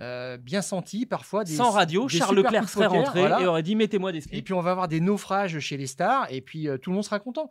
euh, 0.00 0.36
bien 0.38 0.62
senties 0.62 1.06
parfois. 1.06 1.44
Des, 1.44 1.54
Sans 1.54 1.70
radio, 1.70 2.06
des 2.06 2.16
Charles 2.18 2.36
Leclerc 2.36 2.68
serait 2.68 2.86
rentré 2.86 3.20
voilà. 3.20 3.40
et 3.40 3.46
aurait 3.46 3.62
dit 3.62 3.76
mettez-moi 3.76 4.12
des 4.12 4.18
Et 4.18 4.20
slicks. 4.22 4.44
puis 4.44 4.54
on 4.54 4.60
va 4.60 4.70
avoir 4.70 4.88
des 4.88 5.00
naufrages 5.00 5.58
chez 5.58 5.76
les 5.76 5.86
stars 5.86 6.26
et 6.30 6.40
puis 6.40 6.68
euh, 6.68 6.78
tout 6.78 6.90
le 6.90 6.94
monde 6.94 7.04
sera 7.04 7.18
content. 7.18 7.50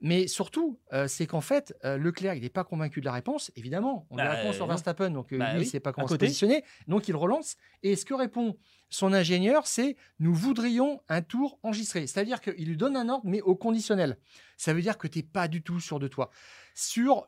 Mais 0.00 0.26
surtout, 0.26 0.78
euh, 0.92 1.06
c'est 1.08 1.26
qu'en 1.26 1.40
fait, 1.40 1.74
Leclerc, 1.84 2.34
il 2.34 2.42
n'est 2.42 2.48
pas 2.48 2.64
convaincu 2.64 3.00
de 3.00 3.04
la 3.06 3.12
réponse, 3.12 3.50
évidemment. 3.56 4.06
On 4.10 4.16
Bah, 4.16 4.30
répond 4.30 4.52
sur 4.52 4.64
non. 4.66 4.68
Verstappen, 4.68 5.10
donc 5.10 5.34
Bah 5.34 5.52
lui, 5.52 5.60
il 5.62 5.64
ne 5.64 5.70
sait 5.70 5.80
pas 5.80 5.92
comment 5.92 6.08
se 6.08 6.14
positionner. 6.16 6.64
Donc 6.88 7.08
il 7.08 7.16
relance. 7.16 7.56
Et 7.82 7.96
ce 7.96 8.04
que 8.04 8.14
répond 8.14 8.56
son 8.88 9.12
ingénieur, 9.12 9.66
c'est 9.66 9.96
nous 10.18 10.34
voudrions 10.34 11.00
un 11.08 11.22
tour 11.22 11.58
enregistré. 11.62 12.06
C'est-à-dire 12.06 12.40
qu'il 12.40 12.66
lui 12.66 12.76
donne 12.76 12.96
un 12.96 13.08
ordre, 13.08 13.24
mais 13.24 13.40
au 13.42 13.54
conditionnel. 13.54 14.16
Ça 14.56 14.72
veut 14.74 14.82
dire 14.82 14.98
que 14.98 15.06
tu 15.06 15.18
n'es 15.18 15.22
pas 15.22 15.48
du 15.48 15.62
tout 15.62 15.80
sûr 15.80 15.98
de 15.98 16.08
toi. 16.08 16.30
Sur 16.74 17.26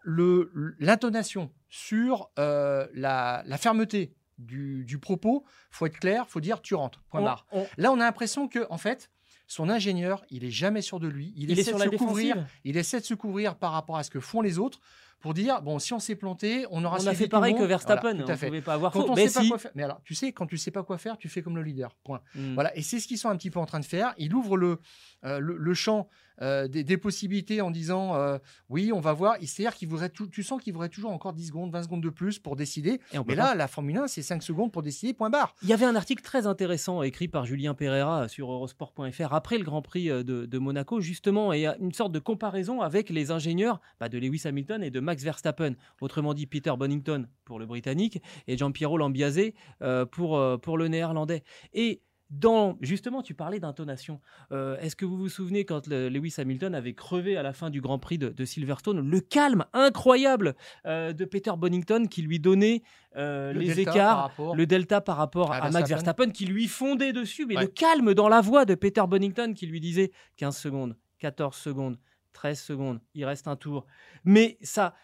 l'intonation, 0.79 1.51
sur 1.69 2.31
la, 2.37 3.43
la 3.47 3.59
fermeté 3.59 4.15
du, 4.39 4.85
du 4.85 4.99
propos, 4.99 5.45
faut 5.71 5.87
être 5.87 5.99
clair, 5.99 6.29
faut 6.29 6.41
dire 6.41 6.61
tu 6.63 6.75
rentres. 6.75 7.03
Point 7.11 7.21
On- 7.21 7.25
barre. 7.25 7.47
on- 7.53 7.67
Là, 7.77 7.93
on 7.93 8.01
a 8.01 8.05
l'impression 8.05 8.49
que, 8.49 8.67
en 8.71 8.79
fait, 8.79 9.11
son 9.47 9.69
ingénieur, 9.69 10.25
il 10.31 10.45
est 10.45 10.51
jamais 10.51 10.83
sûr 10.83 10.99
de 11.01 11.09
lui. 11.09 11.33
Il, 11.37 11.45
il 11.45 11.51
est 11.51 11.61
essaie 11.61 11.71
sur 11.71 11.79
de 11.79 11.85
la 11.85 11.91
se 11.91 11.97
couvrir. 11.97 12.37
Il 12.65 12.77
essaie 12.77 13.01
de 13.01 13.05
se 13.05 13.15
couvrir 13.15 13.57
par 13.57 13.73
rapport 13.73 13.97
à 13.99 14.03
ce 14.03 14.11
que 14.11 14.21
font 14.21 14.41
les 14.41 14.59
autres 14.59 14.81
pour 15.23 15.33
dire 15.35 15.63
bon, 15.63 15.79
si 15.79 15.93
on 15.95 15.99
s'est 15.99 16.17
planté, 16.17 16.67
on 16.71 16.85
aura 16.85 16.99
On 17.01 17.07
a 17.07 17.15
fait 17.15 17.29
pareil 17.29 17.55
que. 17.55 17.63
Verstappen. 17.65 18.11
Voilà, 18.11 18.25
tout 18.25 18.29
on 18.31 18.33
à 18.35 18.37
fait. 18.37 18.47
pouvait 18.49 18.61
pas 18.61 18.75
avoir 18.75 18.93
Quand 18.93 19.03
faux. 19.07 19.13
on 19.13 19.15
Mais 19.15 19.29
sait 19.29 19.35
pas 19.35 19.43
si. 19.43 19.49
quoi 19.49 19.59
faire. 19.59 19.71
Mais 19.75 19.83
alors, 19.85 20.01
tu 20.05 20.15
sais, 20.15 20.33
quand 20.33 20.47
tu 20.47 20.59
sais 20.59 20.71
pas 20.71 20.83
quoi 20.83 20.99
faire, 20.99 21.17
tu 21.17 21.29
fais 21.29 21.41
comme 21.43 21.57
le 21.57 21.63
leader. 21.63 21.95
Point. 22.05 22.21
Mm. 22.35 22.55
Voilà. 22.55 22.77
Et 22.77 22.83
c'est 22.83 23.01
ce 23.01 23.07
qu'ils 23.09 23.19
sont 23.19 23.29
un 23.31 23.37
petit 23.37 23.51
peu 23.51 23.59
en 23.61 23.67
train 23.67 23.81
de 23.81 23.85
faire. 23.87 24.13
Il 24.19 24.35
ouvre 24.35 24.57
le, 24.57 24.79
euh, 25.25 25.39
le, 25.39 25.57
le 25.57 25.75
champ 25.75 26.09
euh, 26.41 26.67
des, 26.67 26.83
des 26.83 26.97
possibilités 26.97 27.61
en 27.61 27.71
disant 27.71 28.17
euh, 28.17 28.39
oui, 28.69 28.91
on 28.93 29.01
va 29.01 29.13
voir. 29.13 29.37
C'est-à-dire 29.41 29.75
qu'il 29.75 29.87
voudrait 29.89 30.09
tout, 30.09 30.27
tu 30.27 30.43
sens 30.43 30.61
qu'il 30.61 30.73
voudrait 30.73 30.89
toujours 30.89 31.13
encore 31.13 31.33
10 31.35 31.47
secondes, 31.49 31.71
20 31.71 31.83
secondes 31.85 32.03
de 32.03 32.09
plus 32.09 32.39
pour 32.39 32.57
décider. 32.57 33.01
Et 33.13 33.19
on 33.19 33.25
Mais 33.29 33.37
pas. 33.37 33.51
là, 33.51 33.55
la 33.55 33.69
Formule 33.69 33.99
1, 33.99 34.09
c'est 34.09 34.23
5 34.23 34.43
secondes 34.43 34.73
pour 34.73 34.83
décider, 34.83 35.13
point 35.13 35.31
barre. 35.31 35.55
Il 35.63 35.69
y 35.69 35.73
avait 35.73 35.85
un 35.85 35.95
article 35.95 36.23
très 36.23 36.47
intéressant 36.47 37.03
écrit 37.03 37.29
par 37.29 37.45
Julien 37.45 37.75
Pereira 37.75 38.29
sur 38.29 38.51
Eurosport.fr 38.51 39.33
après 39.35 39.59
le 39.59 39.65
Grand 39.65 39.83
Prix 39.83 40.07
de, 40.09 40.23
de 40.23 40.59
Monaco, 40.59 41.01
justement, 41.01 41.53
et 41.53 41.67
une 41.79 41.93
sorte 41.93 42.13
de 42.13 42.19
comparaison 42.19 42.81
avec 42.81 43.11
les 43.11 43.31
ingénieurs 43.31 43.81
bah, 44.01 44.09
de 44.09 44.19
Lewis 44.19 44.43
Hamilton 44.45 44.83
et 44.83 44.91
de 44.91 45.01
Max 45.01 45.12
Verstappen. 45.21 45.75
Autrement 46.01 46.35
dit, 46.35 46.47
Peter 46.47 46.73
Bonington 46.79 47.27
pour 47.45 47.59
le 47.59 47.67
Britannique 47.67 48.23
et 48.47 48.57
Giampiero 48.57 48.97
Lambiase 48.99 49.41
euh, 49.83 50.07
pour, 50.07 50.37
euh, 50.39 50.57
pour 50.59 50.79
le 50.79 50.89
Néerlandais. 50.89 51.43
Et 51.75 52.01
dans, 52.31 52.79
justement, 52.81 53.21
tu 53.21 53.35
parlais 53.35 53.61
d'intonation. 53.61 54.19
Euh, 54.53 54.79
Est-ce 54.79 54.97
que 54.97 55.05
vous 55.05 55.19
vous 55.19 55.29
souvenez 55.29 55.67
quand 55.67 55.87
le- 55.87 56.09
Lewis 56.09 56.35
Hamilton 56.39 56.75
avait 56.75 56.95
crevé 56.95 57.37
à 57.37 57.43
la 57.43 57.53
fin 57.53 57.69
du 57.69 57.83
Grand 57.83 57.99
Prix 57.99 58.17
de, 58.17 58.31
de 58.31 58.45
Silverstone, 58.47 59.07
le 59.07 59.21
calme 59.21 59.67
incroyable 59.75 60.55
euh, 60.87 61.13
de 61.13 61.27
Peter 61.27 61.53
Bonington 61.59 62.07
qui 62.11 62.23
lui 62.23 62.41
donnait 62.41 62.83
euh, 63.17 63.53
Le 63.53 63.61
les 63.61 63.81
écarts, 63.81 64.23
rapport- 64.31 64.57
le 64.57 64.65
delta 64.67 65.03
par 65.03 65.19
rapport 65.19 65.53
à 65.53 65.57
à, 65.57 65.71
Max 65.71 65.91
Verstappen. 65.91 65.95
Verstappen 66.25 66.31
qui 66.31 66.47
lui 66.47 66.69
fondait 66.69 67.13
dessus, 67.13 67.45
mais 67.45 67.57
Ouais. 67.57 67.63
le 67.65 67.69
calme 67.69 68.15
dans 68.15 68.31
la 68.31 68.41
voix 68.41 68.65
de 68.65 68.75
Peter 68.77 69.03
Bonington 69.07 69.53
qui 69.55 69.67
lui 69.67 69.81
disait 69.81 70.11
15 70.39 70.57
secondes, 70.57 70.97
14 71.19 71.55
secondes, 71.55 71.99
13 72.33 72.61
secondes, 72.61 73.01
il 73.15 73.25
reste 73.25 73.49
un 73.49 73.57
tour. 73.57 73.87
Mais 74.25 74.59
ça, 74.63 74.95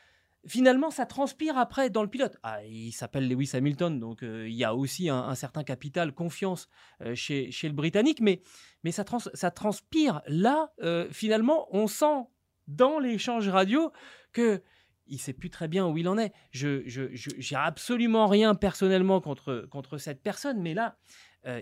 finalement, 0.47 0.91
ça 0.91 1.07
transpire 1.07 1.59
après 1.59 1.91
dans 1.91 2.03
le 2.03 2.09
pilote. 2.09 2.37
Ah, 2.43 2.65
il 2.65 2.93
s'appelle 2.93 3.29
Lewis 3.29 3.51
Hamilton, 3.55 3.99
donc 3.99 4.23
euh, 4.23 4.49
il 4.49 4.55
y 4.55 4.65
a 4.65 4.75
aussi 4.75 5.09
un, 5.09 5.35
certain 5.35 5.65
capital 5.65 6.13
confiance 6.13 6.69
euh, 7.03 7.15
chez, 7.15 7.51
le 7.63 7.73
Britannique, 7.73 8.21
mais, 8.21 8.43
mais 8.85 8.93
ça, 8.93 9.05
trans- 9.05 9.19
ça 9.19 9.51
transpire. 9.51 10.23
Là, 10.27 10.73
euh, 10.83 11.09
finalement, 11.11 11.69
on 11.71 11.87
sent 11.87 12.25
dans 12.67 12.99
l'échange 12.99 13.49
radio 13.49 13.93
que 14.33 14.63
il 15.11 15.19
sait 15.19 15.33
plus 15.33 15.49
très 15.49 15.69
bien 15.69 15.87
où 15.87 15.97
il 15.97 16.07
en 16.07 16.19
est. 16.19 16.35
Je, 16.51 16.83
j'ai 16.85 17.57
absolument 17.57 18.27
rien 18.27 18.55
personnellement 18.55 19.23
contre, 19.23 19.67
contre 19.71 19.97
cette 19.97 20.23
personne, 20.23 20.61
mais 20.61 20.75
là, 20.75 20.99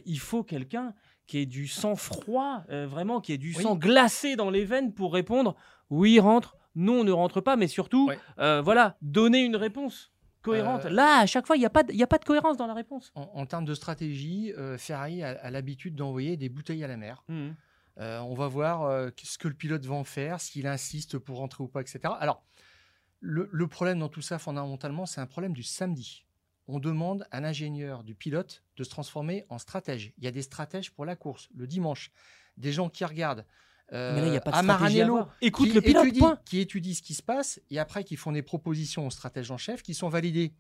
il 0.04 0.18
faut 0.18 0.42
quelqu'un 0.42 0.94
qui 1.26 1.38
ait 1.38 1.46
du 1.46 1.66
sang 1.68 1.96
froid, 1.96 2.62
euh, 2.70 2.86
vraiment, 2.86 3.20
qui 3.20 3.32
ait 3.32 3.38
du 3.38 3.54
Oui. 3.56 3.62
sang 3.62 3.74
glacé 3.76 4.36
dans 4.36 4.50
les 4.50 4.64
veines 4.64 4.92
pour 4.92 5.12
répondre 5.12 5.56
oui, 5.90 6.18
rentre, 6.20 6.56
non, 6.74 7.04
ne 7.04 7.12
rentre 7.12 7.40
pas, 7.40 7.56
mais 7.56 7.68
surtout, 7.68 8.08
Ouais. 8.08 8.18
euh, 8.38 8.60
voilà, 8.60 8.96
donner 9.02 9.44
une 9.44 9.56
réponse 9.56 10.12
cohérente. 10.42 10.84
Euh, 10.86 10.90
Là, 10.90 11.20
à 11.20 11.26
chaque 11.26 11.46
fois, 11.46 11.56
il 11.56 11.60
n'y 11.60 11.66
a, 11.66 11.70
pas 11.70 11.82
de- 11.84 11.92
y 11.92 12.02
a 12.02 12.06
pas 12.08 12.18
de 12.18 12.24
cohérence 12.24 12.56
dans 12.56 12.66
la 12.66 12.74
réponse. 12.74 13.12
En, 13.14 13.30
en 13.34 13.46
termes 13.46 13.64
de 13.64 13.74
stratégie, 13.74 14.52
Ferrari 14.78 15.22
a, 15.22 15.30
a 15.30 15.50
l'habitude 15.50 15.94
d'envoyer 15.94 16.36
des 16.36 16.48
bouteilles 16.48 16.82
à 16.84 16.88
la 16.88 16.96
mer. 16.96 17.24
Euh, 17.98 18.18
on 18.20 18.34
va 18.34 18.46
voir 18.48 19.10
ce 19.22 19.38
que 19.38 19.48
le 19.48 19.54
pilote 19.54 19.84
va 19.86 19.94
en 19.94 20.04
faire, 20.04 20.40
s'il 20.40 20.66
insiste 20.66 21.18
pour 21.18 21.38
rentrer 21.38 21.64
ou 21.64 21.68
pas, 21.68 21.80
etc. 21.80 22.00
Alors, 22.20 22.42
le, 23.20 23.48
le 23.50 23.66
problème 23.66 23.98
dans 24.00 24.08
tout 24.10 24.20
ça, 24.22 24.38
fondamentalement, 24.38 25.06
c'est 25.06 25.20
un 25.20 25.26
problème 25.26 25.52
du 25.54 25.62
samedi. 25.62 26.25
On 26.68 26.78
demande 26.78 27.26
à 27.30 27.40
l'ingénieur 27.40 28.02
du 28.02 28.14
pilote 28.14 28.64
de 28.76 28.84
se 28.84 28.90
transformer 28.90 29.46
en 29.48 29.58
stratège. 29.58 30.12
Il 30.18 30.24
y 30.24 30.26
a 30.26 30.30
des 30.30 30.42
stratèges 30.42 30.90
pour 30.92 31.04
la 31.04 31.16
course 31.16 31.48
le 31.54 31.66
dimanche. 31.66 32.10
Des 32.56 32.72
gens 32.72 32.88
qui 32.88 33.04
regardent. 33.04 33.44
euh, 33.92 34.14
mais 34.14 34.20
là, 34.22 34.26
il 34.26 34.30
n'y 34.30 34.36
a 34.36 34.40
pas 34.40 34.50
de 34.50 34.56
à 34.56 34.62
stratégie 34.62 35.00
à 35.00 35.04
Maranello, 35.06 35.16
avoir. 35.18 35.36
Écoute 35.40 35.68
qui 35.68 35.74
le 35.74 35.80
pilote, 35.80 36.04
étudie, 36.04 36.18
point. 36.18 36.40
qui 36.44 36.58
étudie 36.58 36.94
ce 36.94 37.02
qui 37.02 37.14
se 37.14 37.22
passe 37.22 37.60
et 37.70 37.78
après 37.78 38.02
qui 38.02 38.16
font 38.16 38.32
des 38.32 38.42
propositions 38.42 39.06
au 39.06 39.10
stratège 39.10 39.50
en 39.50 39.58
chef 39.58 39.82
qui 39.82 39.94
sont 39.94 40.08
validées 40.08 40.54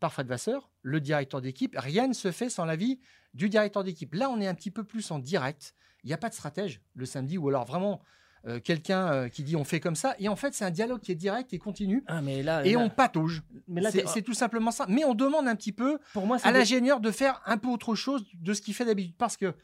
par 0.00 0.12
Fred 0.12 0.26
Vasseur, 0.26 0.68
le 0.82 1.00
directeur 1.00 1.40
d'équipe. 1.40 1.76
Rien 1.78 2.08
ne 2.08 2.12
se 2.12 2.32
fait 2.32 2.50
sans 2.50 2.64
l'avis 2.64 2.98
du 3.34 3.48
directeur 3.48 3.84
d'équipe. 3.84 4.14
Là, 4.14 4.30
on 4.30 4.40
est 4.40 4.48
un 4.48 4.54
petit 4.54 4.72
peu 4.72 4.82
plus 4.82 5.12
en 5.12 5.20
direct. 5.20 5.74
Il 6.02 6.08
n'y 6.08 6.12
a 6.12 6.18
pas 6.18 6.28
de 6.28 6.34
stratège 6.34 6.80
le 6.94 7.06
samedi 7.06 7.38
ou 7.38 7.48
alors 7.48 7.64
vraiment 7.64 8.02
euh, 8.46 8.58
quelqu'un 8.60 9.12
euh, 9.12 9.28
qui 9.28 9.44
dit 9.44 9.54
on 9.56 9.64
fait 9.64 9.78
comme 9.80 9.94
ça. 9.96 10.14
Et 10.18 10.28
en 10.28 10.36
fait, 10.36 10.52
c'est 10.54 10.64
un 10.64 10.70
dialogue 10.70 11.00
qui 11.00 11.12
est 11.12 11.16
direct 11.16 11.52
et 11.52 11.58
continu. 11.58 12.02
Ah, 12.08 12.20
mais 12.22 12.42
là, 12.42 12.64
Et 12.66 12.72
là- 12.72 12.78
on 12.80 12.90
patauge. 12.90 13.42
mais 13.68 13.80
là, 13.80 13.90
C'est 13.92 14.22
tout 14.22 14.34
simplement 14.34 14.70
ça. 14.70 14.86
Mais 14.88 15.04
on 15.04 15.14
demande 15.14 15.46
un 15.48 15.54
petit 15.56 15.72
peu 15.72 15.98
pour 16.12 16.26
moi, 16.26 16.38
à 16.42 16.50
des- 16.52 16.58
l'ingénieur 16.58 17.00
de 17.00 17.10
faire 17.10 17.40
un 17.46 17.56
peu 17.58 17.68
autre 17.68 17.94
chose 17.94 18.24
de 18.34 18.52
ce 18.54 18.60
qu'il 18.62 18.74
fait 18.74 18.84
d'habitude. 18.84 19.14
Parce 19.16 19.36
que 19.36 19.54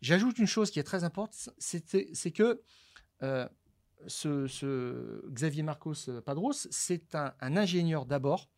j'ajoute 0.00 0.38
une 0.38 0.46
chose 0.46 0.70
qui 0.70 0.78
est 0.78 0.82
très 0.84 1.04
importante, 1.04 1.50
c'est 1.58 2.14
c'est 2.14 2.30
que 2.32 2.60
euh, 3.22 3.48
ce, 4.08 4.46
ce 4.48 5.22
Xavier 5.30 5.62
Marcos 5.62 5.94
Padros, 6.24 6.52
c'est 6.70 7.14
un, 7.14 7.32
un 7.40 7.56
ingénieur 7.56 8.04
d'abord 8.04 8.48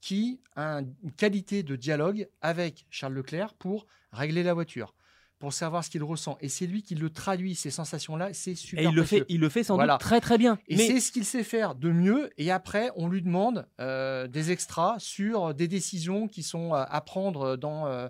qui 0.00 0.40
a 0.56 0.80
une 1.02 1.12
qualité 1.12 1.62
de 1.62 1.76
dialogue 1.76 2.28
avec 2.40 2.86
Charles 2.90 3.14
Leclerc 3.14 3.54
pour 3.54 3.86
régler 4.12 4.42
la 4.42 4.54
voiture 4.54 4.94
pour 5.38 5.52
savoir 5.52 5.84
ce 5.84 5.90
qu'il 5.90 6.02
ressent. 6.02 6.38
Et 6.40 6.48
c'est 6.48 6.66
lui 6.66 6.82
qui 6.82 6.94
le 6.94 7.10
traduit, 7.10 7.54
ces 7.54 7.70
sensations-là, 7.70 8.30
c'est 8.32 8.54
super. 8.54 8.84
Et 8.84 8.88
il 8.88 8.94
le, 8.94 9.04
fait, 9.04 9.24
il 9.28 9.40
le 9.40 9.48
fait 9.48 9.64
sans 9.64 9.76
doute 9.76 9.98
très 9.98 10.20
très 10.20 10.38
bien. 10.38 10.58
Et 10.68 10.76
c'est 10.76 11.00
ce 11.00 11.12
qu'il 11.12 11.24
sait 11.24 11.44
faire 11.44 11.74
de 11.74 11.90
mieux. 11.90 12.30
Et 12.38 12.50
après, 12.50 12.90
on 12.96 13.08
lui 13.08 13.22
demande 13.22 13.66
euh, 13.80 14.26
des 14.28 14.50
extras 14.50 14.96
sur 14.98 15.54
des 15.54 15.68
décisions 15.68 16.28
qui 16.28 16.42
sont 16.42 16.74
euh, 16.74 16.84
à 16.88 17.00
prendre 17.02 17.56
dans, 17.56 17.86
euh, 17.86 18.08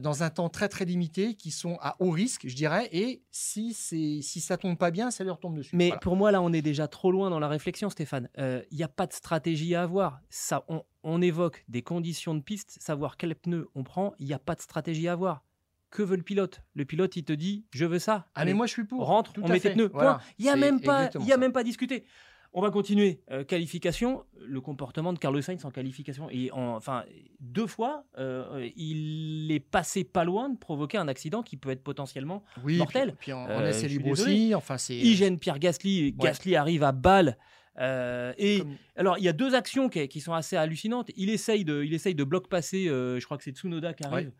dans 0.00 0.24
un 0.24 0.30
temps 0.30 0.48
très 0.48 0.68
très 0.68 0.84
limité, 0.84 1.34
qui 1.34 1.52
sont 1.52 1.78
à 1.80 1.96
haut 2.00 2.10
risque, 2.10 2.48
je 2.48 2.56
dirais. 2.56 2.88
Et 2.92 3.22
si, 3.30 3.72
si 3.72 4.22
ça 4.22 4.56
tombe 4.56 4.76
pas 4.76 4.90
bien, 4.90 5.10
ça 5.12 5.22
leur 5.22 5.38
tombe 5.38 5.56
dessus. 5.56 5.76
Mais 5.76 5.92
pour 6.00 6.16
moi, 6.16 6.32
là, 6.32 6.42
on 6.42 6.52
est 6.52 6.62
déjà 6.62 6.88
trop 6.88 7.12
loin 7.12 7.30
dans 7.30 7.40
la 7.40 7.48
réflexion, 7.48 7.88
Stéphane. 7.88 8.28
Il 8.36 8.76
n'y 8.76 8.82
a 8.82 8.88
pas 8.88 9.06
de 9.06 9.12
stratégie 9.12 9.76
à 9.76 9.82
avoir. 9.82 10.20
Ça, 10.28 10.64
on, 10.68 10.82
on 11.04 11.22
évoque 11.22 11.64
des 11.68 11.82
conditions 11.82 12.34
de 12.34 12.40
piste, 12.40 12.78
savoir 12.80 13.16
quel 13.16 13.34
pneu 13.36 13.68
on 13.76 13.84
prend. 13.84 14.12
Il 14.18 14.26
n'y 14.26 14.34
a 14.34 14.38
pas 14.38 14.56
de 14.56 14.60
stratégie 14.60 15.06
à 15.08 15.12
avoir 15.12 15.44
que 15.90 16.02
veut 16.02 16.16
le 16.16 16.22
pilote? 16.22 16.62
Le 16.74 16.84
pilote, 16.84 17.16
il 17.16 17.24
te 17.24 17.32
dit, 17.32 17.66
je 17.70 17.84
veux 17.84 17.98
ça. 17.98 18.28
Ah 18.34 18.44
mais 18.44 18.54
moi 18.54 18.66
je 18.66 18.72
suis 18.72 18.84
pour. 18.84 19.06
Rentre, 19.06 19.32
on 19.42 19.48
met 19.48 19.60
tes 19.60 19.70
pneus. 19.70 19.90
Il 20.38 20.44
n'y 20.44 20.50
a 20.50 20.56
même 20.56 20.80
pas, 20.80 21.10
il 21.20 21.26
y 21.26 21.32
a 21.32 21.36
même 21.36 21.52
pas 21.52 21.64
discuté. 21.64 22.04
On 22.54 22.62
va 22.62 22.70
continuer. 22.70 23.20
Euh, 23.30 23.44
qualification, 23.44 24.24
le 24.40 24.60
comportement 24.60 25.12
de 25.12 25.18
Carlos 25.18 25.42
Sainz 25.42 25.64
en 25.64 25.70
qualification. 25.70 26.28
Et 26.30 26.50
enfin, 26.52 27.04
deux 27.40 27.66
fois, 27.66 28.04
euh, 28.16 28.68
il 28.74 29.52
est 29.52 29.60
passé 29.60 30.02
pas 30.02 30.24
loin 30.24 30.48
de 30.48 30.56
provoquer 30.56 30.96
un 30.96 31.08
accident 31.08 31.42
qui 31.42 31.58
peut 31.58 31.70
être 31.70 31.82
potentiellement 31.82 32.42
mortel. 32.64 33.10
Puis, 33.18 33.26
puis 33.26 33.32
on, 33.32 33.46
euh, 33.48 33.70
libre 33.70 34.08
aussi. 34.08 34.54
Enfin, 34.54 34.78
c'est. 34.78 34.96
Hygiène 34.96 35.38
Pierre 35.38 35.58
Gasly. 35.58 36.12
Gasly 36.12 36.56
arrive 36.56 36.84
à 36.84 36.92
balle. 36.92 37.36
et 37.78 38.62
alors, 38.96 39.18
il 39.18 39.24
y 39.24 39.28
a 39.28 39.34
deux 39.34 39.54
actions 39.54 39.90
qui, 39.90 40.20
sont 40.20 40.32
assez 40.32 40.56
hallucinantes. 40.56 41.10
Il 41.16 41.28
essaye 41.28 41.64
de, 41.64 41.84
il 41.84 41.92
essaye 41.92 42.14
de 42.14 42.24
bloc 42.24 42.48
passer. 42.48 42.86
je 42.86 43.24
crois 43.24 43.36
que 43.36 43.44
c'est 43.44 43.52
Tsunoda 43.54 43.92
qui 43.92 44.04
arrive. 44.04 44.32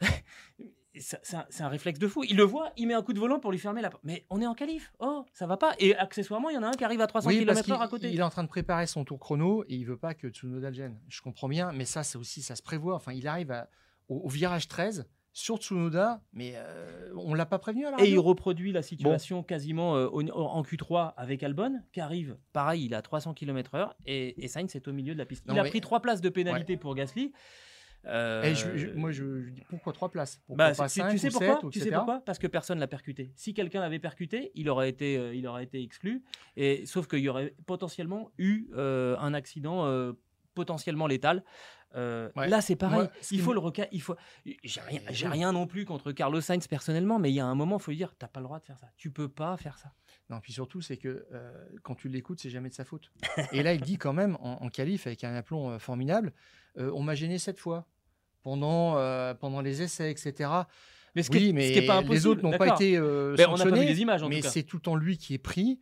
c'est 1.00 1.62
un, 1.62 1.68
réflexe 1.68 1.98
de 1.98 2.08
fou. 2.08 2.24
Il 2.24 2.36
le 2.36 2.42
voit, 2.42 2.72
il 2.76 2.86
met 2.86 2.94
un 2.94 3.02
coup 3.02 3.12
de 3.12 3.18
volant 3.18 3.38
pour 3.38 3.52
lui 3.52 3.58
fermer 3.58 3.82
la 3.82 3.90
porte. 3.90 4.02
Mais 4.04 4.26
on 4.30 4.40
est 4.40 4.46
en 4.46 4.54
qualif. 4.54 4.92
Oh, 4.98 5.24
ça 5.32 5.46
va 5.46 5.56
pas. 5.56 5.74
Et 5.78 5.96
accessoirement, 5.96 6.50
il 6.50 6.54
y 6.54 6.58
en 6.58 6.62
a 6.62 6.68
un 6.68 6.72
qui 6.72 6.84
arrive 6.84 7.00
à 7.00 7.06
300 7.06 7.30
km/h 7.30 7.80
à 7.80 7.88
côté. 7.88 8.12
Il 8.12 8.20
est 8.20 8.22
en 8.22 8.30
train 8.30 8.44
de 8.44 8.48
préparer 8.48 8.86
son 8.86 9.04
tour 9.04 9.18
chrono 9.18 9.64
et 9.68 9.74
il 9.74 9.84
veut 9.84 9.96
pas 9.96 10.14
que 10.14 10.28
Tsunoda 10.28 10.68
le 10.70 10.74
gêne. 10.74 10.98
Je 11.08 11.20
comprends 11.20 11.48
bien, 11.48 11.72
mais 11.72 11.84
ça, 11.84 12.02
c'est 12.02 12.18
aussi, 12.18 12.42
ça 12.42 12.56
se 12.56 12.62
prévoit. 12.62 12.94
Enfin, 12.94 13.12
il 13.12 13.26
arrive 13.26 13.66
au, 14.08 14.28
virage 14.28 14.68
13 14.68 15.06
sur 15.32 15.58
Tsunoda, 15.58 16.22
mais 16.32 16.54
euh, 16.56 17.12
on 17.16 17.34
l'a 17.34 17.44
pas 17.44 17.58
prévenu 17.58 17.86
à 17.86 17.92
Et 17.98 18.10
il 18.10 18.18
reproduit 18.18 18.72
la 18.72 18.82
situation 18.82 19.42
quasiment 19.42 19.96
euh, 19.96 20.08
en 20.08 20.62
Q3 20.62 21.12
avec 21.16 21.42
Albon, 21.42 21.80
qui 21.92 22.00
arrive, 22.00 22.38
pareil, 22.54 22.86
il 22.86 22.94
a 22.94 23.02
300 23.02 23.34
km/h 23.34 23.90
et, 24.06 24.42
et 24.42 24.48
Sainz 24.48 24.74
est 24.74 24.88
au 24.88 24.92
milieu 24.92 25.12
de 25.12 25.18
la 25.18 25.26
piste. 25.26 25.44
il 25.48 25.58
a 25.58 25.64
pris 25.64 25.82
trois 25.82 26.00
places 26.00 26.22
de 26.22 26.30
pénalité 26.30 26.78
pour 26.78 26.94
Gasly. 26.94 27.32
Euh, 28.08 28.54
moi, 28.94 29.10
je, 29.10 29.50
dis 29.50 29.62
pourquoi 29.68 29.92
trois 29.92 30.10
places? 30.10 30.40
Pourquoi 30.46 30.72
bah, 30.72 30.88
Tu 30.88 31.18
sais 31.18 31.30
pourquoi? 31.30 31.60
Tu 31.70 31.80
sais 31.80 31.90
pourquoi? 31.90 32.20
Parce 32.24 32.38
que 32.38 32.46
personne 32.46 32.78
l'a 32.78 32.86
percuté. 32.86 33.32
Si 33.34 33.54
quelqu'un 33.54 33.80
l'avait 33.80 33.98
percuté, 33.98 34.52
il 34.54 34.68
aurait 34.68 34.88
été, 34.88 35.16
euh, 35.16 35.34
il 35.34 35.46
aurait 35.46 35.64
été 35.64 35.82
exclu. 35.82 36.22
Et 36.56 36.86
sauf 36.86 37.08
qu'il 37.08 37.20
y 37.20 37.28
aurait 37.28 37.54
potentiellement 37.66 38.30
eu 38.38 38.68
euh, 38.74 39.16
un 39.18 39.34
accident 39.34 39.86
potentiellement 40.54 41.06
létal. 41.06 41.42
Là, 41.94 42.60
c'est 42.60 42.76
pareil. 42.76 43.08
il 43.30 43.40
faut 43.40 43.52
le 43.52 43.58
reca... 43.58 43.86
Il 43.90 44.02
faut. 44.02 44.16
J'ai 44.44 44.80
rien, 44.80 45.00
j'ai 45.10 45.28
rien 45.28 45.52
non 45.52 45.66
plus 45.66 45.84
contre 45.84 46.12
Carlos 46.12 46.40
Sainz 46.40 46.68
personnellement, 46.68 47.18
mais 47.18 47.30
il 47.30 47.34
y 47.34 47.40
a 47.40 47.46
un 47.46 47.54
moment, 47.54 47.78
il 47.78 47.82
faut 47.82 47.90
lui 47.90 47.96
dire, 47.96 48.14
t'as 48.18 48.28
pas 48.28 48.40
le 48.40 48.44
droit 48.44 48.60
de 48.60 48.64
faire 48.64 48.78
ça. 48.78 48.88
Tu 48.96 49.10
peux 49.10 49.28
pas 49.28 49.56
faire 49.56 49.78
ça. 49.78 49.92
Non, 50.28 50.40
puis 50.40 50.52
surtout, 50.52 50.80
c'est 50.80 50.96
que 50.96 51.26
quand 51.82 51.94
tu 51.94 52.08
l'écoutes, 52.08 52.40
c'est 52.40 52.50
jamais 52.50 52.68
de 52.68 52.74
sa 52.74 52.84
faute. 52.84 53.10
Et 53.52 53.62
là, 53.62 53.72
il 53.72 53.80
dit 53.80 53.98
quand 53.98 54.12
même 54.12 54.36
en, 54.40 54.62
en 54.62 54.68
qualif 54.68 55.06
avec 55.06 55.24
un 55.24 55.34
aplomb 55.34 55.78
formidable, 55.78 56.32
on 56.76 57.02
m'a 57.02 57.14
gêné 57.14 57.38
cette 57.38 57.58
fois 57.58 57.86
pendant, 58.46 58.96
euh, 58.96 59.34
pendant 59.34 59.60
les 59.60 59.82
essais, 59.82 60.08
etc. 60.08 60.48
Mais 61.16 61.24
ce 61.24 61.32
oui, 61.32 61.52
mais 61.52 61.82
pas 61.84 62.00
les 62.02 62.26
autres 62.26 62.42
n'ont 62.44 62.56
pas 62.56 62.68
été 62.68 62.96
euh, 62.96 63.36
sanctionnés. 63.36 63.86
des 63.86 64.00
images, 64.02 64.22
mais 64.22 64.40
c'est 64.40 64.62
tout 64.62 64.76
le 64.76 64.82
temps 64.82 64.94
lui 64.94 65.18
qui 65.18 65.34
est 65.34 65.38
pris. 65.38 65.80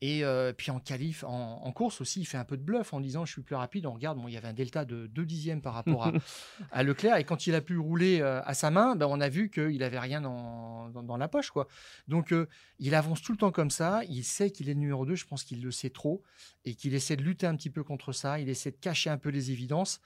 Et 0.00 0.24
euh, 0.24 0.54
puis 0.54 0.70
en 0.70 0.78
qualif, 0.78 1.24
en, 1.24 1.72
course 1.72 2.00
aussi, 2.00 2.20
il 2.20 2.24
fait 2.24 2.38
un 2.38 2.44
peu 2.44 2.56
de 2.56 2.62
bluff 2.62 2.94
en 2.94 3.00
disant 3.00 3.26
je 3.26 3.32
suis 3.32 3.42
plus 3.42 3.54
rapide. 3.54 3.84
On 3.84 3.92
regarde, 3.92 4.18
bon, 4.18 4.28
il 4.28 4.32
y 4.32 4.38
avait 4.38 4.48
un 4.48 4.54
delta 4.54 4.86
de 4.86 5.06
2 5.08 5.26
dixièmes 5.26 5.60
par 5.60 5.74
rapport 5.74 6.10
à, 6.72 6.82
Leclerc. 6.82 7.18
Et 7.18 7.24
quand 7.24 7.46
il 7.46 7.54
a 7.54 7.60
pu 7.60 7.76
rouler 7.76 8.22
à 8.22 8.54
sa 8.54 8.70
main, 8.70 8.96
ben, 8.96 9.06
on 9.10 9.20
a 9.20 9.28
vu 9.28 9.50
qu'il 9.50 9.78
n'avait 9.78 9.98
rien 9.98 10.22
dans, 10.22 10.88
dans, 10.88 11.16
la 11.18 11.28
poche. 11.28 11.50
quoi. 11.50 11.68
Donc 12.08 12.34
il 12.78 12.94
avance 12.94 13.20
tout 13.20 13.32
le 13.32 13.38
temps 13.38 13.52
comme 13.52 13.70
ça. 13.70 14.00
Il 14.08 14.24
sait 14.24 14.50
qu'il 14.50 14.70
est 14.70 14.74
le 14.74 14.80
numéro 14.80 15.04
2. 15.04 15.14
Je 15.16 15.26
pense 15.26 15.44
qu'il 15.44 15.62
le 15.62 15.70
sait 15.70 15.90
trop. 15.90 16.22
Et 16.64 16.74
qu'il 16.74 16.94
essaie 16.94 17.16
de 17.16 17.22
lutter 17.22 17.46
un 17.46 17.56
petit 17.56 17.70
peu 17.70 17.84
contre 17.84 18.12
ça. 18.12 18.40
Il 18.40 18.48
essaie 18.48 18.70
de 18.70 18.78
cacher 18.80 19.10
un 19.10 19.18
peu 19.18 19.28
les 19.28 19.50
évidences. 19.50 20.00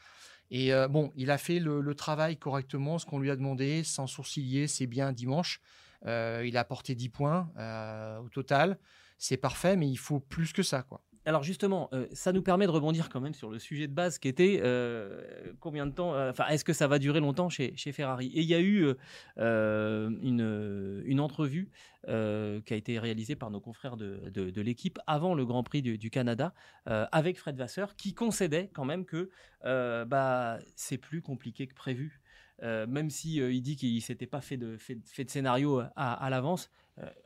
Et 0.50 0.72
euh, 0.72 0.88
bon, 0.88 1.12
il 1.16 1.30
a 1.30 1.38
fait 1.38 1.58
le, 1.58 1.94
travail 1.94 2.36
correctement, 2.36 2.98
ce 2.98 3.06
qu'on 3.06 3.18
lui 3.18 3.30
a 3.30 3.36
demandé, 3.36 3.84
sans 3.84 4.06
sourciller, 4.06 4.66
c'est 4.66 4.86
bien 4.86 5.12
dimanche. 5.12 5.60
Euh, 6.06 6.44
il 6.46 6.56
a 6.56 6.60
apporté 6.60 6.94
10 6.94 7.08
points 7.10 7.50
euh, 7.58 8.18
au 8.18 8.28
total. 8.28 8.78
C'est 9.18 9.36
parfait, 9.36 9.76
mais 9.76 9.88
il 9.88 9.98
faut 9.98 10.18
plus 10.18 10.52
que 10.52 10.62
ça, 10.62 10.82
quoi 10.82 11.02
alors 11.26 11.42
justement, 11.42 11.90
euh, 11.92 12.06
ça 12.12 12.32
nous 12.32 12.42
permet 12.42 12.66
de 12.66 12.70
rebondir 12.70 13.10
quand 13.10 13.20
même 13.20 13.34
sur 13.34 13.50
le 13.50 13.58
sujet 13.58 13.86
de 13.86 13.92
base 13.92 14.18
qui 14.18 14.28
était 14.28 14.60
euh, 14.64 15.52
combien 15.60 15.86
de 15.86 15.92
temps, 15.92 16.14
euh, 16.14 16.30
enfin, 16.30 16.46
est-ce 16.46 16.64
que 16.64 16.72
ça 16.72 16.88
va 16.88 16.98
durer 16.98 17.20
longtemps 17.20 17.50
chez, 17.50 17.74
Ferrari? 17.92 18.28
Et 18.28 18.40
il 18.40 18.46
y 18.46 18.54
a 18.54 18.60
eu 18.60 18.94
une, 19.36 21.20
entrevue 21.20 21.70
qui 22.06 22.12
a 22.12 22.76
été 22.76 22.98
réalisée 22.98 23.36
par 23.36 23.50
nos 23.50 23.60
confrères 23.60 23.96
de, 23.96 24.60
l'équipe 24.60 24.98
avant 25.06 25.34
le 25.34 25.44
Grand 25.44 25.62
Prix 25.62 25.82
du, 25.82 26.10
Canada 26.10 26.54
avec 26.86 27.38
Fred 27.38 27.56
Vasseur 27.56 27.96
qui 27.96 28.14
concédait 28.14 28.70
quand 28.72 28.86
même 28.86 29.04
que 29.04 29.30
bah, 29.62 30.58
c'est 30.76 30.98
plus 30.98 31.20
compliqué 31.20 31.66
que 31.66 31.74
prévu. 31.74 32.20
même 32.62 33.10
si 33.10 33.40
dit 33.60 33.76
qu'il 33.76 34.00
s'était 34.00 34.26
pas 34.26 34.40
fait 34.40 34.56
de, 34.56 34.78
scénario 35.26 35.82
à, 35.96 36.30
l'avance, 36.30 36.70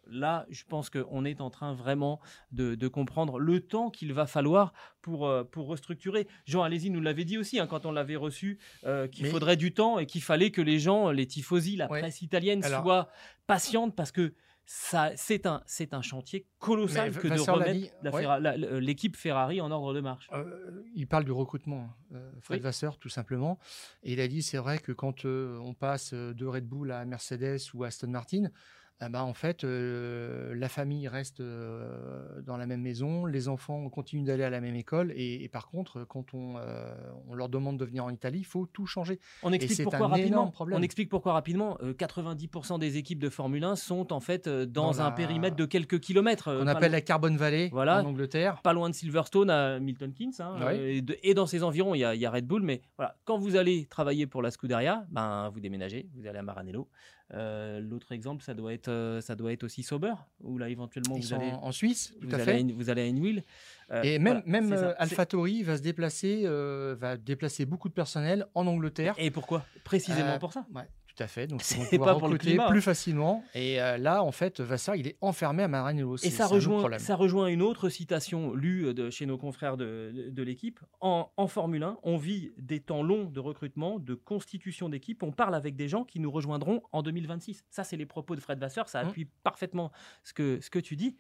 là, 0.07 0.47
je 0.51 0.65
pense 0.65 0.91
qu'on 0.91 1.25
est 1.25 1.41
en 1.41 1.51
train 1.51 1.75
vraiment 1.75 2.21
de, 2.53 2.89
comprendre 2.89 3.39
le 3.39 3.61
temps 3.61 3.91
qu'il 3.91 4.13
va 4.13 4.27
falloir 4.27 4.73
pour, 5.01 5.27
euh, 5.27 5.43
pour 5.43 5.67
restructurer. 5.67 6.29
Jean 6.47 6.63
Alési 6.63 6.91
nous 6.91 7.01
l'avait 7.01 7.25
dit 7.25 7.39
aussi 7.39 7.59
hein, 7.59 7.67
quand 7.67 7.87
on 7.87 7.93
l'avait 7.93 8.17
reçu, 8.17 8.59
euh, 8.85 9.09
qu'il 9.09 9.27
faudrait 9.27 9.57
du 9.57 9.73
temps 9.73 9.99
et 9.99 10.07
qu'il 10.07 10.23
fallait 10.23 10.51
que 10.51 10.61
les 10.61 10.79
gens, 10.79 11.11
les 11.11 11.27
tifosi, 11.27 11.77
la 11.77 11.89
presse 11.89 12.23
italienne, 12.23 12.63
soient 12.63 13.09
patientes 13.47 13.95
parce 13.97 14.13
que 14.13 14.35
ça, 14.67 15.11
c'est 15.17 15.45
un, 15.45 15.63
c'est 15.67 15.93
un 15.93 16.01
chantier 16.01 16.47
colossal 16.59 17.13
que 17.13 17.29
de 17.29 17.39
remettre 17.39 18.79
l'équipe 18.79 19.15
Ferrari 19.15 19.61
en 19.61 19.71
ordre 19.71 19.93
de 19.93 20.01
marche. 20.01 20.31
il 20.95 21.07
parle 21.07 21.25
du 21.25 21.33
recrutement, 21.33 21.91
hein, 22.15 22.19
Fred 22.41 22.63
Vasseur, 22.63 22.99
tout 22.99 23.11
simplement. 23.11 23.59
Et 24.03 24.15
il 24.15 24.21
a 24.21 24.29
dit, 24.29 24.43
c'est 24.43 24.57
vrai 24.57 24.79
que 24.79 24.93
quand 24.93 25.27
on 25.27 25.75
passe 25.75 26.15
de 26.15 26.47
Red 26.47 26.67
Bull 26.67 26.93
à 26.93 27.05
Mercedes 27.05 27.59
ou 27.75 27.85
à 27.85 27.89
Aston 27.89 28.09
Martin, 28.09 28.49
ah 29.01 29.09
bah, 29.09 29.25
en 29.25 29.35
fait, 29.35 29.65
euh, 29.65 30.55
la 30.55 30.69
famille 30.69 31.09
reste 31.09 31.41
euh, 31.41 32.41
dans 32.43 32.57
la 32.57 32.65
même 32.65 32.81
maison, 32.81 33.27
les 33.27 33.49
enfants 33.49 33.89
continuent 33.91 34.25
d'aller 34.25 34.45
à 34.45 34.51
la 34.51 34.61
même 34.61 34.77
école, 34.77 35.13
et, 35.17 35.49
par 35.49 35.69
contre, 35.69 36.05
quand 36.05 36.33
on, 36.33 36.57
euh, 36.57 36.95
on, 37.29 37.35
leur 37.35 37.49
demande 37.49 37.77
de 37.77 37.85
venir 37.85 38.05
en 38.05 38.11
Italie, 38.11 38.39
il 38.39 38.47
faut 38.47 38.67
tout 38.67 38.87
changer. 38.87 39.19
On 39.43 39.53
explique 39.53 39.83
pourquoi 39.83 40.07
rapidement. 40.07 40.53
On 40.59 40.81
explique 40.81 41.09
pourquoi 41.09 41.33
rapidement. 41.33 41.77
90% 41.83 42.79
des 42.79 42.97
équipes 42.97 43.19
de 43.19 43.29
Formule 43.29 43.65
1 43.65 43.77
sont 43.77 44.13
en 44.13 44.21
fait 44.21 44.49
dans, 44.49 45.01
un 45.01 45.11
périmètre 45.11 45.57
de 45.57 45.65
quelques 45.65 45.99
kilomètres. 45.99 46.57
On 46.57 46.67
appelle 46.67 46.93
la 46.93 47.01
Carbon 47.01 47.35
Valley 47.35 47.71
voilà, 47.73 48.01
en 48.01 48.07
Angleterre. 48.07 48.63
Pas 48.63 48.73
loin 48.73 48.89
de 48.89 48.95
Silverstone 48.95 49.51
à 49.51 49.81
Milton 49.81 50.13
Keynes, 50.15 50.33
hein, 50.39 50.57
et, 50.71 51.35
dans 51.35 51.47
ses 51.47 51.65
environs, 51.65 51.95
il 51.95 51.99
y, 51.99 52.05
a, 52.05 52.15
y, 52.15 52.25
a 52.25 52.31
Red 52.31 52.47
Bull. 52.47 52.63
Mais 52.63 52.81
voilà, 52.97 53.17
quand 53.25 53.39
vous 53.39 53.57
allez 53.57 53.87
travailler 53.87 54.27
pour 54.27 54.41
la 54.41 54.53
Scuderia, 54.53 55.05
ben 55.11 55.51
vous 55.53 55.61
déménagez, 55.61 56.09
vous 56.15 56.27
allez 56.27 56.39
à 56.39 56.43
Maranello. 56.43 56.89
Euh, 57.33 57.81
l'autre 57.81 58.13
exemple, 58.13 58.43
ça 58.45 58.53
doit 58.53 58.75
être, 58.75 58.89
euh, 58.89 59.21
ça 59.21 59.35
doit 59.35 59.53
être 59.53 59.65
aussi 59.65 59.83
Sauber, 59.83 60.15
ou 60.41 60.59
là 60.59 60.69
éventuellement 60.69 61.17
vous 61.17 61.33
allez 61.33 61.53
en 61.53 61.73
Suisse, 61.73 62.15
tout 62.21 62.29
à 62.35 62.39
fait. 62.39 62.63
vous 62.63 62.91
allez 62.91 63.03
à 63.03 63.07
une 63.07 63.43
Euh, 63.91 64.03
et 64.03 64.19
même, 64.19 64.43
même 64.47 64.73
AlphaTauri 64.99 65.63
va 65.63 65.77
se 65.77 65.83
déplacer, 65.83 66.47
va 66.47 67.17
déplacer 67.17 67.65
beaucoup 67.65 67.89
de 67.89 67.95
personnel 67.95 68.47
en 68.55 68.67
Angleterre. 68.67 69.15
Et 69.19 69.31
pourquoi? 69.31 69.65
Précisément 69.85 70.39
pour 70.39 70.53
ça. 70.53 70.67
Tout 71.15 71.23
à 71.23 71.27
fait. 71.27 71.47
Donc, 71.47 71.63
c'est 71.63 71.99
pas 71.99 72.17
pour 72.17 72.29
le 72.29 72.39
climat. 72.39 72.69
plus 72.69 72.83
facilement. 72.83 73.45
Et 73.55 73.81
euh, 73.81 73.99
là, 73.99 74.23
en 74.23 74.33
fait, 74.33 74.61
Vassar, 74.61 74.97
il 74.97 75.07
est 75.07 75.17
enfermé 75.21 75.63
à 75.63 75.69
Maranello. 75.69 76.17
Et 76.17 76.31
ça 76.31 76.47
rejoint, 76.47 76.99
ça 76.99 77.15
rejoint 77.15 77.47
une 77.47 77.63
autre 77.63 77.89
citation 77.89 78.55
lue 78.55 78.95
de, 78.95 79.11
chez 79.11 79.27
nos 79.27 79.39
confrères 79.39 79.77
de, 79.77 80.31
de, 80.31 80.43
l'équipe. 80.43 80.81
En, 81.01 81.31
en, 81.37 81.47
Formule 81.47 81.83
1, 81.83 81.99
on 82.03 82.17
vit 82.17 82.53
des 82.59 82.81
temps 82.81 83.03
longs 83.03 83.25
de 83.25 83.41
recrutement, 83.41 83.99
de 83.99 84.15
constitution 84.15 84.89
d'équipe. 84.89 85.23
On 85.23 85.33
parle 85.33 85.55
avec 85.55 85.77
des 85.77 85.89
gens 85.89 86.05
qui 86.05 86.21
nous 86.21 86.31
rejoindront 86.31 86.83
en 86.93 87.03
2026. 87.03 87.65
Ça, 87.71 87.85
c'est 87.85 87.97
les 87.97 88.07
propos 88.07 88.35
de 88.35 88.41
Fred 88.41 88.59
Vasseur. 88.59 88.89
Ça 88.89 89.05
mmh. 89.05 89.09
appuie 89.09 89.29
parfaitement 89.43 89.93
ce 90.25 90.33
que, 90.33 90.61
ce 90.61 90.71
que 90.71 90.79
tu 90.79 90.97
dis. 90.97 91.17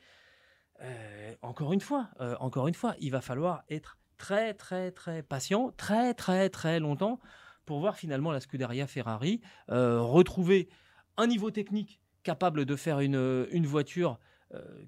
Euh, 0.83 1.35
encore 1.42 1.72
une 1.72 1.80
fois, 1.80 2.09
euh, 2.20 2.35
encore 2.40 2.66
une 2.66 2.74
fois, 2.74 2.94
il 2.98 3.11
va 3.11 3.20
falloir 3.20 3.62
être 3.70 3.96
très, 4.16 4.54
très, 4.54 4.90
très 4.90 5.22
patient, 5.22 5.72
très, 5.76 6.14
très, 6.14 6.48
très 6.48 6.80
longtemps 6.80 7.20
pour 7.66 7.81
voir 7.81 7.96
finalement 7.96 8.33
la 8.33 8.40
Scuderia 8.40 8.87
Ferrari 8.87 9.40
euh, 9.70 10.00
retrouver 10.00 10.68
un 11.16 11.27
niveau 11.27 11.50
technique 11.50 12.00
capable 12.22 12.64
de 12.64 12.77
faire 12.77 13.00
une, 13.00 13.46
une 13.50 13.66
voiture 13.66 14.18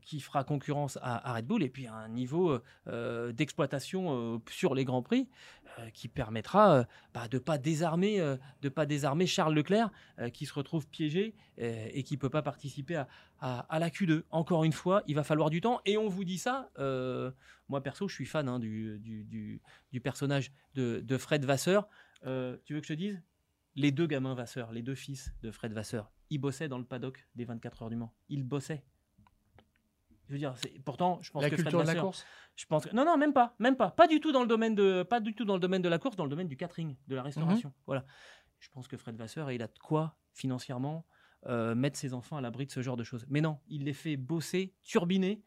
qui 0.03 0.21
fera 0.21 0.45
concurrence 0.45 0.99
à, 1.03 1.35
Red 1.35 1.47
Bull 1.47 1.62
et 1.62 1.69
puis 1.69 1.87
un 1.87 2.09
niveau 2.09 2.59
d'exploitation 3.33 4.41
sur 4.49 4.75
les 4.75 4.85
grands 4.85 5.03
prix 5.03 5.29
qui 5.93 6.09
permettra 6.09 6.87
bah, 7.12 7.29
de 7.29 7.39
pas 7.39 7.59
désarmer 7.59 8.37
de 8.62 8.69
pas 8.69 8.87
désarmer 8.87 9.27
Charles 9.27 9.55
Leclerc 9.55 9.91
qui 10.33 10.47
se 10.47 10.55
retrouve 10.55 10.87
piégé 10.87 11.35
et 11.59 12.03
qui 12.05 12.17
peut 12.17 12.31
pas 12.31 12.43
participer 12.43 13.03
à, 13.41 13.79
la 13.79 13.91
Q2. 13.91 14.23
Encore 14.31 14.65
une 14.65 14.73
fois, 14.73 15.03
il 15.07 15.15
va 15.15 15.25
falloir 15.25 15.51
du 15.51 15.61
temps 15.61 15.81
et 15.85 15.97
on 15.99 16.09
vous 16.09 16.25
dit 16.25 16.39
ça. 16.39 16.71
moi 17.69 17.83
perso, 17.83 18.09
je 18.09 18.15
suis 18.15 18.27
fan 18.27 18.49
hein, 18.49 18.59
du, 18.59 19.01
du, 19.91 20.01
personnage 20.01 20.53
de, 20.75 21.01
de 21.01 21.19
Fred 21.19 21.45
Vasseur. 21.45 21.89
Tu 22.65 22.75
veux 22.75 22.81
que 22.81 22.87
je 22.87 22.93
te 22.93 22.99
dise? 22.99 23.23
Les 23.75 23.93
deux 23.93 24.07
gamins 24.07 24.35
Vasseur, 24.35 24.73
les 24.73 24.83
deux 24.83 24.95
fils 24.95 25.35
de 25.43 25.51
Fred 25.51 25.73
Vasseur, 25.73 26.11
ils 26.31 26.39
bossaient 26.39 26.69
dans 26.69 26.79
le 26.79 26.85
paddock 26.85 27.27
des 27.35 27.45
24 27.45 27.83
heures 27.83 27.91
du 27.91 27.97
Mans. 27.97 28.15
Ils 28.29 28.43
bossaient. 28.43 28.85
Je 30.27 30.33
veux 30.33 30.39
dire, 30.39 30.55
pourtant, 30.85 31.21
je 31.23 31.31
pense 31.31 31.43
la 31.43 31.51
que 31.51 31.57
culture 31.57 31.83
de 31.83 31.87
la 31.87 31.95
course? 31.95 32.27
Je 32.57 32.67
pense 32.67 32.93
non, 32.93 33.05
non, 33.05 33.17
même 33.17 33.33
pas, 33.33 33.55
même 33.59 33.77
pas, 33.77 33.91
pas 33.91 34.09
du 34.09 34.19
tout 34.19 34.33
dans 34.33 34.41
le 34.41 34.49
domaine 34.49 34.75
de, 34.75 35.05
pas 35.05 35.21
du 35.21 35.35
tout 35.35 35.45
dans 35.45 35.55
le 35.55 35.61
domaine 35.61 35.83
de 35.83 35.89
la 35.89 35.99
course, 35.99 36.17
dans 36.17 36.25
le 36.25 36.31
domaine 36.31 36.49
du 36.49 36.57
catering, 36.57 36.97
de 37.07 37.15
la 37.15 37.23
restauration. 37.23 37.69
Mhm. 37.69 37.75
Voilà. 37.87 38.05
Je 38.59 38.69
pense 38.71 38.89
que 38.89 38.97
Fred 38.97 39.17
Vasseur, 39.17 39.53
il 39.53 39.62
a 39.62 39.69
de 39.69 39.79
quoi 39.79 40.19
financièrement 40.33 41.07
euh, 41.47 41.75
mettre 41.75 41.99
ses 41.99 42.12
enfants 42.12 42.37
à 42.37 42.41
l'abri 42.41 42.67
de 42.67 42.73
ce 42.73 42.83
genre 42.83 42.97
de 42.97 43.05
choses. 43.05 43.25
Mais 43.29 43.41
non, 43.41 43.61
il 43.69 43.85
les 43.85 43.93
fait 43.93 44.17
bosser, 44.17 44.75
turbiner 44.83 45.43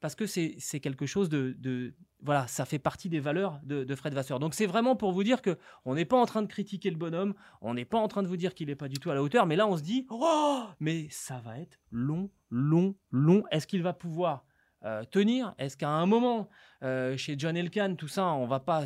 parce 0.00 0.14
que 0.14 0.26
c'est 0.26 0.80
quelque 0.80 1.06
chose 1.06 1.28
de, 1.28 1.94
Voilà, 2.20 2.46
ça 2.46 2.64
fait 2.64 2.78
partie 2.78 3.08
des 3.08 3.20
valeurs 3.20 3.60
de, 3.62 3.94
Fred 3.94 4.14
Vasseur. 4.14 4.38
Donc 4.38 4.54
c'est 4.54 4.66
vraiment 4.66 4.96
pour 4.96 5.12
vous 5.12 5.24
dire 5.24 5.42
que 5.42 5.58
on 5.84 5.94
n'est 5.94 6.04
pas 6.04 6.16
en 6.16 6.26
train 6.26 6.42
de 6.42 6.46
critiquer 6.46 6.90
le 6.90 6.96
bonhomme, 6.96 7.34
on 7.60 7.74
n'est 7.74 7.84
pas 7.84 7.98
en 7.98 8.08
train 8.08 8.22
de 8.22 8.28
vous 8.28 8.36
dire 8.36 8.54
qu'il 8.54 8.68
n'est 8.68 8.76
pas 8.76 8.88
du 8.88 8.98
tout 8.98 9.10
à 9.10 9.14
la 9.14 9.22
hauteur, 9.22 9.46
mais 9.46 9.56
là 9.56 9.66
on 9.66 9.76
se 9.76 9.82
dit, 9.82 10.06
oh, 10.10 10.64
mais 10.80 11.08
ça 11.10 11.38
va 11.38 11.58
être 11.58 11.78
long, 11.90 12.30
long, 12.50 12.94
long. 13.10 13.42
Est-ce 13.50 13.66
qu'il 13.66 13.82
va 13.82 13.92
pouvoir 13.92 14.44
euh, 14.84 15.04
tenir? 15.04 15.54
Est-ce 15.58 15.76
qu'à 15.76 15.88
un 15.88 16.06
moment, 16.06 16.48
euh, 16.82 17.16
chez 17.16 17.36
John 17.38 17.56
Elkan, 17.56 17.94
tout 17.96 18.08
ça, 18.08 18.26
on 18.26 18.46
va 18.46 18.60
pas 18.60 18.84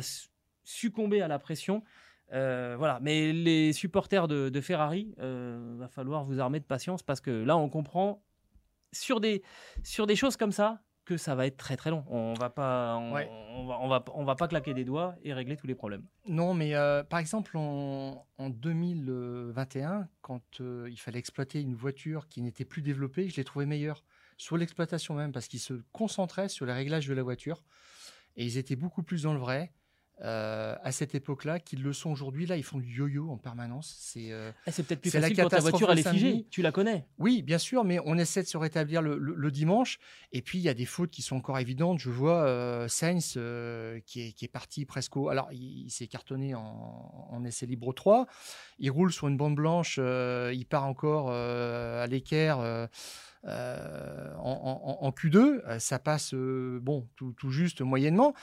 succomber 0.63 1.21
à 1.21 1.27
la 1.27 1.39
pression? 1.39 1.83
Euh, 2.33 2.75
voilà, 2.77 2.99
mais 3.01 3.33
les 3.33 3.73
supporters 3.73 4.29
de, 4.29 4.47
de 4.47 4.61
Ferrari, 4.61 5.13
va 5.17 5.89
falloir 5.89 6.23
vous 6.23 6.39
armer 6.39 6.61
de 6.61 6.65
patience 6.65 7.03
parce 7.03 7.19
que 7.19 7.31
là, 7.31 7.57
on 7.57 7.67
comprend 7.67 8.23
sur 8.93 9.19
des, 9.19 9.43
sur 9.83 10.07
des 10.07 10.15
choses 10.15 10.37
comme 10.37 10.51
ça, 10.51 10.81
que 11.05 11.17
ça 11.17 11.35
va 11.35 11.45
être 11.47 11.57
très 11.57 11.77
très 11.77 11.89
long. 11.89 12.03
On 12.07 12.33
va 12.33 12.49
pas, 12.49 12.97
on, 12.97 13.13
va, 13.13 13.79
on, 13.79 13.87
va, 13.87 14.03
on 14.13 14.23
va 14.23 14.35
pas 14.35 14.47
claquer 14.47 14.73
des 14.73 14.85
doigts 14.85 15.15
et 15.23 15.33
régler 15.33 15.57
tous 15.57 15.67
les 15.67 15.75
problèmes. 15.75 16.05
Non, 16.27 16.53
mais 16.53 16.75
euh, 16.75 17.03
par 17.03 17.19
exemple 17.19 17.57
en, 17.57 18.27
en 18.37 18.49
2021, 18.49 20.07
quand 20.21 20.61
euh, 20.61 20.87
il 20.89 20.97
fallait 20.99 21.19
exploiter 21.19 21.61
une 21.61 21.75
voiture 21.75 22.27
qui 22.27 22.41
n'était 22.41 22.65
plus 22.65 22.81
développée, 22.81 23.29
je 23.29 23.37
l'ai 23.37 23.43
trouvé 23.43 23.65
meilleure 23.65 24.03
sur 24.37 24.57
l'exploitation 24.57 25.13
même 25.13 25.31
parce 25.31 25.47
qu'ils 25.47 25.59
se 25.59 25.73
concentraient 25.91 26.49
sur 26.49 26.65
les 26.65 26.73
réglages 26.73 27.07
de 27.07 27.13
la 27.13 27.23
voiture 27.23 27.63
et 28.35 28.45
ils 28.45 28.57
étaient 28.57 28.75
beaucoup 28.75 29.03
plus 29.03 29.23
dans 29.23 29.33
le 29.33 29.39
vrai. 29.39 29.71
Euh, 30.23 30.75
à 30.83 30.91
cette 30.91 31.15
époque-là 31.15 31.59
qu'ils 31.59 31.81
le 31.81 31.93
sont 31.93 32.11
aujourd'hui. 32.11 32.45
Là, 32.45 32.55
ils 32.55 32.63
font 32.63 32.77
du 32.77 32.95
yo-yo 32.95 33.31
en 33.31 33.37
permanence. 33.37 33.95
C'est 33.97 34.31
euh, 34.31 34.51
ah, 34.67 34.71
c'est 34.71 34.83
peut-être 34.83 35.01
plus 35.01 35.09
facile 35.09 35.35
la 35.35 35.43
quand 35.43 35.49
ta 35.49 35.59
voiture 35.59 35.91
elle 35.91 35.97
est 35.97 36.07
figée. 36.07 36.45
Tu 36.51 36.61
la 36.61 36.71
connais 36.71 37.07
Oui, 37.17 37.41
bien 37.41 37.57
sûr, 37.57 37.83
mais 37.83 37.97
on 38.05 38.17
essaie 38.19 38.43
de 38.43 38.47
se 38.47 38.57
rétablir 38.57 39.01
le, 39.01 39.51
dimanche. 39.51 39.97
Et 40.31 40.43
puis, 40.43 40.59
il 40.59 40.61
y 40.61 40.69
a 40.69 40.75
des 40.75 40.85
fautes 40.85 41.09
qui 41.09 41.23
sont 41.23 41.37
encore 41.37 41.57
évidentes. 41.57 41.97
Je 41.97 42.11
vois 42.11 42.43
euh, 42.43 42.87
Sainz 42.87 43.33
qui, 44.05 44.21
est, 44.21 44.31
qui, 44.33 44.45
est, 44.45 44.51
parti 44.51 44.85
presque 44.85 45.17
au... 45.17 45.29
Alors, 45.29 45.49
il, 45.51 45.89
s'est 45.89 46.07
cartonné 46.07 46.53
en, 46.53 47.27
en, 47.31 47.43
essai 47.43 47.65
libre 47.65 47.91
3. 47.91 48.27
Il 48.77 48.91
roule 48.91 49.11
sur 49.11 49.27
une 49.27 49.37
bande 49.37 49.55
blanche. 49.55 49.97
il 49.97 50.65
part 50.69 50.85
encore 50.85 51.31
à 51.31 52.05
l'équerre. 52.05 52.89
Euh, 53.45 54.33
en, 54.37 55.09
Q2, 55.11 55.37
euh, 55.37 55.79
ça 55.79 55.97
passe 55.99 56.33
euh, 56.33 56.79
bon 56.81 57.07
tout, 57.15 57.33
juste 57.49 57.81
moyennement. 57.81 58.33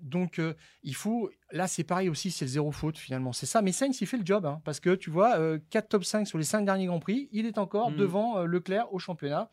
donc 0.00 0.40
il 0.82 0.94
faut, 0.94 1.30
là 1.50 1.66
c'est 1.66 1.84
pareil 1.84 2.08
aussi, 2.08 2.30
c'est 2.30 2.44
le 2.44 2.50
zéro 2.50 2.72
faute 2.72 2.98
finalement, 2.98 3.32
c'est 3.32 3.46
ça. 3.46 3.62
Mais 3.62 3.72
Sainz 3.72 4.00
il 4.00 4.06
fait 4.06 4.16
le 4.18 4.26
job 4.26 4.46
hein, 4.46 4.60
parce 4.64 4.80
que 4.80 4.94
tu 4.94 5.10
vois 5.10 5.58
4 5.70 5.88
top 5.88 6.04
5 6.04 6.26
sur 6.26 6.38
les 6.38 6.44
5 6.44 6.64
derniers 6.64 6.86
grands 6.86 7.00
prix, 7.00 7.28
il 7.32 7.46
est 7.46 7.58
encore 7.58 7.90
mmh. 7.90 7.96
devant 7.96 8.44
Leclerc 8.44 8.92
au 8.92 8.98
championnat. 8.98 9.50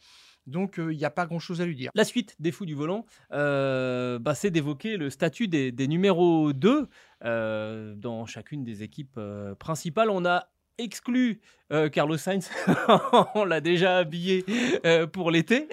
Donc, 0.47 0.77
il 0.79 0.97
n'y 0.97 1.05
a 1.05 1.11
pas 1.11 1.27
grand-chose 1.27 1.61
à 1.61 1.65
lui 1.67 1.75
dire. 1.75 1.91
La 1.93 2.03
suite 2.03 2.35
des 2.39 2.51
fous 2.51 2.65
du 2.65 2.73
volant, 2.73 3.05
bah, 3.29 4.33
c'est 4.33 4.49
d'évoquer 4.49 4.97
le 4.97 5.11
statut 5.11 5.47
des, 5.47 5.71
des 5.71 5.87
numéros 5.87 6.51
2 6.51 6.87
dans 7.21 8.25
chacune 8.25 8.63
des 8.63 8.81
équipes 8.81 9.19
principales. 9.59 10.09
On 10.09 10.25
a 10.25 10.50
exclu 10.77 11.41
euh, 11.71 11.89
Carlos 11.89 12.17
Sainz. 12.17 12.49
on 13.35 13.45
l'a 13.45 13.61
déjà 13.61 13.97
habillé 13.97 14.45
euh, 14.85 15.07
pour 15.07 15.31
l'été. 15.31 15.67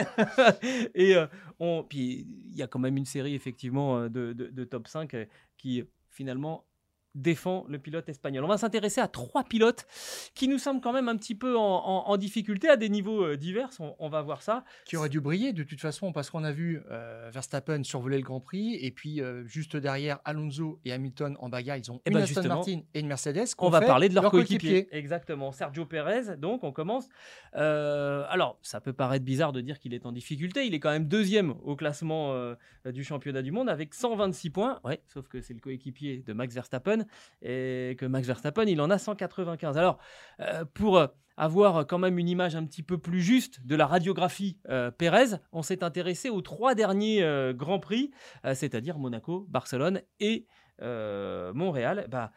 et 0.95 1.17
euh, 1.17 1.27
on, 1.59 1.85
puis 1.89 2.27
il 2.51 2.57
y 2.57 2.63
a 2.63 2.67
quand 2.67 2.79
même 2.79 2.97
une 2.97 3.07
série 3.07 3.35
effectivement 3.35 4.09
de, 4.09 4.33
de 4.33 4.65
top 4.65 4.89
5 4.89 5.15
qui 5.57 5.83
finalement 6.11 6.65
défend 7.15 7.65
le 7.69 7.79
pilote 7.79 8.09
espagnol. 8.09 8.45
On 8.45 8.49
va 8.49 8.59
s'intéresser 8.59 9.01
à 9.01 9.09
trois 9.09 9.45
pilotes 9.45 9.87
qui 10.35 10.49
nous 10.49 10.59
semblent 10.59 10.81
quand 10.81 10.93
même 10.93 11.09
un 11.09 11.17
petit 11.17 11.35
peu 11.35 11.57
en, 11.57 12.17
difficulté 12.17 12.69
à 12.69 12.77
des 12.77 12.89
niveaux 12.89 13.25
euh, 13.25 13.37
divers. 13.37 13.71
On, 13.99 14.09
va 14.09 14.23
voir 14.23 14.43
ça. 14.43 14.65
Qui 14.87 14.97
aurait 14.97 15.09
dû 15.09 15.21
briller 15.21 15.53
de 15.53 15.63
toute 15.63 15.81
façon 15.81 16.13
parce 16.13 16.31
qu'on 16.31 16.43
a 16.43 16.53
vu 16.53 16.83
euh, 16.91 17.31
Verstappen 17.33 17.85
survoler 17.85 18.17
le 18.17 18.23
Grand 18.23 18.41
Prix 18.41 18.77
et 18.81 18.91
puis 18.91 19.21
euh, 19.21 19.45
juste 19.47 19.77
derrière 19.77 20.19
Alonso 20.25 20.81
et 20.85 20.93
Hamilton 20.93 21.37
en 21.41 21.49
bagarre, 21.49 21.77
ils 21.77 21.91
ont 21.91 21.97
et 21.97 22.01
eh 22.07 22.11
une 22.11 22.17
ben 22.17 22.23
Aston 22.23 22.49
Martin 22.49 22.81
et 22.95 23.01
une 23.01 23.07
Mercedes. 23.07 23.55
On 23.59 23.71
va 23.71 23.81
parler 23.81 24.09
de 24.09 24.15
leur, 24.15 24.31
coéquipier. 24.31 24.89
Exactement. 24.91 25.53
Sergio 25.53 25.87
Perez. 25.87 26.37
Donc 26.37 26.65
on 26.65 26.73
commence. 26.73 27.09
alors 27.53 28.59
ça 28.63 28.81
peut 28.81 28.93
paraître 28.93 29.25
bizarre 29.25 29.53
de 29.53 29.61
dire 29.61 29.79
qu'il 29.79 29.95
est 29.95 30.07
en 30.07 30.13
difficulté. 30.13 30.67
Il 30.67 30.75
est 30.75 30.81
quand 30.81 30.91
même 30.91 31.09
deuxième 31.09 31.55
au 31.63 31.77
classement 31.77 32.55
du 32.85 33.05
championnat 33.05 33.43
du 33.43 33.53
monde 33.53 33.69
avec 33.69 33.95
126 33.95 34.51
points. 34.51 34.81
Ouais, 34.85 35.01
sauf 35.07 35.29
que 35.29 35.41
c'est 35.41 35.55
le 35.55 35.61
coéquipier 35.61 36.23
de 36.27 36.33
Max 36.33 36.55
Verstappen 36.55 36.98
et 37.43 37.97
que 37.99 38.07
Max 38.07 38.27
Verstappen, 38.27 38.65
il 38.65 38.81
en 38.81 38.91
a 38.91 38.99
195. 38.99 39.77
Alors, 39.77 39.99
euh, 40.41 40.65
pour 40.75 41.03
avoir 41.37 41.87
quand 41.87 41.99
même 41.99 42.19
une 42.19 42.29
image 42.29 42.57
un 42.57 42.65
petit 42.65 42.83
peu 42.83 42.99
plus 42.99 43.21
juste 43.21 43.65
de 43.65 43.77
la 43.77 43.87
radiographie 43.87 44.59
euh, 44.69 44.91
Pérez, 44.91 45.37
on 45.53 45.63
s'est 45.63 45.85
intéressé 45.85 46.31
aux 46.31 46.43
trois 46.43 46.75
derniers 46.75 47.23
euh, 47.23 47.53
Grands 47.53 47.79
Prix, 47.79 48.11
c'est-à-dire 48.55 48.99
Monaco, 48.99 49.47
Barcelone 49.49 50.03
et 50.21 50.47
Montréal. 50.81 52.07
Bah, 52.09 52.31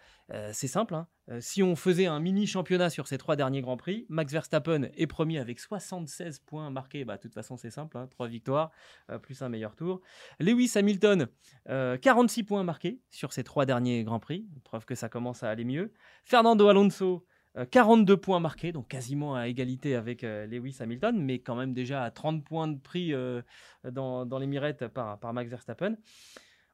c'est 0.53 0.67
simple, 0.67 0.95
hein. 0.95 1.07
si 1.39 1.61
on 1.61 1.75
faisait 1.75 2.05
un 2.05 2.19
mini 2.19 2.47
championnat 2.47 2.89
sur 2.89 3.07
ces 3.07 3.17
trois 3.17 3.35
derniers 3.35 3.61
Grands 3.61 3.77
Prix, 3.77 4.05
Max 4.09 4.31
Verstappen 4.31 4.83
est 4.95 5.07
premier 5.07 5.39
avec 5.39 5.59
76 5.59 6.39
points 6.39 6.69
marqués. 6.69 7.03
Bah, 7.05 7.17
de 7.17 7.21
toute 7.21 7.33
façon, 7.33 7.57
c'est 7.57 7.69
simple, 7.69 7.97
hein. 7.97 8.07
trois 8.07 8.27
victoires 8.27 8.71
plus 9.21 9.41
un 9.41 9.49
meilleur 9.49 9.75
tour. 9.75 10.01
Lewis 10.39 10.71
Hamilton, 10.75 11.27
46 11.65 12.43
points 12.43 12.63
marqués 12.63 13.01
sur 13.09 13.33
ces 13.33 13.43
trois 13.43 13.65
derniers 13.65 14.03
Grands 14.03 14.19
Prix, 14.19 14.47
preuve 14.63 14.85
que 14.85 14.95
ça 14.95 15.09
commence 15.09 15.43
à 15.43 15.49
aller 15.49 15.65
mieux. 15.65 15.91
Fernando 16.23 16.67
Alonso, 16.67 17.25
42 17.71 18.15
points 18.17 18.39
marqués, 18.39 18.71
donc 18.71 18.87
quasiment 18.87 19.35
à 19.35 19.47
égalité 19.47 19.95
avec 19.95 20.21
Lewis 20.21 20.77
Hamilton, 20.79 21.21
mais 21.21 21.39
quand 21.39 21.55
même 21.55 21.73
déjà 21.73 22.03
à 22.03 22.11
30 22.11 22.43
points 22.45 22.67
de 22.67 22.79
prix 22.79 23.13
dans, 23.83 24.25
dans 24.25 24.39
les 24.39 24.47
mirettes 24.47 24.87
par, 24.87 25.19
par 25.19 25.33
Max 25.33 25.49
Verstappen. 25.49 25.97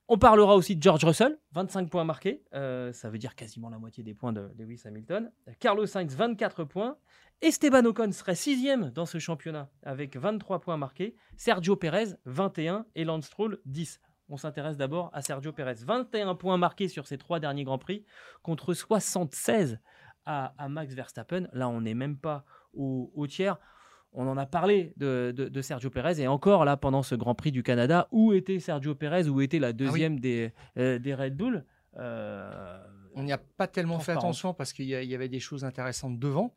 On 0.10 0.18
parlera 0.18 0.56
aussi 0.56 0.78
de 0.78 0.82
George 0.82 1.04
Russell, 1.04 1.38
25 1.52 1.90
points 1.90 2.06
marqués, 2.06 2.42
euh, 2.54 2.94
ça 2.94 3.10
veut 3.10 3.18
dire 3.18 3.36
quasiment 3.36 3.70
la 3.70 3.78
moitié 3.78 4.06
des 4.06 4.14
points 4.14 4.32
de 4.32 4.50
Lewis 4.58 4.82
Hamilton. 4.86 5.30
Carlos 5.60 5.86
Sainz, 5.86 6.16
24 6.16 6.64
points. 6.64 6.98
Esteban 7.42 7.84
Ocon 7.84 8.14
serait 8.14 8.36
sixième 8.36 8.90
dans 8.92 9.06
ce 9.06 9.18
championnat 9.18 9.70
avec 9.84 10.16
23 10.16 10.62
points 10.62 10.78
marqués. 10.78 11.18
Sergio 11.36 11.76
Perez, 11.76 12.16
21 12.24 12.86
et 12.96 13.04
Lance 13.04 13.26
Stroll, 13.26 13.60
10. 13.66 14.00
On 14.30 14.38
s'intéresse 14.38 14.78
d'abord 14.78 15.10
à 15.12 15.22
Sergio 15.22 15.52
Perez. 15.52 15.84
21 15.86 16.36
points 16.36 16.58
marqués 16.58 16.88
sur 16.88 17.06
ses 17.06 17.18
trois 17.18 17.42
derniers 17.42 17.66
Grands 17.66 17.78
Prix 17.78 18.06
contre 18.44 18.74
76 18.74 19.78
à, 20.26 20.54
Max 20.70 20.94
Verstappen. 20.94 21.50
Là, 21.52 21.68
on 21.68 21.82
n'est 21.82 21.94
même 21.94 22.18
pas 22.18 22.46
au 22.74 23.28
tiers 23.28 23.58
on 24.18 24.28
en 24.28 24.36
a 24.36 24.48
parlé 24.48 24.94
de, 24.98 25.62
Sergio 25.62 25.92
Pérez 25.92 26.20
et 26.20 26.28
encore 26.28 26.66
là 26.66 26.76
pendant 26.76 27.04
ce 27.04 27.14
Grand 27.14 27.36
Prix 27.36 27.52
du 27.52 27.62
Canada, 27.62 28.08
où 28.12 28.34
était 28.34 28.60
Sergio 28.60 28.96
Pérez, 28.96 29.30
où 29.30 29.42
était 29.42 29.60
la 29.60 29.68
ah 29.68 29.74
deuxième 29.74 30.20
des, 30.20 30.52
euh, 30.78 30.98
des, 30.98 31.14
Red 31.14 31.38
Bull 31.38 31.64
euh, 31.98 32.84
On 33.14 33.24
n'y 33.24 33.32
a 33.32 33.38
pas 33.38 33.68
tellement 33.68 34.00
fait 34.00 34.14
attention 34.14 34.56
parce 34.56 34.74
qu'il 34.74 34.88
y, 34.88 35.16
avait 35.16 35.30
des 35.30 35.40
choses 35.40 35.64
intéressantes 35.64 36.18
devant. 36.18 36.56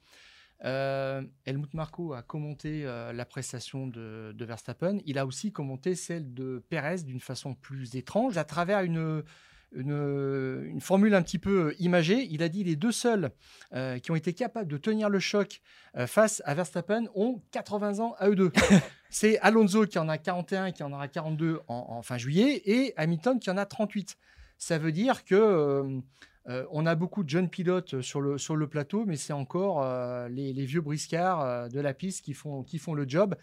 Euh, 0.65 1.23
Helmut 1.45 1.73
Marko 1.75 2.15
a 2.15 2.23
commenté 2.23 2.85
la 2.85 3.25
prestation 3.27 3.87
de, 3.87 4.33
de, 4.35 4.45
Verstappen. 4.47 4.99
Il 5.05 5.19
a 5.19 5.27
aussi 5.27 5.53
commenté 5.53 5.95
celle 5.95 6.33
de 6.33 6.65
Pérez 6.71 7.03
d'une 7.03 7.21
façon 7.21 7.55
plus 7.55 7.95
étrange 7.95 8.39
à 8.39 8.45
travers 8.45 8.81
une, 8.81 9.23
une, 9.73 10.81
formule 10.81 11.15
un 11.15 11.23
petit 11.23 11.39
peu 11.39 11.69
euh, 11.69 11.75
imagée. 11.79 12.27
Il 12.31 12.43
a 12.43 12.49
dit 12.49 12.65
les 12.65 12.77
deux 12.77 12.93
seuls 12.93 13.31
euh, 13.73 13.99
qui 13.99 14.11
ont 14.11 14.17
été 14.17 14.33
capables 14.33 14.71
de 14.71 14.77
tenir 14.77 15.09
le 15.09 15.21
choc 15.21 15.61
euh, 15.97 16.07
face 16.07 16.43
à 16.45 16.55
Verstappen 16.55 17.05
ont 17.15 17.41
80 17.53 18.01
ans 18.01 18.15
à 18.19 18.29
eux 18.29 18.37
deux. 18.37 18.53
C'est 19.11 19.39
Alonso 19.41 19.87
qui 19.87 19.99
en 19.99 20.09
a 20.09 20.19
41, 20.19 20.73
qui 20.73 20.83
en 20.83 20.93
aura 20.93 21.09
42 21.09 21.61
en, 21.67 22.03
fin 22.03 22.17
juillet, 22.17 22.63
et 22.65 22.95
Hamilton 22.97 23.39
qui 23.41 23.51
en 23.51 23.57
a 23.57 23.67
38. 23.67 24.17
Ça 24.57 24.79
veut 24.79 24.93
dire 24.93 25.25
que 25.25 26.01
euh, 26.49 26.65
on 26.71 26.87
a 26.87 26.95
beaucoup 26.95 27.23
de 27.23 27.29
jeunes 27.29 27.49
pilotes 27.49 28.01
sur 28.01 28.21
le, 28.21 28.39
sur 28.39 28.57
le 28.57 28.67
plateau, 28.67 29.05
mais 29.07 29.17
c'est 29.17 29.33
encore 29.33 29.83
euh, 29.83 30.29
les, 30.29 30.53
les 30.53 30.65
vieux 30.65 30.81
briscards 30.81 31.41
euh, 31.43 31.69
de 31.69 31.81
la 31.81 31.93
piste 31.93 32.25
qui 32.25 32.33
font, 32.33 32.63
qui 32.63 32.79
font 32.79 32.95
le 32.95 33.09
job. 33.09 33.37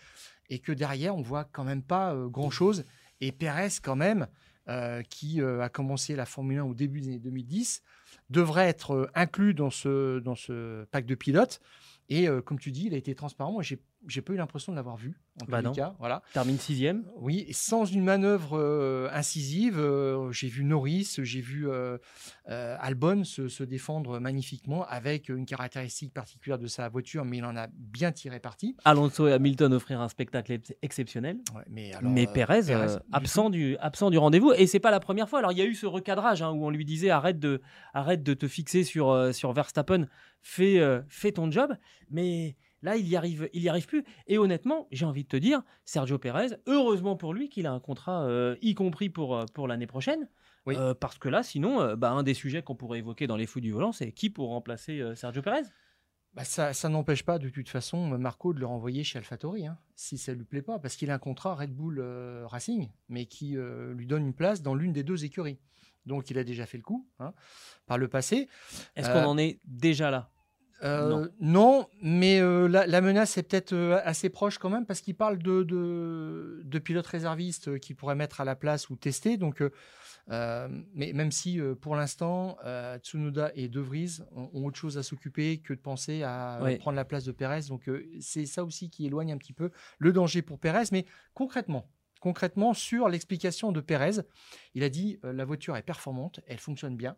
Et 0.49 0.59
que 0.59 0.71
derrière, 0.71 1.15
on 1.15 1.21
voit 1.21 1.43
quand 1.43 1.63
même 1.63 1.83
pas 1.83 2.13
euh, 2.13 2.27
grand-chose. 2.27 2.85
Et 3.19 3.31
Pérez, 3.31 3.69
quand 3.83 3.95
même, 3.95 4.27
euh, 4.69 5.01
qui 5.03 5.41
euh, 5.41 5.62
a 5.62 5.69
commencé 5.69 6.15
la 6.15 6.25
Formule 6.25 6.60
1 6.60 6.65
au 6.65 6.73
début 6.73 6.99
des 6.99 7.08
années 7.08 7.19
2010, 7.19 7.84
devrait 8.30 8.67
être 8.67 8.91
euh, 8.91 9.12
inclus 9.15 9.53
dans 9.53 9.69
ce, 9.69 10.19
dans 10.19 10.36
ce 10.36 10.84
pack 10.91 11.06
de 11.06 11.15
pilotes. 11.15 11.62
Et 12.10 12.27
comme 12.45 12.58
tu 12.58 12.71
dis, 12.71 12.86
il 12.86 12.93
a 12.93 12.97
été 12.97 13.13
transparent. 13.15 13.51
Moi, 13.51 13.63
j'ai 13.63 13.82
j'ai 14.07 14.21
pas 14.21 14.33
eu 14.33 14.38
l'impression 14.38 14.71
de 14.71 14.77
l'avoir 14.77 14.95
vu. 14.97 15.19
En 15.41 15.45
tous 15.45 15.51
Bah 15.51 15.60
les 15.62 15.67
non. 15.67 15.71
cas, 15.73 15.95
voilà. 15.99 16.21
Termine 16.33 16.57
sixième. 16.57 17.03
Oui, 17.17 17.45
et 17.47 17.53
sans 17.53 17.86
une 17.86 18.03
manœuvre 18.03 18.57
euh, 18.57 19.10
incisive, 19.12 19.77
euh, 19.79 20.31
j'ai 20.31 20.47
vu 20.47 20.63
Norris, 20.63 21.15
j'ai 21.21 21.41
vu 21.41 21.67
euh, 21.69 21.97
Albon 22.47 23.23
se, 23.23 23.47
se 23.47 23.63
défendre 23.63 24.19
magnifiquement 24.19 24.86
avec 24.88 25.29
une 25.29 25.45
caractéristique 25.45 26.13
particulière 26.13 26.57
de 26.57 26.67
sa 26.67 26.89
voiture, 26.89 27.25
mais 27.25 27.38
il 27.38 27.45
en 27.45 27.55
a 27.55 27.67
bien 27.73 28.12
tiré 28.12 28.39
parti. 28.39 28.75
Alonso 28.86 29.27
et 29.27 29.33
Hamilton 29.33 29.73
offrir 29.73 30.01
un 30.01 30.10
spectacle 30.10 30.53
ex- 30.53 30.73
exceptionnel. 30.81 31.38
Ouais, 31.55 31.63
mais 31.69 31.93
alors, 31.93 32.12
mais 32.12 32.25
du 32.25 32.41
absent, 33.12 33.49
du, 33.49 33.77
absent 33.77 34.10
du 34.10 34.17
rendez-vous. 34.17 34.53
Et 34.53 34.67
c'est 34.67 34.79
pas 34.79 34.91
la 34.91 34.99
première 34.99 35.29
fois. 35.29 35.39
Alors, 35.39 35.51
il 35.51 35.57
y 35.57 35.62
a 35.62 35.65
eu 35.65 35.75
ce 35.75 35.86
recadrage 35.86 36.41
hein, 36.41 36.51
où 36.51 36.65
on 36.65 36.69
lui 36.69 36.86
disait 36.86 37.10
arrête 37.10 37.39
de, 37.39 37.62
arrête 37.93 38.23
de 38.23 38.33
te 38.33 38.47
fixer 38.47 38.83
sur, 38.83 39.33
sur 39.33 39.53
Verstappen, 39.53 40.07
fais, 40.41 40.81
fais 41.10 41.31
ton 41.31 41.51
job. 41.51 41.75
Mais 42.10 42.55
là, 42.81 42.95
il 42.95 43.07
y 43.07 43.15
arrive, 43.15 43.49
il 43.53 43.61
y 43.61 43.69
arrive 43.69 43.87
plus. 43.87 44.03
Et 44.27 44.37
honnêtement, 44.37 44.87
j'ai 44.91 45.05
envie 45.05 45.23
de 45.23 45.27
te 45.27 45.37
dire, 45.37 45.61
Sergio 45.85 46.17
Pérez, 46.17 46.57
heureusement 46.65 47.15
pour 47.15 47.33
lui 47.33 47.49
qu'il 47.49 47.67
a 47.67 47.71
un 47.71 47.79
contrat, 47.79 48.23
euh, 48.23 48.55
y 48.61 48.73
compris 48.75 49.09
pour, 49.09 49.35
euh, 49.35 49.45
pour 49.53 49.67
l'année 49.67 49.87
prochaine. 49.87 50.29
Oui. 50.65 50.75
Euh, 50.77 50.93
parce 50.93 51.17
que 51.17 51.29
là, 51.29 51.43
sinon, 51.43 51.81
euh, 51.81 51.95
bah, 51.95 52.11
un 52.11 52.23
des 52.23 52.33
sujets 52.33 52.61
qu'on 52.61 52.75
pourrait 52.75 52.99
évoquer 52.99 53.25
dans 53.25 53.37
les 53.37 53.45
fous 53.45 53.61
du 53.61 53.71
volant, 53.71 53.91
c'est 53.91 54.11
qui 54.11 54.29
pour 54.29 54.49
remplacer 54.49 55.01
Sergio 55.15 55.41
Pérez 55.41 55.61
Bah, 56.33 56.43
ça, 56.43 56.73
ça 56.73 56.89
n'empêche 56.89 57.23
pas 57.23 57.39
de 57.39 57.49
toute 57.49 57.69
façon 57.69 58.17
Marco 58.17 58.53
de 58.53 58.59
le 58.59 58.65
renvoyer 58.65 59.03
chez 59.03 59.17
AlphaTauri, 59.17 59.65
hein, 59.65 59.77
si 59.95 60.17
ça 60.17 60.33
lui 60.33 60.43
plaît 60.43 60.61
pas, 60.61 60.77
parce 60.77 60.95
qu'il 60.95 61.09
a 61.09 61.13
un 61.15 61.19
contrat 61.19 61.55
Red 61.55 61.73
Bull 61.73 62.01
Racing, 62.45 62.89
mais 63.07 63.25
qui 63.25 63.55
lui 63.55 64.05
donne 64.07 64.25
une 64.25 64.33
place 64.33 64.61
dans 64.61 64.75
l'une 64.75 64.91
des 64.91 65.03
deux 65.03 65.23
écuries. 65.23 65.57
Donc 66.05 66.29
il 66.29 66.37
a 66.37 66.43
déjà 66.43 66.65
fait 66.65 66.77
le 66.77 66.83
coup 66.83 67.07
hein, 67.19 67.33
par 67.85 67.97
le 67.97 68.07
passé. 68.07 68.47
Est-ce 68.95 69.11
qu'on 69.11 69.25
en 69.25 69.37
est 69.37 69.59
déjà 69.65 70.11
là? 70.11 70.29
Euh, 70.83 71.09
Non. 71.09 71.29
non. 71.39 71.87
mais 72.01 72.39
euh, 72.39 72.67
la, 72.67 72.85
la 72.85 73.01
menace 73.01 73.37
est 73.37 73.43
peut-être 73.43 73.73
euh, 73.73 73.99
assez 74.03 74.29
proche 74.29 74.57
quand 74.59 74.69
même 74.69 74.85
parce 74.85 75.01
qu'il 75.01 75.15
parle 75.15 75.39
de, 75.39 75.63
de, 75.63 76.61
de 76.63 76.79
pilotes 76.79 77.07
réservistes 77.07 77.79
qui 77.79 77.93
pourraient 77.95 78.15
mettre 78.15 78.41
à 78.41 78.45
la 78.45 78.55
place 78.55 78.89
ou 78.89 78.95
tester. 78.95 79.37
Donc, 79.37 79.63
mais 80.29 81.13
même 81.13 81.31
si 81.31 81.59
pour 81.81 81.95
l'instant 81.95 82.57
Tsunoda 83.01 83.51
et 83.55 83.69
De 83.69 83.79
Vries 83.79 84.19
ont, 84.35 84.49
ont 84.53 84.65
autre 84.65 84.77
chose 84.77 84.97
à 84.97 85.03
s'occuper 85.03 85.59
que 85.59 85.73
de 85.73 85.79
penser 85.79 86.23
à 86.23 86.59
prendre 86.79 86.95
la 86.95 87.05
place 87.05 87.23
de 87.23 87.31
Pérez, 87.31 87.61
donc 87.69 87.89
c'est 88.19 88.45
ça 88.45 88.63
aussi 88.63 88.89
qui 88.89 89.05
éloigne 89.05 89.31
un 89.31 89.37
petit 89.37 89.53
peu 89.53 89.71
le 89.99 90.11
danger 90.11 90.41
pour 90.41 90.59
Pérez. 90.59 90.83
Mais 90.91 91.05
concrètement, 91.33 91.89
concrètement 92.19 92.73
sur 92.73 93.07
l'explication 93.09 93.71
de 93.71 93.79
Pérez, 93.79 94.21
il 94.73 94.83
a 94.83 94.89
dit 94.89 95.17
la 95.23 95.45
voiture 95.45 95.77
est 95.77 95.81
performante, 95.81 96.41
elle 96.47 96.59
fonctionne 96.59 96.97
bien. 96.97 97.15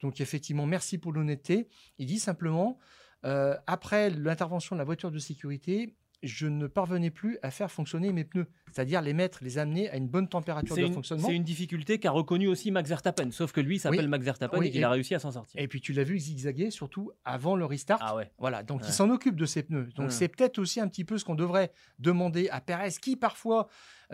Donc 0.00 0.20
effectivement, 0.20 0.66
merci 0.66 0.98
pour 0.98 1.12
l'honnêteté. 1.12 1.68
Il 1.98 2.06
dit 2.06 2.18
simplement, 2.18 2.78
euh, 3.24 3.56
après 3.66 4.10
l'intervention 4.10 4.76
de 4.76 4.78
la 4.78 4.84
voiture 4.84 5.10
de 5.10 5.18
sécurité, 5.18 5.96
je 6.22 6.46
ne 6.46 6.66
parvenais 6.66 7.10
plus 7.10 7.36
à 7.42 7.50
faire 7.50 7.70
fonctionner 7.70 8.10
mes 8.10 8.24
pneus, 8.24 8.46
c'est-à-dire 8.72 9.02
les 9.02 9.12
mettre, 9.12 9.44
les 9.44 9.58
amener 9.58 9.90
à 9.90 9.96
une 9.96 10.08
bonne 10.08 10.26
température 10.26 10.74
de 10.74 10.80
une, 10.80 10.94
fonctionnement. 10.94 11.28
c'est 11.28 11.34
une 11.34 11.42
difficulté 11.44 11.98
qu'a 11.98 12.10
reconnu 12.10 12.46
aussi 12.48 12.70
Max 12.70 12.88
Verstappen, 12.88 13.30
sauf 13.30 13.52
que 13.52 13.60
lui 13.60 13.78
s'appelle 13.78 14.00
Oui. 14.00 14.08
Max 14.08 14.24
Verstappen 14.24 14.58
Oui, 14.58 14.68
et 14.68 14.70
qu'il 14.70 14.82
a 14.84 14.88
réussi 14.88 15.14
à 15.14 15.18
s'en 15.18 15.32
sortir. 15.32 15.60
Et 15.60 15.68
puis 15.68 15.82
tu 15.82 15.92
l'as 15.92 16.04
vu 16.04 16.18
zigzaguer, 16.18 16.70
surtout 16.70 17.12
avant 17.26 17.56
le 17.56 17.66
restart. 17.66 17.98
Ah 18.00 18.16
ouais. 18.16 18.30
Voilà, 18.38 18.62
donc 18.62 18.80
Ouais. 18.80 18.86
il 18.88 18.92
s'en 18.94 19.10
occupe 19.10 19.36
de 19.36 19.44
ses 19.44 19.64
pneus. 19.64 19.90
Donc 19.96 20.06
Hmm. 20.06 20.10
c'est 20.10 20.28
peut-être 20.28 20.58
aussi 20.58 20.80
un 20.80 20.88
petit 20.88 21.04
peu 21.04 21.18
ce 21.18 21.26
qu'on 21.26 21.34
devrait 21.34 21.72
demander 21.98 22.48
à 22.48 22.62
Perez, 22.62 22.92
qui 23.02 23.16
parfois 23.16 23.68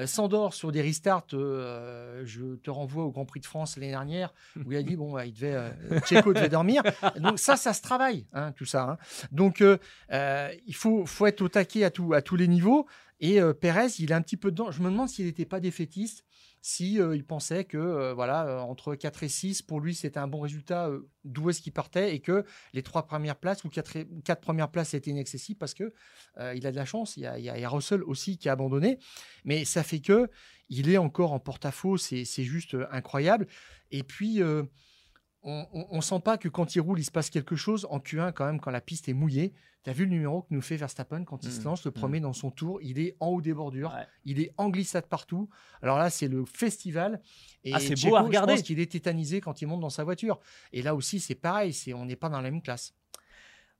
s'endort 0.06 0.54
sur 0.54 0.72
des 0.72 0.80
restarts. 0.82 1.24
euh, 1.32 2.22
je 2.24 2.56
te 2.56 2.70
renvoie 2.70 3.04
au 3.04 3.10
Grand 3.10 3.24
Prix 3.26 3.40
de 3.40 3.46
France 3.46 3.76
l'année 3.76 3.90
dernière, 3.90 4.32
où 4.64 4.72
il 4.72 4.76
a 4.78 4.82
dit 4.82 4.96
bon, 4.96 5.12
ouais, 5.12 5.28
il 5.28 5.32
devait, 5.32 5.54
euh, 5.54 6.00
Checo 6.06 6.32
devait 6.32 6.48
dormir. 6.48 6.82
Donc 7.18 7.38
ça, 7.38 7.56
ça 7.56 7.72
se 7.72 7.82
travaille, 7.82 8.26
hein, 8.32 8.52
tout 8.52 8.64
ça. 8.66 8.82
hein. 8.82 8.98
Donc 9.32 9.60
euh, 9.60 9.78
euh, 10.12 10.50
il 10.66 10.74
faut, 10.74 11.06
faut 11.06 11.26
être 11.26 11.42
au 11.42 11.48
taquet 11.48 11.84
à, 11.84 11.90
tout, 11.90 12.12
à 12.14 12.22
tous 12.22 12.36
les 12.36 12.48
niveaux. 12.48 12.86
Et 13.22 13.40
euh, 13.40 13.52
Perez, 13.52 13.88
il 13.98 14.12
est 14.12 14.14
un 14.14 14.22
petit 14.22 14.38
peu 14.38 14.50
dedans. 14.50 14.70
Je 14.70 14.80
me 14.82 14.88
demande 14.90 15.08
s'il 15.10 15.26
n'était 15.26 15.44
pas 15.44 15.60
défaitiste 15.60 16.24
si 16.62 17.00
euh, 17.00 17.16
il 17.16 17.24
pensait 17.24 17.64
que 17.64 17.78
euh, 17.78 18.12
voilà 18.14 18.46
euh, 18.46 18.58
entre 18.58 18.94
4 18.94 19.22
et 19.22 19.28
6 19.28 19.62
pour 19.62 19.80
lui 19.80 19.94
c'était 19.94 20.18
un 20.18 20.28
bon 20.28 20.40
résultat 20.40 20.90
d'où 21.24 21.48
est-ce 21.50 21.62
qu'il 21.62 21.72
partait 21.72 22.14
et 22.14 22.20
que 22.20 22.44
les 22.74 22.82
trois 22.82 23.06
premières 23.06 23.36
places 23.36 23.64
ou 23.64 23.70
quatre, 23.70 24.40
premières 24.40 24.70
places 24.70 24.94
étaient 24.94 25.10
inaccessibles 25.10 25.58
parce 25.58 25.74
que 25.74 25.92
il 26.54 26.66
a 26.66 26.70
de 26.70 26.76
la 26.76 26.84
chance. 26.84 27.16
Il 27.16 27.22
y 27.22 27.26
a, 27.26 27.38
y 27.38 27.48
a- 27.64 27.68
Russell 27.68 28.02
aussi 28.02 28.38
qui 28.38 28.48
a 28.48 28.52
abandonné. 28.52 28.98
Mais 29.44 29.64
ça 29.64 29.82
fait 29.82 30.00
que 30.00 30.28
il 30.68 30.88
est 30.88 30.96
encore 30.98 31.32
en 31.32 31.40
porte-à-faux. 31.40 31.96
C'est 31.98 32.24
c'est 32.24 32.44
juste 32.44 32.76
incroyable. 32.90 33.46
Et 33.90 34.02
puis 34.02 34.40
on, 35.42 35.66
on, 35.72 35.86
on 35.90 36.00
sent 36.00 36.20
pas 36.24 36.36
que 36.38 36.48
quand 36.48 36.74
il 36.76 36.80
roule 36.80 36.98
il 37.00 37.04
se 37.04 37.10
passe 37.10 37.30
quelque 37.30 37.56
chose 37.56 37.86
en 37.90 37.98
Q1 37.98 38.32
quand 38.32 38.44
même 38.46 38.60
quand 38.60 38.70
la 38.70 38.80
piste 38.80 39.08
est 39.08 39.14
mouillée 39.14 39.52
T'as 39.82 39.92
vu 39.94 40.04
le 40.04 40.10
numéro 40.10 40.42
que 40.42 40.48
nous 40.50 40.60
fait 40.60 40.76
Verstappen 40.76 41.24
quand 41.24 41.42
il 41.42 41.50
se 41.50 41.60
Mhm. 41.60 41.64
lance 41.64 41.84
le 41.86 41.90
premier 41.90 42.20
dans 42.20 42.34
son 42.34 42.50
tour? 42.50 42.80
Il 42.82 42.98
est 42.98 43.16
en 43.18 43.28
haut 43.28 43.40
des 43.40 43.54
bordures, 43.54 43.90
Ouais. 43.96 44.06
il 44.26 44.38
est 44.38 44.52
en 44.58 44.68
glissade 44.68 45.06
partout. 45.06 45.48
Alors 45.80 45.96
là, 45.96 46.10
c'est 46.10 46.28
le 46.28 46.44
festival. 46.44 47.18
Et 47.64 47.72
Ah, 47.72 47.80
c'est 47.80 47.94
beau 48.06 48.14
à 48.14 48.20
regarder. 48.20 48.52
Je 48.52 48.58
pense 48.58 48.66
qu'il 48.66 48.78
est 48.78 48.92
tétanisé 48.92 49.40
quand 49.40 49.62
il 49.62 49.66
monte 49.68 49.80
dans 49.80 49.88
sa 49.88 50.04
voiture. 50.04 50.38
Et 50.74 50.82
là 50.82 50.94
aussi, 50.94 51.18
c'est 51.18 51.34
pareil. 51.34 51.72
C'est 51.72 51.94
on 51.94 52.04
n'est 52.04 52.14
pas 52.14 52.28
dans 52.28 52.42
la 52.42 52.50
même 52.50 52.60
classe. 52.60 52.92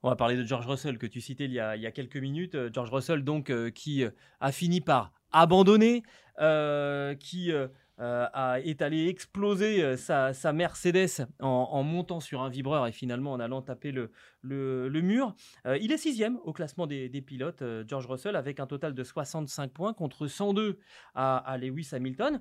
On 0.02 0.08
va 0.08 0.16
parler 0.16 0.36
de 0.38 0.44
George 0.46 0.66
Russell 0.66 0.96
que 0.96 1.06
tu 1.06 1.20
citais 1.20 1.44
il 1.44 1.52
y 1.52 1.60
a, 1.60 1.76
il 1.76 1.82
y 1.82 1.86
a 1.86 1.90
quelques 1.92 2.16
minutes. 2.16 2.54
Euh, 2.54 2.70
George 2.72 2.90
Russell 2.90 3.22
donc 3.22 3.50
euh, 3.50 3.68
qui 3.70 4.02
euh, 4.02 4.10
a 4.40 4.52
fini 4.52 4.80
par 4.80 5.12
abandonner, 5.32 6.02
euh, 6.40 7.14
qui 7.14 7.52
euh, 7.52 7.68
euh, 8.00 8.54
est 8.64 8.82
allé 8.82 9.08
exploser 9.08 9.82
euh, 9.82 9.96
sa, 9.96 10.52
Mercedes 10.52 11.26
en, 11.40 11.82
montant 11.82 12.20
sur 12.20 12.40
un 12.42 12.48
vibreur 12.48 12.86
et 12.86 12.92
finalement 12.92 13.32
en 13.32 13.40
allant 13.40 13.62
taper 13.62 13.92
le, 13.92 14.10
le, 14.42 15.00
mur. 15.00 15.34
Euh, 15.66 15.76
il 15.78 15.92
est 15.92 15.98
sixième 15.98 16.38
au 16.44 16.52
classement 16.52 16.86
des, 16.86 17.08
pilotes, 17.22 17.62
euh, 17.62 17.84
George 17.86 18.06
Russell, 18.06 18.36
avec 18.36 18.58
un 18.60 18.66
total 18.66 18.94
de 18.94 19.04
65 19.04 19.72
points 19.72 19.92
contre 19.92 20.26
102 20.26 20.78
à, 21.14 21.56
Lewis 21.58 21.90
Hamilton. 21.92 22.40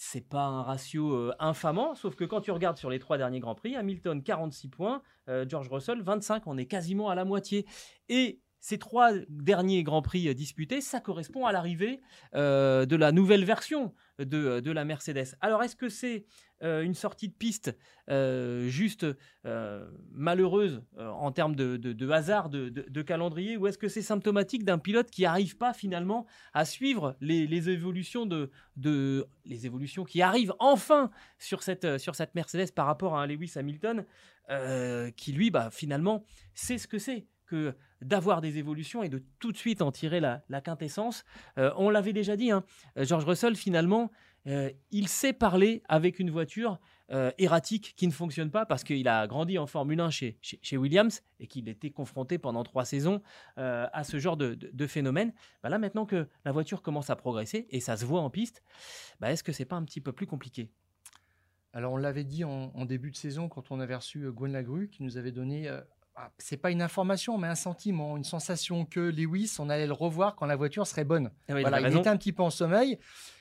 C'est 0.00 0.28
pas 0.28 0.44
un 0.44 0.62
ratio 0.62 1.32
infamant, 1.40 1.96
sauf 1.96 2.14
que 2.14 2.24
quand 2.24 2.40
tu 2.40 2.52
regardes 2.52 2.76
sur 2.76 2.88
les 2.88 3.00
trois 3.00 3.18
derniers 3.18 3.40
Grands 3.40 3.56
Prix, 3.56 3.74
Hamilton 3.74 4.22
46 4.22 4.68
points, 4.68 5.02
George 5.48 5.68
Russell 5.68 6.02
25, 6.02 6.46
on 6.46 6.56
est 6.56 6.66
quasiment 6.66 7.10
à 7.10 7.16
la 7.16 7.24
moitié. 7.24 7.66
Et 8.08 8.40
ces 8.60 8.78
trois 8.78 9.12
derniers 9.28 9.82
Grands 9.82 10.02
Prix 10.02 10.28
euh, 10.28 10.34
disputés, 10.34 10.80
ça 10.80 11.00
correspond 11.00 11.46
à 11.46 11.52
l'arrivée 11.52 12.00
euh, 12.34 12.86
de 12.86 12.96
la 12.96 13.12
nouvelle 13.12 13.44
version 13.44 13.94
de, 14.18 14.60
de 14.60 14.72
la 14.72 14.84
Mercedes. 14.84 15.36
Alors 15.40 15.62
est-ce 15.62 15.76
que 15.76 15.88
c'est 15.88 16.24
euh, 16.64 16.82
une 16.82 16.94
sortie 16.94 17.28
de 17.28 17.34
piste 17.34 17.76
euh, 18.10 18.68
juste 18.68 19.06
euh, 19.46 19.88
malheureuse 20.10 20.82
euh, 20.98 21.08
en 21.08 21.30
termes 21.30 21.54
de, 21.54 21.76
de- 21.76 22.10
hasard 22.10 22.48
de, 22.48 23.02
calendrier 23.02 23.56
ou 23.56 23.68
est-ce 23.68 23.78
que 23.78 23.86
c'est 23.86 24.02
symptomatique 24.02 24.64
d'un 24.64 24.78
pilote 24.78 25.08
qui 25.08 25.22
n'arrive 25.22 25.56
pas 25.56 25.72
finalement 25.72 26.26
à 26.52 26.64
suivre 26.64 27.16
les, 27.20 27.46
les 27.46 27.70
évolutions 27.70 28.26
de, 28.26 28.50
les 29.44 29.66
évolutions 29.66 30.04
qui 30.04 30.20
arrivent 30.20 30.54
enfin 30.58 31.10
sur 31.38 31.62
cette, 31.62 31.98
sur 31.98 32.16
cette 32.16 32.34
Mercedes 32.34 32.72
par 32.74 32.86
rapport 32.86 33.16
à 33.16 33.22
un 33.22 33.26
Lewis 33.26 33.52
Hamilton 33.54 34.04
euh, 34.50 35.10
qui 35.12 35.32
lui 35.32 35.50
bah, 35.50 35.70
finalement 35.70 36.24
sait 36.54 36.78
ce 36.78 36.88
que 36.88 36.98
c'est 36.98 37.26
que 37.48 37.74
d'avoir 38.02 38.40
des 38.40 38.58
évolutions 38.58 39.02
et 39.02 39.08
de 39.08 39.22
tout 39.40 39.50
de 39.50 39.56
suite 39.56 39.82
en 39.82 39.90
tirer 39.90 40.20
la, 40.20 40.60
quintessence. 40.60 41.24
Euh, 41.58 41.72
on 41.76 41.90
l'avait 41.90 42.12
déjà 42.12 42.36
dit, 42.36 42.50
hein, 42.50 42.64
George 42.96 43.24
Russell, 43.24 43.56
finalement, 43.56 44.10
euh, 44.46 44.70
il 44.92 45.08
sait 45.08 45.32
parler 45.32 45.82
avec 45.88 46.20
une 46.20 46.30
voiture 46.30 46.78
euh, 47.10 47.32
erratique 47.38 47.94
qui 47.96 48.06
ne 48.06 48.12
fonctionne 48.12 48.50
pas 48.50 48.66
parce 48.66 48.84
qu'il 48.84 49.08
a 49.08 49.26
grandi 49.26 49.58
en 49.58 49.66
Formule 49.66 50.00
1 50.00 50.10
chez, 50.10 50.36
Williams 50.76 51.22
et 51.40 51.46
qu'il 51.46 51.68
était 51.68 51.90
confronté 51.90 52.38
pendant 52.38 52.62
trois 52.62 52.84
saisons 52.84 53.20
à 53.56 54.04
ce 54.04 54.18
genre 54.18 54.36
de, 54.36 54.86
phénomène. 54.86 55.32
Bah 55.62 55.68
là, 55.68 55.78
maintenant 55.78 56.06
que 56.06 56.28
la 56.44 56.52
voiture 56.52 56.82
commence 56.82 57.10
à 57.10 57.16
progresser 57.16 57.66
et 57.70 57.80
ça 57.80 57.96
se 57.96 58.04
voit 58.04 58.20
en 58.20 58.30
piste, 58.30 58.62
bah, 59.20 59.32
est-ce 59.32 59.42
que 59.42 59.52
c'est 59.52 59.64
pas 59.64 59.76
un 59.76 59.84
petit 59.84 60.00
peu 60.00 60.12
plus 60.12 60.26
compliqué? 60.26 60.70
Alors 61.72 61.92
on 61.92 61.96
l'avait 61.96 62.24
dit 62.24 62.44
en, 62.44 62.72
en 62.74 62.84
début 62.86 63.10
de 63.10 63.16
saison 63.16 63.48
quand 63.48 63.70
on 63.70 63.80
avait 63.80 63.94
reçu 63.94 64.30
Gwen 64.32 64.52
Lagru 64.52 64.88
qui 64.88 65.02
nous 65.02 65.16
avait 65.16 65.32
donné. 65.32 65.68
Ah, 66.20 66.30
c'est 66.38 66.56
pas 66.56 66.70
une 66.72 66.82
information, 66.82 67.38
mais 67.38 67.46
un 67.46 67.54
sentiment, 67.54 68.16
une 68.16 68.24
sensation 68.24 68.84
que 68.84 68.98
Lewis, 68.98 69.54
on 69.60 69.68
allait 69.70 69.86
le 69.86 69.92
revoir 69.92 70.34
quand 70.34 70.46
la 70.46 70.56
voiture 70.56 70.84
serait 70.86 71.04
bonne. 71.04 71.30
Ah 71.48 71.54
oui, 71.54 71.60
voilà, 71.60 71.80
il 71.80 71.96
était 71.96 72.08
un 72.08 72.16
petit 72.16 72.32
peu 72.32 72.42
en 72.42 72.50
sommeil. 72.50 72.98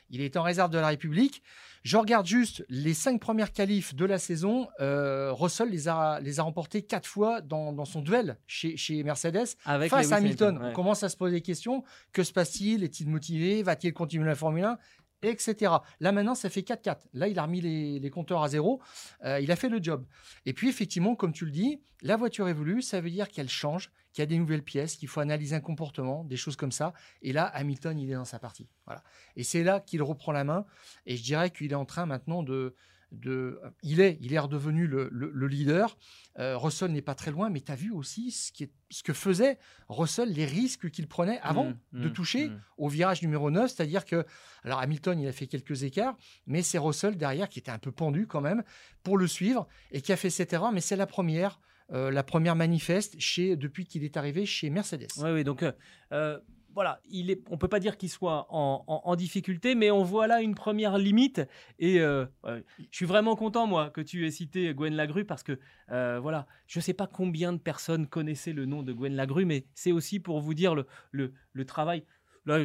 Il 0.09 0.21
est 0.21 0.37
en 0.37 0.43
réserve 0.43 0.69
de 0.71 0.77
la 0.77 0.87
République. 0.87 1.41
Je 1.83 1.97
regarde 1.97 2.25
juste 2.25 2.63
les 2.69 2.93
cinq 2.93 3.19
premières 3.19 3.51
qualifs 3.51 3.95
de 3.95 4.05
la 4.05 4.19
saison. 4.19 4.67
Euh, 4.79 5.31
Russell 5.33 5.69
les 5.69 5.87
a, 5.87 6.19
les 6.21 6.39
a 6.39 6.43
remportés 6.43 6.81
quatre 6.81 7.07
fois 7.07 7.41
dans, 7.41 7.73
dans 7.73 7.85
son 7.85 8.01
duel 8.01 8.37
chez, 8.45 8.77
chez 8.77 9.03
Mercedes 9.03 9.47
Avec 9.65 9.89
face 9.89 10.05
Lewis 10.05 10.13
à 10.13 10.17
Hamilton. 10.17 10.57
ouais. 10.57 10.69
On 10.69 10.73
commence 10.73 11.03
à 11.03 11.09
se 11.09 11.17
poser 11.17 11.37
des 11.37 11.41
questions. 11.41 11.83
Que 12.13 12.23
se 12.23 12.31
passe-t-il? 12.31 12.83
Est-il 12.83 13.09
motivé? 13.09 13.63
Va-t-il 13.63 13.93
continuer 13.93 14.25
la 14.27 14.35
Formule 14.35 14.63
1 14.65 14.77
etc. 15.21 15.73
Là 15.99 16.11
maintenant, 16.11 16.35
ça 16.35 16.49
fait 16.49 16.61
4-4. 16.61 16.97
Là, 17.13 17.27
il 17.27 17.39
a 17.39 17.43
remis 17.43 17.61
les, 17.61 18.09
compteurs 18.09 18.43
à 18.43 18.49
zéro. 18.49 18.81
Euh, 19.23 19.39
il 19.39 19.51
a 19.51 19.55
fait 19.55 19.69
le 19.69 19.81
job. 19.81 20.05
Et 20.45 20.53
puis, 20.53 20.69
effectivement, 20.69 21.15
comme 21.15 21.33
tu 21.33 21.45
le 21.45 21.51
dis, 21.51 21.81
la 22.01 22.15
voiture 22.15 22.47
évolue. 22.47 22.81
Ça 22.81 23.01
veut 23.01 23.09
dire 23.09 23.29
qu'elle 23.29 23.49
change, 23.49 23.91
qu'il 24.13 24.21
y 24.21 24.23
a 24.23 24.25
des 24.25 24.37
nouvelles 24.37 24.63
pièces, 24.63 24.95
qu'il 24.95 25.07
faut 25.07 25.19
analyser 25.19 25.55
un 25.55 25.61
comportement, 25.61 26.23
des 26.23 26.37
choses 26.37 26.55
comme 26.55 26.71
ça. 26.71 26.93
Et 27.21 27.33
là, 27.33 27.45
Hamilton, 27.45 27.97
il 27.99 28.09
est 28.09 28.15
dans 28.15 28.25
sa 28.25 28.39
partie. 28.39 28.67
Voilà. 28.85 29.03
Et 29.35 29.43
c'est 29.43 29.63
là 29.63 29.79
qu'il 29.79 30.01
reprend 30.03 30.31
la 30.31 30.43
main. 30.43 30.65
Et 31.05 31.17
je 31.17 31.23
dirais 31.23 31.49
qu'il 31.49 31.71
est 31.71 31.75
en 31.75 31.85
train 31.85 32.05
maintenant 32.05 32.43
de, 32.43 32.75
de, 33.11 33.59
il 33.83 34.01
est, 34.01 34.17
il 34.21 34.33
est 34.33 34.39
redevenu 34.39 34.87
le, 34.87 35.47
leader. 35.47 35.97
Euh, 36.39 36.57
Russell 36.57 36.91
n'est 36.91 37.01
pas 37.01 37.15
très 37.15 37.31
loin, 37.31 37.49
mais 37.49 37.61
tu 37.61 37.71
as 37.71 37.75
vu 37.75 37.91
aussi 37.91 38.31
ce, 38.31 38.51
qui 38.51 38.63
est, 38.65 38.71
ce 38.89 39.03
que 39.03 39.13
faisait 39.13 39.57
Russell, 39.89 40.31
les 40.31 40.45
risques 40.45 40.89
qu'il 40.89 41.07
prenait 41.07 41.39
avant 41.41 41.65
mmh, 41.65 42.01
de 42.01 42.09
mmh, 42.09 42.13
toucher 42.13 42.49
mmh. 42.49 42.61
au 42.77 42.89
virage 42.89 43.21
numéro 43.21 43.49
9, 43.49 43.71
c'est-à-dire 43.71 44.05
que, 44.05 44.25
alors 44.63 44.79
Hamilton, 44.79 45.19
il 45.19 45.27
a 45.27 45.31
fait 45.31 45.47
quelques 45.47 45.83
écarts, 45.83 46.15
mais 46.45 46.61
c'est 46.61 46.77
Russell 46.77 47.17
derrière 47.17 47.49
qui 47.49 47.59
était 47.59 47.71
un 47.71 47.79
peu 47.79 47.91
pendu 47.91 48.27
quand 48.27 48.41
même 48.41 48.63
pour 49.03 49.17
le 49.17 49.27
suivre 49.27 49.67
et 49.91 50.01
qui 50.01 50.11
a 50.11 50.17
fait 50.17 50.29
cette 50.29 50.53
erreur, 50.53 50.71
mais 50.71 50.81
c'est 50.81 50.97
la 50.97 51.07
première. 51.07 51.59
Euh, 51.93 52.11
la 52.11 52.21
première 52.21 52.57
manifeste 52.57 53.15
chez, 53.17 53.55
depuis 53.55 53.85
qu'il 53.85 54.03
est 54.03 54.17
arrivé 54.17 54.45
chez 54.45 54.69
Mercedes. 54.69 55.07
Oui, 55.19 55.31
oui 55.31 55.43
donc 55.45 55.63
euh, 56.11 56.39
voilà, 56.77 57.01
il 57.09 57.31
est, 57.31 57.41
on 57.49 57.57
peut 57.57 57.67
pas 57.67 57.79
dire 57.79 57.97
qu'il 57.97 58.07
soit 58.07 58.45
en, 58.51 59.15
difficulté, 59.15 59.73
mais 59.73 59.89
on 59.89 60.03
voit 60.03 60.27
là 60.27 60.43
une 60.43 60.53
première 60.53 60.99
limite. 60.99 61.41
Et 61.79 61.99
euh, 62.01 62.27
je 62.45 62.95
suis 62.95 63.07
vraiment 63.07 63.35
content, 63.35 63.65
moi, 63.65 63.89
que 63.89 63.99
tu 63.99 64.27
aies 64.27 64.29
cité 64.29 64.75
Gwen 64.75 64.93
Lagru, 64.93 65.25
parce 65.25 65.41
que 65.41 65.57
euh, 65.91 66.19
voilà, 66.21 66.45
je 66.67 66.77
ne 66.77 66.83
sais 66.83 66.93
pas 66.93 67.07
combien 67.07 67.51
de 67.51 67.57
personnes 67.57 68.05
connaissaient 68.05 68.53
le 68.53 68.67
nom 68.67 68.83
de 68.83 68.93
Gwen 68.93 69.15
Lagru, 69.15 69.43
mais 69.43 69.65
c'est 69.73 69.91
aussi 69.91 70.19
pour 70.19 70.39
vous 70.39 70.53
dire 70.53 70.75
le, 70.75 70.85
le, 71.09 71.33
le 71.51 71.65
travail 71.65 72.03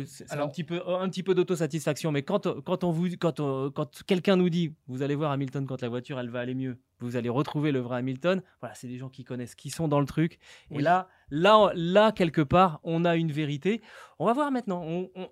c'est 0.07 0.33
un 0.33 0.49
petit 0.49 0.65
peu, 0.65 0.81
un 0.87 1.09
petit 1.09 1.23
peu 1.23 1.35
d'autosatisfaction, 1.35 2.13
mais 2.13 2.23
quand, 2.23 2.63
quand, 2.63 2.85
on 2.85 2.91
vous, 2.93 3.09
quand, 3.19 3.41
quand 3.73 4.05
quelqu'un 4.05 4.37
nous 4.37 4.49
dit, 4.49 4.75
vous 4.87 5.03
allez 5.03 5.15
voir 5.15 5.33
Hamilton 5.33 5.67
quand 5.67 5.83
la 5.83 5.89
voiture 5.89 6.21
elle 6.21 6.31
va 6.31 6.41
aller 6.41 6.55
mieux, 6.55 6.79
vous 7.01 7.17
allez 7.17 7.29
retrouver 7.29 7.73
le 7.73 7.81
vrai 7.81 7.99
Hamilton. 7.99 8.43
Voilà, 8.61 8.75
c'est 8.75 8.87
des 8.87 8.99
gens 8.99 9.09
qui 9.09 9.25
connaissent, 9.25 9.55
qui 9.55 9.71
sont 9.71 9.89
dans 9.89 9.99
le 9.99 10.07
truc. 10.07 10.39
Et 10.71 10.81
là, 10.81 11.09
là, 11.33 11.73
là 11.75 12.13
quelque 12.13 12.43
part, 12.43 12.79
on 12.85 13.05
a 13.07 13.17
une 13.17 13.33
vérité. 13.33 13.81
On 14.19 14.27
va 14.27 14.35
voir 14.35 14.53
maintenant. 14.53 14.85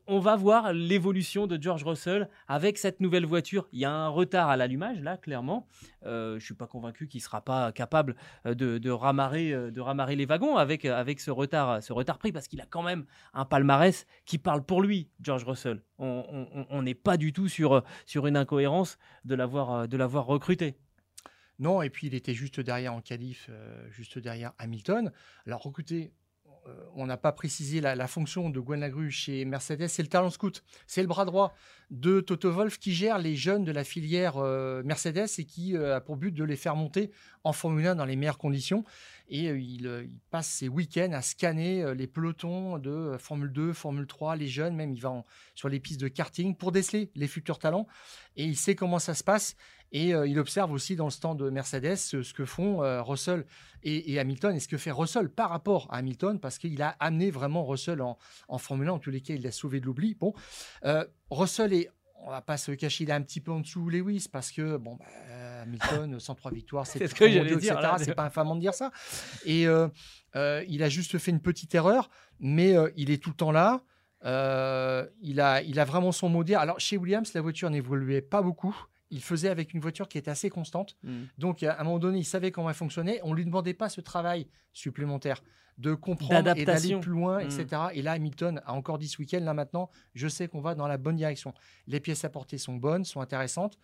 On, 0.06 0.18
va 0.18 0.34
voir 0.34 0.72
l'évolution 0.72 1.46
de 1.46 1.60
George 1.60 1.84
Russell 1.84 2.28
avec 2.48 2.78
cette 2.78 3.00
nouvelle 3.00 3.26
voiture. 3.26 3.68
Il 3.72 3.80
y 3.80 3.84
a 3.84 3.92
un 3.92 4.08
retard 4.08 4.48
à 4.48 4.56
l'allumage 4.56 5.00
là, 5.00 5.18
clairement. 5.18 5.68
Euh, 6.06 6.30
je 6.30 6.34
ne 6.36 6.40
suis 6.40 6.54
pas 6.54 6.66
convaincu 6.66 7.06
qu'il 7.06 7.20
sera 7.20 7.42
pas 7.42 7.70
capable 7.70 8.16
euh, 8.46 8.54
de, 8.54 8.78
de, 8.78 8.90
ramarrer, 8.90 9.52
euh, 9.52 9.70
de 9.70 9.80
ramarrer 9.80 10.16
les 10.16 10.24
wagons 10.24 10.56
avec, 10.56 10.86
avec 10.86 11.20
ce 11.20 11.30
retard, 11.30 11.82
ce 11.82 11.92
retard 11.92 12.18
pris 12.18 12.32
parce 12.32 12.48
qu'il 12.48 12.60
a 12.62 12.66
quand 12.68 12.82
même 12.82 13.04
un 13.34 13.44
palmarès 13.44 14.06
qui 14.24 14.38
parle 14.38 14.64
pour 14.64 14.82
lui, 14.82 15.10
George 15.20 15.44
Russell. 15.44 15.82
On 15.98 16.82
n'est 16.82 16.94
pas 16.94 17.18
du 17.18 17.34
tout 17.34 17.48
sur, 17.48 17.84
sur 18.06 18.26
une 18.26 18.38
incohérence 18.38 18.98
de 19.26 19.34
l'avoir 19.34 20.26
recruté. 20.26 20.78
Non, 21.60 21.82
et 21.82 21.90
puis 21.90 22.08
il 22.08 22.14
était 22.14 22.34
juste 22.34 22.58
derrière 22.58 22.94
en 22.94 23.00
qualif, 23.00 23.50
juste 23.90 24.18
derrière 24.18 24.52
Hamilton. 24.58 25.12
Alors 25.46 25.64
écoutez, 25.66 26.12
on 26.94 27.06
n'a 27.06 27.16
pas 27.16 27.32
précisé 27.32 27.80
la, 27.80 28.06
fonction 28.06 28.50
de 28.50 28.60
Gwen 28.60 28.80
Lagru 28.80 29.10
chez 29.10 29.44
Mercedes, 29.44 29.88
c'est 29.88 30.02
le 30.02 30.08
talent 30.08 30.30
scout, 30.30 30.62
c'est 30.86 31.00
le 31.00 31.08
bras 31.08 31.24
droit 31.24 31.54
de 31.90 32.20
Toto 32.20 32.50
Wolf 32.50 32.78
qui 32.78 32.92
gère 32.92 33.18
les 33.18 33.34
jeunes 33.34 33.64
de 33.64 33.72
la 33.72 33.84
filière 33.84 34.36
euh, 34.36 34.82
Mercedes 34.84 35.26
et 35.38 35.44
qui 35.44 35.76
euh, 35.76 35.96
a 35.96 36.00
pour 36.00 36.16
but 36.16 36.32
de 36.32 36.44
les 36.44 36.56
faire 36.56 36.76
monter 36.76 37.10
en 37.42 37.52
Formule 37.52 37.86
1 37.86 37.94
dans 37.96 38.04
les 38.04 38.16
meilleures 38.16 38.38
conditions. 38.38 38.84
Et 39.28 39.48
euh, 39.48 39.58
il, 39.58 40.10
passe 40.30 40.48
ses 40.48 40.68
week-ends 40.68 41.12
à 41.12 41.22
scanner 41.22 41.94
les 41.94 42.06
pelotons 42.06 42.78
de 42.78 43.16
Formule 43.18 43.52
2, 43.52 43.72
Formule 43.72 44.06
3, 44.06 44.36
les 44.36 44.46
jeunes, 44.46 44.76
même 44.76 44.92
il 44.92 45.00
va 45.00 45.24
sur 45.54 45.68
les 45.68 45.80
pistes 45.80 46.00
de 46.00 46.08
karting 46.08 46.54
pour 46.54 46.72
déceler 46.72 47.10
les 47.14 47.26
futurs 47.26 47.58
talents. 47.58 47.86
Et 48.36 48.44
il 48.44 48.56
sait 48.56 48.74
comment 48.74 48.98
ça 48.98 49.14
se 49.14 49.24
passe. 49.24 49.56
Et 49.92 50.10
il 50.10 50.38
observe 50.38 50.70
aussi 50.70 50.94
dans 50.94 51.06
le 51.06 51.10
stand 51.10 51.38
de 51.38 51.50
Mercedes 51.50 51.96
ce, 51.96 52.32
que 52.32 52.44
font 52.44 52.78
Russell 53.02 53.44
et, 53.82 54.20
Hamilton 54.20 54.54
et 54.54 54.60
ce 54.60 54.68
que 54.68 54.76
fait 54.76 54.92
Russell 54.92 55.28
par 55.28 55.50
rapport 55.50 55.88
à 55.90 55.96
Hamilton 55.96 56.38
parce 56.38 56.58
qu'il 56.58 56.80
a 56.80 56.90
amené 57.00 57.30
vraiment 57.30 57.64
Russell 57.66 58.00
en, 58.00 58.16
en 58.48 58.58
Formule 58.58 58.88
1. 58.88 58.92
En 58.92 58.98
tous 59.00 59.10
les 59.10 59.20
cas, 59.20 59.34
il 59.34 59.42
l'a 59.42 59.50
sauvé 59.50 59.80
de 59.80 59.86
l'oubli. 59.86 60.14
Bon, 60.14 60.32
Russell 61.30 61.72
est 61.72 61.90
on 62.22 62.30
va 62.30 62.40
pas 62.40 62.56
se 62.56 62.72
cacher, 62.72 63.04
il 63.04 63.10
est 63.10 63.14
un 63.14 63.22
petit 63.22 63.40
peu 63.40 63.50
en 63.52 63.60
dessous 63.60 63.88
Lewis 63.88 64.26
parce 64.30 64.50
que 64.50 64.76
bon, 64.76 64.96
bah, 64.96 65.06
Hamilton, 65.62 66.20
103 66.20 66.52
victoires, 66.52 66.86
c'est 66.86 67.06
ce 67.06 67.14
que 67.14 67.28
j'allais 67.28 67.56
dire. 67.56 67.78
C'est 67.98 68.14
pas 68.14 68.24
infamant 68.24 68.54
de 68.54 68.60
dire 68.60 68.74
ça. 68.74 68.90
Et 69.44 69.66
euh, 69.66 69.88
euh, 70.36 70.64
il 70.68 70.82
a 70.82 70.88
juste 70.88 71.18
fait 71.18 71.30
une 71.30 71.40
petite 71.40 71.74
erreur, 71.74 72.10
mais 72.38 72.76
euh, 72.76 72.90
il 72.96 73.10
est 73.10 73.22
tout 73.22 73.30
le 73.30 73.36
temps 73.36 73.52
là. 73.52 73.82
il, 74.24 75.40
a, 75.40 75.62
il 75.62 75.80
a 75.80 75.84
vraiment 75.84 76.12
son 76.12 76.28
mot 76.28 76.44
dire. 76.44 76.60
Alors 76.60 76.78
chez 76.80 76.96
Williams, 76.96 77.32
la 77.34 77.40
voiture 77.40 77.70
n'évoluait 77.70 78.22
pas 78.22 78.42
beaucoup. 78.42 78.76
Il 79.10 79.22
faisait 79.22 79.48
avec 79.48 79.74
une 79.74 79.80
voiture 79.80 80.08
qui 80.08 80.18
était 80.18 80.30
assez 80.30 80.50
constante. 80.50 80.96
Hmm. 81.02 81.24
Donc 81.38 81.62
à 81.62 81.80
un 81.80 81.84
moment 81.84 81.98
donné, 81.98 82.18
il 82.18 82.24
savait 82.24 82.50
comment 82.50 82.68
elle 82.68 82.76
fonctionnait. 82.76 83.20
On 83.24 83.34
lui 83.34 83.44
demandait 83.44 83.74
pas 83.74 83.88
ce 83.88 84.00
travail 84.00 84.46
supplémentaire 84.72 85.42
de 85.80 85.94
comprendre 85.94 86.52
et 86.56 86.64
d'aller 86.64 86.98
plus 87.00 87.10
loin, 87.10 87.38
etc. 87.38 87.64
Mm. 87.70 87.90
Et 87.94 88.02
là, 88.02 88.12
Hamilton 88.12 88.60
a 88.66 88.74
encore 88.74 88.98
dit 88.98 89.08
ce 89.08 89.18
week-end, 89.18 89.40
là 89.40 89.54
maintenant, 89.54 89.88
je 90.14 90.28
sais 90.28 90.46
qu'on 90.46 90.60
va 90.60 90.74
dans 90.74 90.86
la 90.86 90.98
bonne 90.98 91.16
direction. 91.16 91.54
Les 91.86 92.00
pièces 92.00 92.24
apportées 92.24 92.58
sont 92.58 92.74
bonnes, 92.74 93.04
sont 93.04 93.20
intéressantes, 93.20 93.78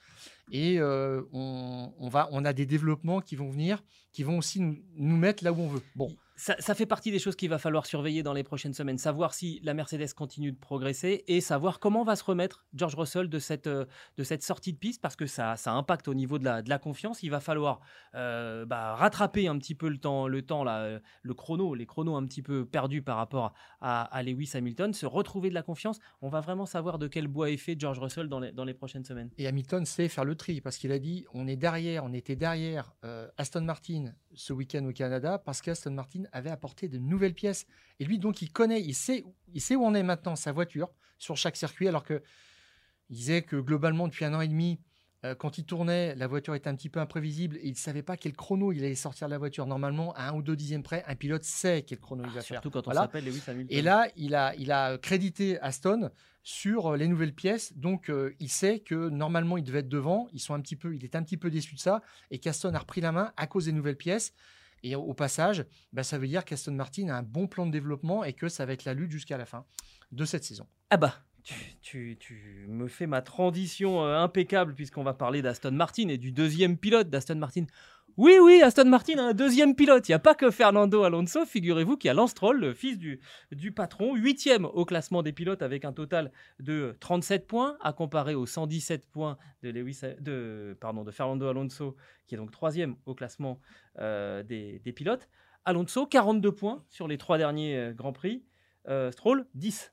et 0.52 0.78
euh, 0.78 1.22
on, 1.32 2.08
va, 2.08 2.28
on 2.32 2.44
a 2.44 2.52
des 2.52 2.66
développements 2.66 3.20
qui 3.20 3.34
vont 3.34 3.48
venir, 3.48 3.82
qui 4.12 4.24
vont 4.24 4.38
aussi 4.38 4.60
nous, 4.60 4.76
nous 4.96 5.16
mettre 5.16 5.42
là 5.42 5.52
où 5.52 5.60
on 5.60 5.68
veut. 5.68 5.82
Bon 5.94 6.14
ça, 6.36 6.74
fait 6.74 6.86
partie 6.86 7.10
des 7.10 7.18
choses 7.18 7.34
qu'il 7.34 7.48
va 7.48 7.58
falloir 7.58 7.86
surveiller 7.86 8.22
dans 8.22 8.34
les 8.34 8.44
prochaines 8.44 8.74
semaines, 8.74 8.98
savoir 8.98 9.32
si 9.32 9.60
la 9.64 9.72
Mercedes 9.72 10.12
continue 10.14 10.52
de 10.52 10.58
progresser 10.58 11.24
et 11.28 11.40
savoir 11.40 11.80
comment 11.80 12.04
va 12.04 12.14
se 12.14 12.24
remettre 12.24 12.66
George 12.74 12.94
Russell 12.94 13.28
de 13.28 13.38
cette, 13.38 13.66
euh, 13.66 13.86
sortie 14.40 14.74
de 14.74 14.78
piste 14.78 15.00
parce 15.00 15.16
que 15.16 15.26
ça, 15.26 15.56
impacte 15.66 16.08
au 16.08 16.14
niveau 16.14 16.38
de 16.38 16.44
la, 16.44 16.78
confiance. 16.78 17.22
Il 17.22 17.30
va 17.30 17.40
falloir 17.40 17.80
euh, 18.14 18.66
bah, 18.66 18.94
rattraper 18.94 19.48
un 19.48 19.56
petit 19.58 19.74
peu 19.74 19.88
le 19.88 19.98
temps, 19.98 20.28
le 20.28 21.34
chrono, 21.34 21.74
les 21.74 21.86
chronos 21.86 22.16
un 22.16 22.26
petit 22.26 22.42
peu 22.42 22.66
perdus 22.66 23.02
par 23.02 23.16
rapport 23.16 23.54
à, 23.80 24.22
Lewis 24.22 24.50
Hamilton, 24.54 24.92
se 24.92 25.06
retrouver 25.06 25.48
de 25.48 25.54
la 25.54 25.62
confiance. 25.62 25.98
On 26.20 26.28
va 26.28 26.40
vraiment 26.40 26.66
savoir 26.66 26.98
de 26.98 27.08
quel 27.08 27.28
bois 27.28 27.50
est 27.50 27.56
fait 27.56 27.78
George 27.78 27.98
Russell 27.98 28.28
dans 28.28 28.40
les, 28.40 28.52
dans 28.52 28.64
les 28.64 28.74
prochaines 28.74 29.04
semaines. 29.04 29.30
Et 29.38 29.46
Hamilton 29.46 29.86
sait 29.86 30.08
faire 30.08 30.24
le 30.24 30.34
tri 30.34 30.60
parce 30.60 30.76
qu'il 30.76 30.92
a 30.92 30.98
dit 30.98 31.24
on 31.32 31.46
est 31.48 31.56
derrière, 31.56 32.04
on 32.04 32.12
était 32.12 32.36
derrière 32.36 32.92
euh, 33.04 33.28
Aston 33.38 33.62
Martin 33.62 34.12
ce 34.34 34.52
week-end 34.52 34.84
au 34.84 34.92
Canada 34.92 35.38
parce 35.38 35.62
qu'Aston 35.62 35.92
Martin 35.92 36.24
avait 36.32 36.50
apporté 36.50 36.88
de 36.88 36.98
nouvelles 36.98 37.34
pièces. 37.34 37.66
Et 38.00 38.04
lui, 38.04 38.18
donc, 38.18 38.42
il 38.42 38.52
connaît, 38.52 38.80
il 38.80 38.94
sait, 38.94 39.24
il 39.54 39.60
sait 39.60 39.76
où 39.76 39.84
en 39.84 39.94
est 39.94 40.02
maintenant 40.02 40.36
sa 40.36 40.52
voiture 40.52 40.90
sur 41.18 41.36
chaque 41.36 41.56
circuit, 41.56 41.88
alors 41.88 42.04
que 42.04 42.22
il 43.08 43.16
disait 43.16 43.42
que 43.42 43.56
globalement, 43.56 44.08
depuis 44.08 44.24
un 44.24 44.34
an 44.34 44.40
et 44.40 44.48
demi, 44.48 44.80
euh, 45.24 45.34
quand 45.34 45.58
il 45.58 45.64
tournait, 45.64 46.14
la 46.14 46.26
voiture 46.26 46.54
était 46.54 46.68
un 46.68 46.74
petit 46.74 46.88
peu 46.88 47.00
imprévisible 47.00 47.56
et 47.56 47.66
il 47.66 47.70
ne 47.70 47.76
savait 47.76 48.02
pas 48.02 48.16
quel 48.16 48.34
chrono 48.34 48.72
il 48.72 48.84
allait 48.84 48.94
sortir 48.94 49.28
de 49.28 49.32
la 49.32 49.38
voiture. 49.38 49.66
Normalement, 49.66 50.12
à 50.14 50.28
un 50.28 50.34
ou 50.34 50.42
deux 50.42 50.56
dixièmes 50.56 50.82
près, 50.82 51.04
un 51.06 51.14
pilote 51.14 51.44
sait 51.44 51.82
quel 51.82 51.98
chrono 51.98 52.24
il 52.24 52.30
va 52.30 52.40
ah, 52.40 52.42
faire. 52.42 52.62
Surtout 52.62 52.70
quand 52.70 52.86
on 52.86 52.92
s'appelle 52.92 53.24
Lewis 53.24 53.42
Hamilton. 53.46 53.76
Et 53.76 53.82
là, 53.82 54.08
il 54.16 54.34
a, 54.34 54.54
il 54.56 54.72
a 54.72 54.98
crédité 54.98 55.58
Aston 55.60 56.10
sur 56.42 56.92
euh, 56.92 56.96
les 56.96 57.08
nouvelles 57.08 57.34
pièces. 57.34 57.76
Donc, 57.76 58.10
euh, 58.10 58.34
il 58.40 58.50
sait 58.50 58.80
que 58.80 59.08
normalement, 59.08 59.56
il 59.56 59.64
devait 59.64 59.80
être 59.80 59.88
devant. 59.88 60.28
Ils 60.32 60.40
sont 60.40 60.54
un 60.54 60.60
petit 60.60 60.76
peu, 60.76 60.94
il 60.94 61.04
est 61.04 61.16
un 61.16 61.22
petit 61.22 61.36
peu 61.36 61.50
déçu 61.50 61.74
de 61.74 61.80
ça 61.80 62.02
et 62.30 62.38
qu'Aston 62.38 62.74
a 62.74 62.78
repris 62.78 63.00
la 63.00 63.12
main 63.12 63.32
à 63.36 63.46
cause 63.46 63.66
des 63.66 63.72
nouvelles 63.72 63.96
pièces. 63.96 64.32
Et 64.86 64.94
au 64.94 65.14
passage, 65.14 65.64
bah, 65.92 66.04
ça 66.04 66.16
veut 66.16 66.28
dire 66.28 66.44
qu'Aston 66.44 66.70
Martin 66.70 67.08
a 67.08 67.16
un 67.16 67.22
bon 67.24 67.48
plan 67.48 67.66
de 67.66 67.72
développement 67.72 68.22
et 68.22 68.34
que 68.34 68.48
ça 68.48 68.64
va 68.66 68.72
être 68.72 68.84
la 68.84 68.94
lutte 68.94 69.10
jusqu'à 69.10 69.36
la 69.36 69.44
fin 69.44 69.64
de 70.12 70.24
cette 70.24 70.44
saison. 70.44 70.68
Ah 70.90 70.96
bah, 70.96 71.24
tu, 71.82 72.16
me 72.68 72.86
fais 72.86 73.08
ma 73.08 73.20
transition 73.20 74.04
euh, 74.04 74.16
impeccable 74.16 74.76
puisqu'on 74.76 75.02
va 75.02 75.12
parler 75.12 75.42
d'Aston 75.42 75.72
Martin 75.72 76.06
et 76.06 76.18
du 76.18 76.30
deuxième 76.30 76.78
pilote 76.78 77.10
d'Aston 77.10 77.34
Martin. 77.34 77.64
Oui, 78.16 78.38
oui, 78.40 78.62
Aston 78.62 78.86
Martin 78.86 79.18
a 79.18 79.22
un 79.24 79.34
deuxième 79.34 79.74
pilote. 79.74 80.08
Il 80.08 80.12
n'y 80.12 80.16
a 80.16 80.18
pas 80.18 80.34
que 80.34 80.50
Fernando 80.50 81.02
Alonso. 81.02 81.44
Figurez-vous 81.44 81.98
qu'il 81.98 82.08
y 82.08 82.10
a 82.10 82.14
Lance 82.14 82.30
Stroll, 82.30 82.58
le 82.58 82.72
fils 82.72 82.98
du, 82.98 83.20
patron, 83.72 84.14
huitième 84.14 84.64
au 84.64 84.86
classement 84.86 85.22
des 85.22 85.32
pilotes 85.32 85.60
avec 85.60 85.84
un 85.84 85.92
total 85.92 86.32
de 86.58 86.96
37 87.00 87.46
points, 87.46 87.76
à 87.82 87.92
comparer 87.92 88.34
aux 88.34 88.46
117 88.46 89.06
points 89.10 89.36
de, 89.62 90.76
Fernando 91.10 91.46
Alonso, 91.46 91.94
qui 92.26 92.34
est 92.34 92.38
donc 92.38 92.52
troisième 92.52 92.96
au 93.04 93.14
classement 93.14 93.60
euh, 93.98 94.42
des, 94.42 94.80
pilotes. 94.94 95.28
Alonso, 95.66 96.06
42 96.06 96.52
points 96.52 96.84
sur 96.88 97.08
les 97.08 97.18
trois 97.18 97.36
derniers 97.36 97.76
euh, 97.76 97.92
Grands 97.92 98.14
Prix. 98.14 98.44
Stroll, 99.10 99.46
10 99.54 99.92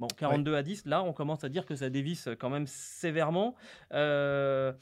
Bon, 0.00 0.06
42 0.06 0.54
à 0.54 0.62
10, 0.62 0.86
là, 0.86 1.02
on 1.02 1.12
commence 1.12 1.42
à 1.42 1.48
dire 1.48 1.66
que 1.66 1.74
ça 1.74 1.90
dévisse 1.90 2.28
quand 2.38 2.50
même 2.50 2.68
sévèrement. 2.68 3.56
Euh, 3.92 4.72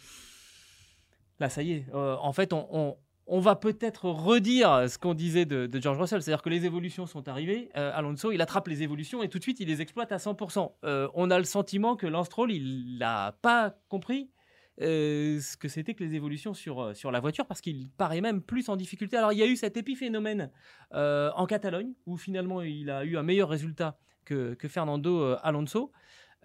là, 1.41 1.49
ça 1.49 1.63
y 1.63 1.73
est. 1.73 1.87
Euh, 1.95 2.17
en 2.21 2.33
fait, 2.33 2.53
on, 2.53 2.97
va 3.29 3.57
peut-être 3.57 4.09
redire 4.09 4.89
ce 4.89 4.99
qu'on 4.99 5.15
disait 5.15 5.45
de, 5.45 5.69
George 5.81 5.99
Russell. 5.99 6.23
C'est-à-dire 6.23 6.43
que 6.43 6.49
les 6.49 6.65
évolutions 6.65 7.07
sont 7.07 7.29
arrivées. 7.29 7.71
Euh, 7.77 7.91
Alonso, 7.95 8.33
il 8.33 8.41
attrape 8.41 8.69
les 8.69 8.83
évolutions 8.83 9.23
et 9.23 9.29
tout 9.29 9.39
de 9.39 9.43
suite, 9.43 9.61
il 9.61 9.69
les 9.69 9.81
exploite 9.81 10.13
à 10.13 10.17
100%. 10.17 10.73
on 11.15 11.31
a 11.31 11.39
le 11.39 11.45
sentiment 11.45 11.97
que 11.97 12.07
Lance 12.07 12.27
Stroll, 12.27 12.53
il 12.53 12.99
n'a 12.99 13.37
pas 13.43 13.75
compris 13.89 14.31
ce 14.79 15.57
que 15.57 15.69
c'était 15.69 15.95
que 15.95 16.05
les 16.05 16.15
évolutions 16.15 16.53
sur, 16.53 16.95
sur 16.95 17.11
la 17.11 17.19
voiture 17.21 17.47
parce 17.47 17.63
qu'il 17.63 17.89
paraît 17.97 18.21
même 18.21 18.43
plus 18.43 18.69
en 18.69 18.77
difficulté. 18.77 19.17
Alors 19.17 19.33
il 19.33 19.39
y 19.39 19.43
a 19.43 19.47
eu 19.47 19.57
cet 19.57 19.77
épiphénomène 19.77 20.51
en 20.93 21.47
Catalogne 21.47 21.93
où 22.05 22.17
finalement 22.17 22.63
il 22.63 22.91
a 22.91 23.05
eu 23.05 23.17
un 23.17 23.23
meilleur 23.23 23.49
résultat 23.49 23.99
que, 24.27 24.69
Fernando 24.69 25.23
euh, 25.23 25.39
Alonso. 25.43 25.93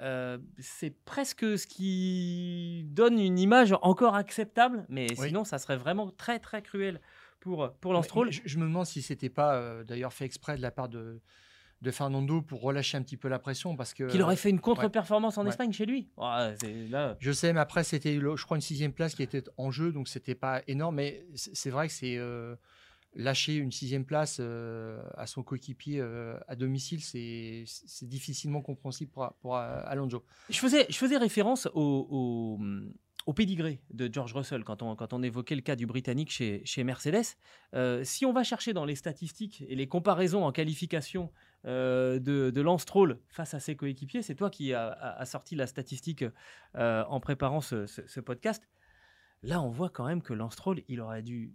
Euh, 0.01 0.37
c'est 0.59 0.89
presque 1.05 1.57
ce 1.57 1.67
qui 1.67 2.85
donne 2.89 3.19
une 3.19 3.37
image 3.39 3.73
encore 3.81 4.15
acceptable, 4.15 4.85
mais 4.89 5.07
Oui. 5.17 5.27
sinon, 5.27 5.43
ça 5.43 5.57
serait 5.57 5.77
vraiment 5.77 6.09
très 6.11 6.39
très 6.39 6.61
cruel 6.61 6.99
pour, 7.39 7.71
pour 7.79 7.93
Lance. 7.93 8.07
Mais 8.15 8.31
Je, 8.31 8.41
je 8.45 8.57
me 8.57 8.63
demande 8.63 8.85
si 8.85 9.01
c'était 9.01 9.29
pas 9.29 9.55
euh, 9.55 9.83
d'ailleurs 9.83 10.13
fait 10.13 10.25
exprès 10.25 10.57
de 10.57 10.61
la 10.61 10.71
part 10.71 10.89
de, 10.89 11.19
de 11.81 11.91
Fernando 11.91 12.41
pour 12.41 12.61
relâcher 12.61 12.97
un 12.97 13.01
petit 13.01 13.17
peu 13.17 13.27
la 13.27 13.39
pression 13.39 13.75
parce 13.75 13.93
que. 13.93 14.09
Qu'il 14.09 14.21
aurait 14.21 14.35
fait 14.35 14.49
une 14.51 14.59
contre-performance 14.59 15.37
en 15.37 15.43
Ouais. 15.43 15.49
Espagne 15.49 15.71
chez 15.73 15.85
lui. 15.85 16.09
Ouais, 16.17 16.55
là, 16.89 17.15
Je 17.19 17.31
sais, 17.31 17.51
mais 17.53 17.59
après, 17.59 17.83
c'était, 17.83 18.19
je 18.19 18.43
crois, 18.43 18.57
une 18.57 18.61
sixième 18.61 18.93
place 18.93 19.15
qui 19.15 19.23
était 19.23 19.43
en 19.57 19.71
jeu, 19.71 19.91
donc 19.91 20.07
c'était 20.07 20.35
pas 20.35 20.61
énorme. 20.67 20.95
Mais 20.95 21.25
c'est 21.35 21.55
c'est 21.55 21.69
vrai 21.69 21.87
que 21.87 21.93
c'est 21.93 22.17
euh, 22.17 22.55
lâcher 23.13 23.55
une 23.55 23.71
sixième 23.71 24.05
place 24.05 24.37
euh, 24.39 25.01
à 25.15 25.27
son 25.27 25.43
coéquipier 25.43 25.99
euh, 25.99 26.37
à 26.47 26.55
domicile, 26.55 27.01
c'est 27.01 27.65
difficilement 28.03 28.61
compréhensible 28.61 29.11
pour, 29.11 29.33
pour 29.41 29.57
euh, 29.57 29.81
Alonso. 29.85 30.23
Je 30.49 30.57
faisais, 30.57 30.85
je 30.89 30.95
faisais 30.95 31.17
référence 31.17 31.67
au, 31.73 32.07
au, 32.09 32.59
au 33.25 33.33
pédigré 33.33 33.81
de 33.91 34.09
George 34.11 34.33
Russell 34.33 34.63
quand 34.63 34.81
on, 34.81 34.95
quand 34.95 35.11
on 35.13 35.21
évoquait 35.23 35.55
le 35.55 35.61
cas 35.61 35.75
du 35.75 35.85
Britannique 35.85 36.31
chez, 36.31 36.61
chez 36.63 36.83
Mercedes. 36.85 37.35
Si 38.03 38.25
on 38.25 38.33
va 38.33 38.43
chercher 38.43 38.73
dans 38.73 38.85
les 38.85 38.95
statistiques 38.95 39.63
et 39.67 39.75
les 39.75 39.87
comparaisons 39.87 40.45
en 40.45 40.51
qualification 40.51 41.31
de, 41.65 42.17
de 42.49 42.61
Lance 42.61 42.83
Stroll 42.83 43.19
face 43.27 43.53
à 43.53 43.59
ses 43.59 43.75
coéquipiers, 43.75 44.21
c'est 44.21 44.35
toi 44.35 44.49
qui 44.49 44.73
as 44.73 44.89
a, 44.89 45.25
sorti 45.25 45.55
la 45.55 45.67
statistique 45.67 46.23
en 46.73 47.19
préparant 47.19 47.61
ce, 47.61 47.85
ce- 47.85 48.19
podcast. 48.21 48.67
Là, 49.43 49.61
on 49.61 49.69
voit 49.69 49.89
quand 49.89 50.05
même 50.05 50.21
que 50.21 50.33
Lance 50.33 50.53
Stroll, 50.53 50.83
il 50.87 51.01
aurait 51.01 51.23
dû 51.23 51.53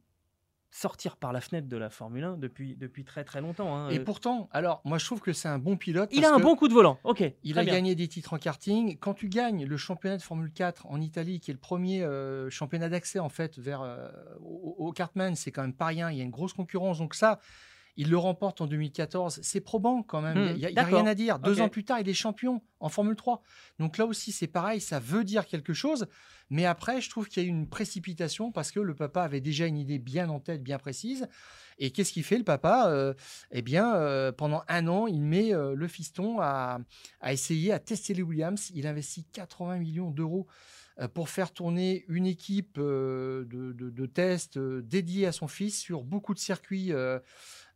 sortir 0.71 1.17
par 1.17 1.33
la 1.33 1.41
fenêtre 1.41 1.69
de 1.69 1.77
la 1.77 1.89
Formule 1.91 2.25
1 2.25 2.37
depuis, 2.37 2.77
depuis 2.77 3.05
très 3.05 3.25
très 3.25 3.41
longtemps. 3.41 3.75
hein. 3.77 3.89
Et 3.91 3.99
Euh, 3.99 4.05
pourtant, 4.05 4.49
alors, 4.53 4.83
moi, 4.85 4.99
je 4.99 5.05
trouve 5.07 5.21
que 5.21 5.33
c'est 5.33 5.49
un 5.49 5.59
bon 5.59 5.77
pilote. 5.77 6.11
il 6.13 6.21
parce 6.21 6.33
a 6.33 6.35
un 6.37 6.39
bon 6.41 6.55
coup 6.57 6.69
de 6.69 6.75
volant. 6.75 6.99
Ok. 7.05 7.23
Il 7.45 7.59
a 7.59 7.65
bien. 7.65 7.73
gagné 7.75 7.95
des 7.95 8.09
titres 8.09 8.35
en 8.35 8.39
karting. 8.39 8.99
Quand 8.99 9.15
tu 9.15 9.29
gagnes 9.29 9.65
le 9.65 9.77
championnat 9.77 10.17
de 10.19 10.23
Formule 10.23 10.53
4 10.53 10.87
en 10.87 11.01
Italie, 11.01 11.41
qui 11.41 11.51
est 11.51 11.55
le 11.55 11.61
premier 11.61 12.03
euh, 12.03 12.51
championnat 12.51 12.89
d'accès 12.89 13.19
en 13.19 13.29
fait 13.31 13.59
vers 13.59 13.81
euh, 13.81 14.09
au, 14.41 14.75
au 14.79 14.93
Kartman, 14.93 15.35
c'est 15.35 15.51
quand 15.53 15.63
même 15.63 15.73
pas 15.73 15.87
rien. 15.87 16.11
Il 16.11 16.19
y 16.19 16.21
a 16.21 16.25
une 16.25 16.31
grosse 16.31 16.53
concurrence. 16.53 16.99
Donc 16.99 17.15
ça, 17.15 17.39
il 17.97 18.11
le 18.11 18.19
remporte 18.19 18.61
en 18.61 18.67
2014. 18.67 19.41
C'est 19.43 19.61
probant 19.61 20.03
quand 20.03 20.21
même. 20.21 20.53
Hmm, 20.53 20.57
Il 20.57 20.69
n'y 20.69 20.79
a, 20.79 20.85
rien 20.85 21.07
à 21.07 21.15
dire. 21.15 21.39
Deux 21.39 21.61
ans 21.61 21.69
plus 21.69 21.85
tard, 21.85 22.01
il 22.01 22.09
est 22.09 22.15
champion 22.15 22.63
en 22.81 22.89
Formule 22.89 23.17
3. 23.17 23.43
Donc 23.79 23.99
là 23.99 24.07
aussi, 24.07 24.33
c'est 24.33 24.47
pareil. 24.47 24.81
Ça 24.81 24.99
veut 24.99 25.25
dire 25.25 25.47
quelque 25.47 25.73
chose. 25.73 26.07
Mais 26.51 26.65
après, 26.67 27.01
je 27.01 27.11
trouve 27.11 27.29
qu'il 27.29 27.43
y 27.43 27.47
a 27.47 27.49
eu 27.49 27.51
une 27.51 27.69
précipitation 27.69 28.53
parce 28.53 28.71
que 28.71 28.81
le 28.81 28.95
papa 28.95 29.23
avait 29.23 29.41
déjà 29.41 29.67
une 29.67 29.79
idée 29.79 29.99
bien 29.99 30.29
en 30.29 30.41
tête, 30.41 30.63
bien 30.63 30.79
précise. 30.79 31.27
Et 31.79 31.91
qu'est-ce 31.91 32.13
qu'il 32.13 32.25
fait, 32.25 32.39
le 32.39 32.45
papa? 32.45 32.89
Euh, 32.89 33.15
Eh 33.51 33.63
bien, 33.63 33.95
euh, 33.95 34.33
pendant 34.33 34.63
un 34.69 34.87
an, 34.89 35.07
il 35.07 35.23
met 35.23 35.55
euh, 35.55 35.75
le 35.75 35.89
fiston 35.89 36.41
à, 36.41 36.79
à 37.21 37.33
essayer, 37.33 37.73
à 37.73 37.79
tester 37.79 38.15
les 38.15 38.23
Williams. 38.23 38.71
Il 38.75 38.87
investit 38.87 39.25
80 39.33 39.79
millions 39.79 40.11
d'euros 40.11 40.47
pour 41.13 41.29
faire 41.29 41.53
tourner 41.53 42.07
une 42.09 42.25
équipe 42.25 42.77
de, 42.79 43.47
de, 43.51 43.91
de 43.91 44.07
tests 44.07 44.59
dédiée 44.59 45.27
à 45.27 45.33
son 45.33 45.47
fils 45.47 45.79
sur 45.79 46.03
beaucoup 46.03 46.33
de 46.33 46.39
circuits 46.39 46.91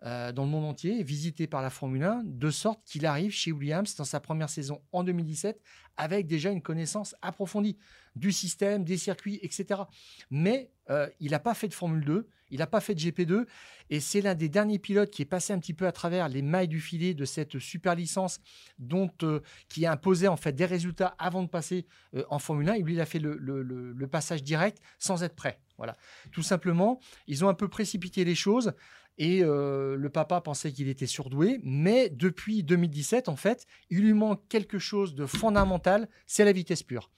euh, 0.05 0.33
dans 0.33 0.45
le 0.45 0.51
monde 0.51 0.65
entier, 0.65 1.03
visités 1.03 1.47
par 1.47 1.61
la 1.63 1.69
Formule 1.71 2.03
1, 2.05 2.23
de 2.25 2.51
sorte 2.51 2.83
qu'il 2.85 3.05
arrive 3.05 3.33
chez 3.33 3.53
Williams 3.53 3.95
dans 3.97 4.05
sa 4.05 4.19
première 4.21 4.49
saison 4.49 4.81
en 4.93 5.05
2017 5.05 5.61
avec 5.97 6.27
déjà 6.27 6.51
une 6.51 6.63
connaissance 6.63 7.15
approfondie 7.21 7.77
du 8.17 8.33
système, 8.33 8.83
des 8.85 8.97
circuits, 8.97 9.39
etc. 9.43 9.83
Mais 10.31 10.71
euh, 10.89 11.07
il 11.21 11.33
n'a 11.33 11.39
pas 11.39 11.53
fait 11.55 11.69
de 11.69 11.75
Formule 11.75 12.03
2, 12.05 12.29
il 12.51 12.59
n'a 12.61 12.67
pas 12.67 12.81
fait 12.81 12.95
de 12.95 13.01
GP2, 13.01 13.45
et 13.91 14.01
c'est 14.01 14.23
l'un 14.23 14.35
des 14.35 14.49
derniers 14.49 14.79
pilotes 14.79 15.11
qui 15.11 15.21
est 15.23 15.27
passé 15.27 15.53
un 15.53 15.59
petit 15.59 15.75
peu 15.75 15.87
à 15.87 15.93
travers 15.93 16.29
les 16.31 16.41
mailles 16.43 16.67
du 16.69 16.81
filet 16.81 17.13
de 17.13 17.25
cette 17.27 17.59
super 17.59 17.95
licence 17.95 18.41
dont, 18.79 19.11
euh, 19.23 19.41
qui 19.69 19.85
a 19.85 19.93
imposé 19.93 20.27
en 20.29 20.37
fait 20.37 20.53
des 20.53 20.65
résultats 20.65 21.15
avant 21.19 21.43
de 21.43 21.49
passer 21.49 21.87
en 22.31 22.39
Formule 22.39 22.71
1. 22.71 22.75
Et 22.75 22.83
lui, 22.83 22.95
il 22.95 23.01
a 23.01 23.07
fait 23.07 23.19
le- 23.19 23.37
le 23.37 24.07
passage 24.09 24.43
direct 24.43 24.79
sans 24.99 25.23
être 25.23 25.37
prêt. 25.37 25.61
Voilà. 25.77 25.97
Tout 26.33 26.43
simplement, 26.43 27.01
ils 27.27 27.45
ont 27.45 27.49
un 27.49 27.55
peu 27.55 27.69
précipité 27.69 28.25
les 28.25 28.35
choses. 28.35 28.73
Et 29.19 29.43
euh, 29.43 29.97
le 29.97 30.11
papa 30.11 30.41
pensait 30.41 30.73
qu'il 30.73 30.89
était 30.89 31.07
surdoué, 31.07 31.61
mais 31.63 32.09
depuis 32.09 32.63
2017, 32.63 33.29
en 33.29 33.37
fait, 33.37 33.67
il 33.91 34.01
lui 34.01 34.15
manque 34.15 34.41
quelque 34.49 34.79
chose 34.79 35.15
de 35.15 35.27
fondamental, 35.27 36.09
c'est 36.27 36.45
la 36.45 36.53
vitesse 36.53 36.83
pure. 36.83 37.11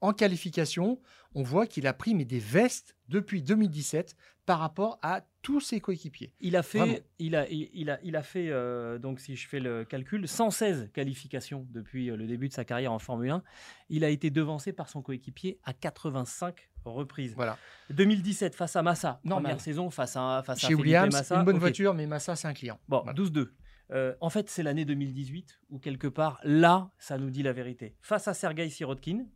En 0.00 0.12
qualification, 0.12 1.00
on 1.34 1.42
voit 1.42 1.66
qu'il 1.66 1.86
a 1.86 1.94
pris 1.94 2.14
mais 2.14 2.24
des 2.24 2.38
vestes 2.38 2.96
depuis 3.08 3.42
2017 3.42 4.16
par 4.46 4.60
rapport 4.60 4.98
à 5.02 5.22
tous 5.42 5.60
ses 5.60 5.80
coéquipiers. 5.80 6.32
Il 6.40 6.56
a 6.56 6.62
fait, 6.62 6.78
Vraiment. 6.78 6.96
il 7.18 7.34
a, 7.36 7.48
il, 7.50 7.90
a, 7.90 7.98
il 8.02 8.16
a 8.16 8.22
fait 8.22 8.48
euh, 8.48 8.98
donc 8.98 9.20
si 9.20 9.36
je 9.36 9.46
fais 9.48 9.60
le 9.60 9.84
calcul, 9.84 10.26
116 10.26 10.90
qualifications 10.92 11.66
depuis 11.70 12.10
euh, 12.10 12.16
le 12.16 12.26
début 12.26 12.48
de 12.48 12.52
sa 12.54 12.64
carrière 12.64 12.92
en 12.92 12.98
Formule 12.98 13.30
1. 13.30 13.42
Il 13.90 14.04
a 14.04 14.08
été 14.08 14.30
devancé 14.30 14.72
par 14.72 14.88
son 14.88 15.02
coéquipier 15.02 15.58
à 15.64 15.72
85 15.72 16.70
reprises. 16.84 17.34
Voilà. 17.34 17.58
2017 17.90 18.54
face 18.54 18.76
à 18.76 18.82
Massa, 18.82 19.20
Normal. 19.24 19.42
première 19.42 19.60
saison 19.60 19.90
face 19.90 20.16
à 20.16 20.42
face 20.46 20.58
à 20.58 20.60
Chez 20.60 20.66
Felipe 20.68 20.80
Williams, 20.80 21.12
Massa. 21.12 21.36
une 21.36 21.44
bonne 21.44 21.58
voiture, 21.58 21.92
mais 21.94 22.06
Massa, 22.06 22.36
c'est 22.36 22.46
un 22.48 22.54
client. 22.54 22.78
Bon, 22.88 23.02
Voilà. 23.04 23.12
12-2. 23.20 23.48
Euh, 23.92 24.14
en 24.20 24.30
fait, 24.30 24.48
c'est 24.48 24.62
l'année 24.62 24.84
2018 24.84 25.60
où 25.70 25.78
quelque 25.78 26.06
part 26.08 26.40
là, 26.44 26.90
ça 26.98 27.18
nous 27.18 27.30
dit 27.30 27.42
la 27.42 27.52
vérité. 27.52 27.96
Face 28.00 28.26
à 28.28 28.34
Sergei 28.34 28.68
Sirotkin, 28.68 29.26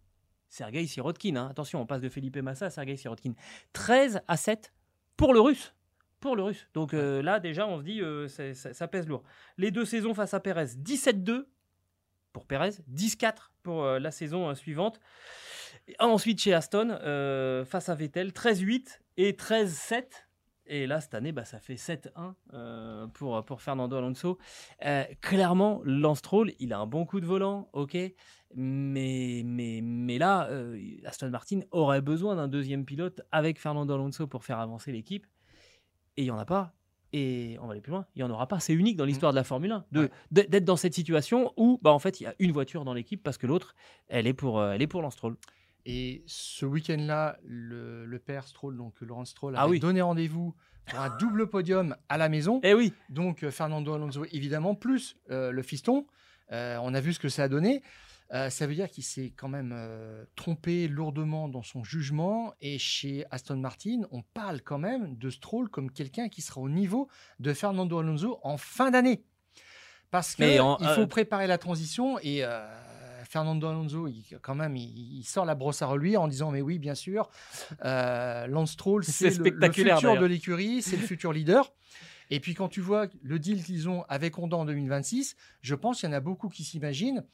Sergei 0.48 0.86
Sirotkin, 0.86 1.36
hein, 1.36 1.48
attention, 1.50 1.80
on 1.80 1.86
passe 1.86 2.00
de 2.00 2.08
Felipe 2.08 2.36
Massa 2.38 2.66
à 2.66 2.70
Sergei 2.70 2.96
Sirotkin, 2.96 3.32
13 3.72 4.20
à 4.26 4.36
7 4.36 4.72
pour 5.20 5.34
le 5.34 5.40
Russe. 5.40 5.74
Pour 6.18 6.34
le 6.34 6.42
Russe. 6.42 6.66
Donc 6.72 6.94
euh, 6.94 7.22
là, 7.22 7.40
déjà, 7.40 7.66
on 7.66 7.78
se 7.78 7.82
dit, 7.82 8.00
euh, 8.00 8.26
ça, 8.26 8.54
ça 8.54 8.88
pèse 8.88 9.06
lourd. 9.06 9.22
Les 9.58 9.70
deux 9.70 9.84
saisons 9.84 10.14
face 10.14 10.32
à 10.32 10.40
Perez, 10.40 10.64
17-2 10.64 11.44
pour 12.32 12.46
Perez, 12.46 12.70
10-4 12.90 13.50
pour 13.62 13.84
euh, 13.84 13.98
la 13.98 14.12
saison 14.12 14.48
euh, 14.48 14.54
suivante. 14.54 14.98
Et 15.88 15.96
ensuite, 15.98 16.40
chez 16.40 16.54
Aston, 16.54 16.88
face 17.66 17.88
à 17.90 17.94
Vettel, 17.94 18.30
13-8 18.30 19.00
et 19.18 19.32
13-7. 19.32 20.04
Et 20.72 20.86
là, 20.86 21.00
cette 21.00 21.14
année, 21.14 21.32
bah, 21.32 21.44
ça 21.44 21.58
fait 21.58 21.74
7-1 21.74 22.34
euh, 22.54 23.06
pour, 23.08 23.44
pour 23.44 23.60
Fernando 23.60 23.96
Alonso. 23.96 24.38
Euh, 24.86 25.02
clairement, 25.20 25.80
Lance 25.84 26.18
Stroll, 26.18 26.52
il 26.60 26.72
a 26.72 26.78
un 26.78 26.86
bon 26.86 27.04
coup 27.04 27.20
de 27.20 27.26
volant, 27.26 27.68
ok. 27.72 27.98
Mais, 28.54 29.42
mais, 29.44 29.80
mais 29.82 30.18
là, 30.18 30.48
euh, 30.50 30.78
Aston 31.04 31.30
Martin 31.30 31.60
aurait 31.70 32.00
besoin 32.00 32.34
d'un 32.36 32.48
deuxième 32.48 32.84
pilote 32.84 33.20
avec 33.30 33.58
Fernando 33.60 33.94
Alonso 33.94 34.26
pour 34.26 34.44
faire 34.44 34.58
avancer 34.58 34.90
l'équipe. 34.92 35.26
Et 36.16 36.22
il 36.22 36.24
n'y 36.24 36.30
en 36.30 36.38
a 36.38 36.44
pas. 36.44 36.74
Et 37.12 37.56
on 37.60 37.66
va 37.66 37.72
aller 37.72 37.80
plus 37.80 37.90
loin, 37.90 38.06
il 38.14 38.20
n'y 38.20 38.22
en 38.22 38.30
aura 38.30 38.46
pas. 38.46 38.60
C'est 38.60 38.72
unique 38.72 38.96
dans 38.96 39.04
l'histoire 39.04 39.32
de 39.32 39.36
la 39.36 39.42
Formule 39.44 39.72
1 39.72 39.84
de- 39.90 40.00
Ouais. 40.02 40.10
d'être 40.30 40.64
dans 40.64 40.76
cette 40.76 40.94
situation 40.94 41.52
où, 41.56 41.80
bah, 41.82 41.90
en 41.92 41.98
fait, 41.98 42.20
il 42.20 42.24
y 42.24 42.26
a 42.26 42.34
une 42.38 42.52
voiture 42.52 42.84
dans 42.84 42.94
l'équipe 42.94 43.20
parce 43.22 43.36
que 43.36 43.46
l'autre, 43.48 43.74
elle 44.08 44.26
est 44.28 44.32
pour, 44.32 44.60
euh, 44.60 44.72
elle 44.72 44.82
est 44.82 44.86
pour 44.86 45.02
Lance 45.02 45.14
Stroll. 45.14 45.36
Et 45.86 46.22
ce 46.26 46.66
week-end-là, 46.66 47.38
le, 47.44 48.04
le 48.06 48.18
père 48.20 48.46
Stroll, 48.46 48.76
donc 48.76 49.00
Laurent 49.00 49.24
Stroll, 49.24 49.54
Ah 49.56 49.62
avait 49.62 49.72
oui. 49.72 49.80
donné 49.80 50.02
rendez-vous 50.02 50.54
pour 50.86 51.00
un 51.00 51.16
double 51.18 51.48
podium 51.48 51.96
à 52.08 52.16
la 52.16 52.28
maison. 52.28 52.60
Eh 52.62 52.74
oui, 52.74 52.92
Donc 53.08 53.42
euh, 53.42 53.50
Fernando 53.50 53.92
Alonso, 53.92 54.24
évidemment, 54.30 54.74
plus 54.76 55.16
euh, 55.30 55.50
le 55.50 55.62
fiston. 55.62 56.06
Euh, 56.52 56.78
on 56.82 56.94
a 56.94 57.00
vu 57.00 57.12
ce 57.12 57.18
que 57.18 57.28
ça 57.28 57.44
a 57.44 57.48
donné. 57.48 57.82
Euh, 58.32 58.48
ça 58.48 58.66
veut 58.66 58.74
dire 58.74 58.90
qu'il 58.90 59.04
s'est 59.04 59.32
quand 59.36 59.48
même 59.48 59.72
euh, 59.74 60.24
trompé 60.36 60.86
lourdement 60.88 61.48
dans 61.48 61.62
son 61.62 61.82
jugement. 61.82 62.54
Et 62.60 62.78
chez 62.78 63.24
Aston 63.30 63.56
Martin, 63.56 64.02
on 64.12 64.22
parle 64.22 64.62
quand 64.62 64.78
même 64.78 65.16
de 65.16 65.30
Stroll 65.30 65.68
comme 65.68 65.90
quelqu'un 65.90 66.28
qui 66.28 66.42
sera 66.42 66.60
au 66.60 66.68
niveau 66.68 67.08
de 67.40 67.52
Fernando 67.52 67.98
Alonso 67.98 68.38
en 68.42 68.56
fin 68.56 68.90
d'année. 68.90 69.24
Parce 70.10 70.34
qu'il 70.34 70.56
faut 70.56 70.82
euh, 70.82 71.06
préparer 71.06 71.46
la 71.46 71.58
transition 71.58 72.18
et 72.20 72.44
Fernando 73.30 73.68
Alonso, 73.68 74.08
il, 74.08 74.24
quand 74.42 74.56
même, 74.56 74.76
il, 74.76 75.18
il 75.20 75.24
sort 75.24 75.44
la 75.44 75.54
brosse 75.54 75.82
à 75.82 75.86
reluire 75.86 76.20
en 76.20 76.26
disant 76.26 76.50
mais 76.50 76.60
oui, 76.60 76.80
bien 76.80 76.96
sûr, 76.96 77.30
euh, 77.84 78.48
Lance 78.48 78.72
Stroll, 78.72 79.04
C'est 79.04 79.38
le, 79.38 79.50
le 79.50 79.72
futur 79.72 80.18
de 80.18 80.26
l'écurie, 80.26 80.82
c'est 80.82 80.96
le 80.96 81.06
futur 81.06 81.32
leader. 81.32 81.72
Et 82.30 82.40
puis 82.40 82.54
quand 82.54 82.68
tu 82.68 82.80
vois 82.80 83.06
le 83.22 83.38
deal 83.38 83.62
qu'ils 83.62 83.88
ont 83.88 84.04
avec 84.08 84.38
Honda 84.38 84.56
en 84.56 84.64
2026, 84.64 85.36
je 85.62 85.74
pense 85.74 86.00
qu'il 86.00 86.08
y 86.08 86.12
en 86.12 86.16
a 86.16 86.20
beaucoup 86.20 86.48
qui 86.48 86.64
s'imaginent, 86.64 87.24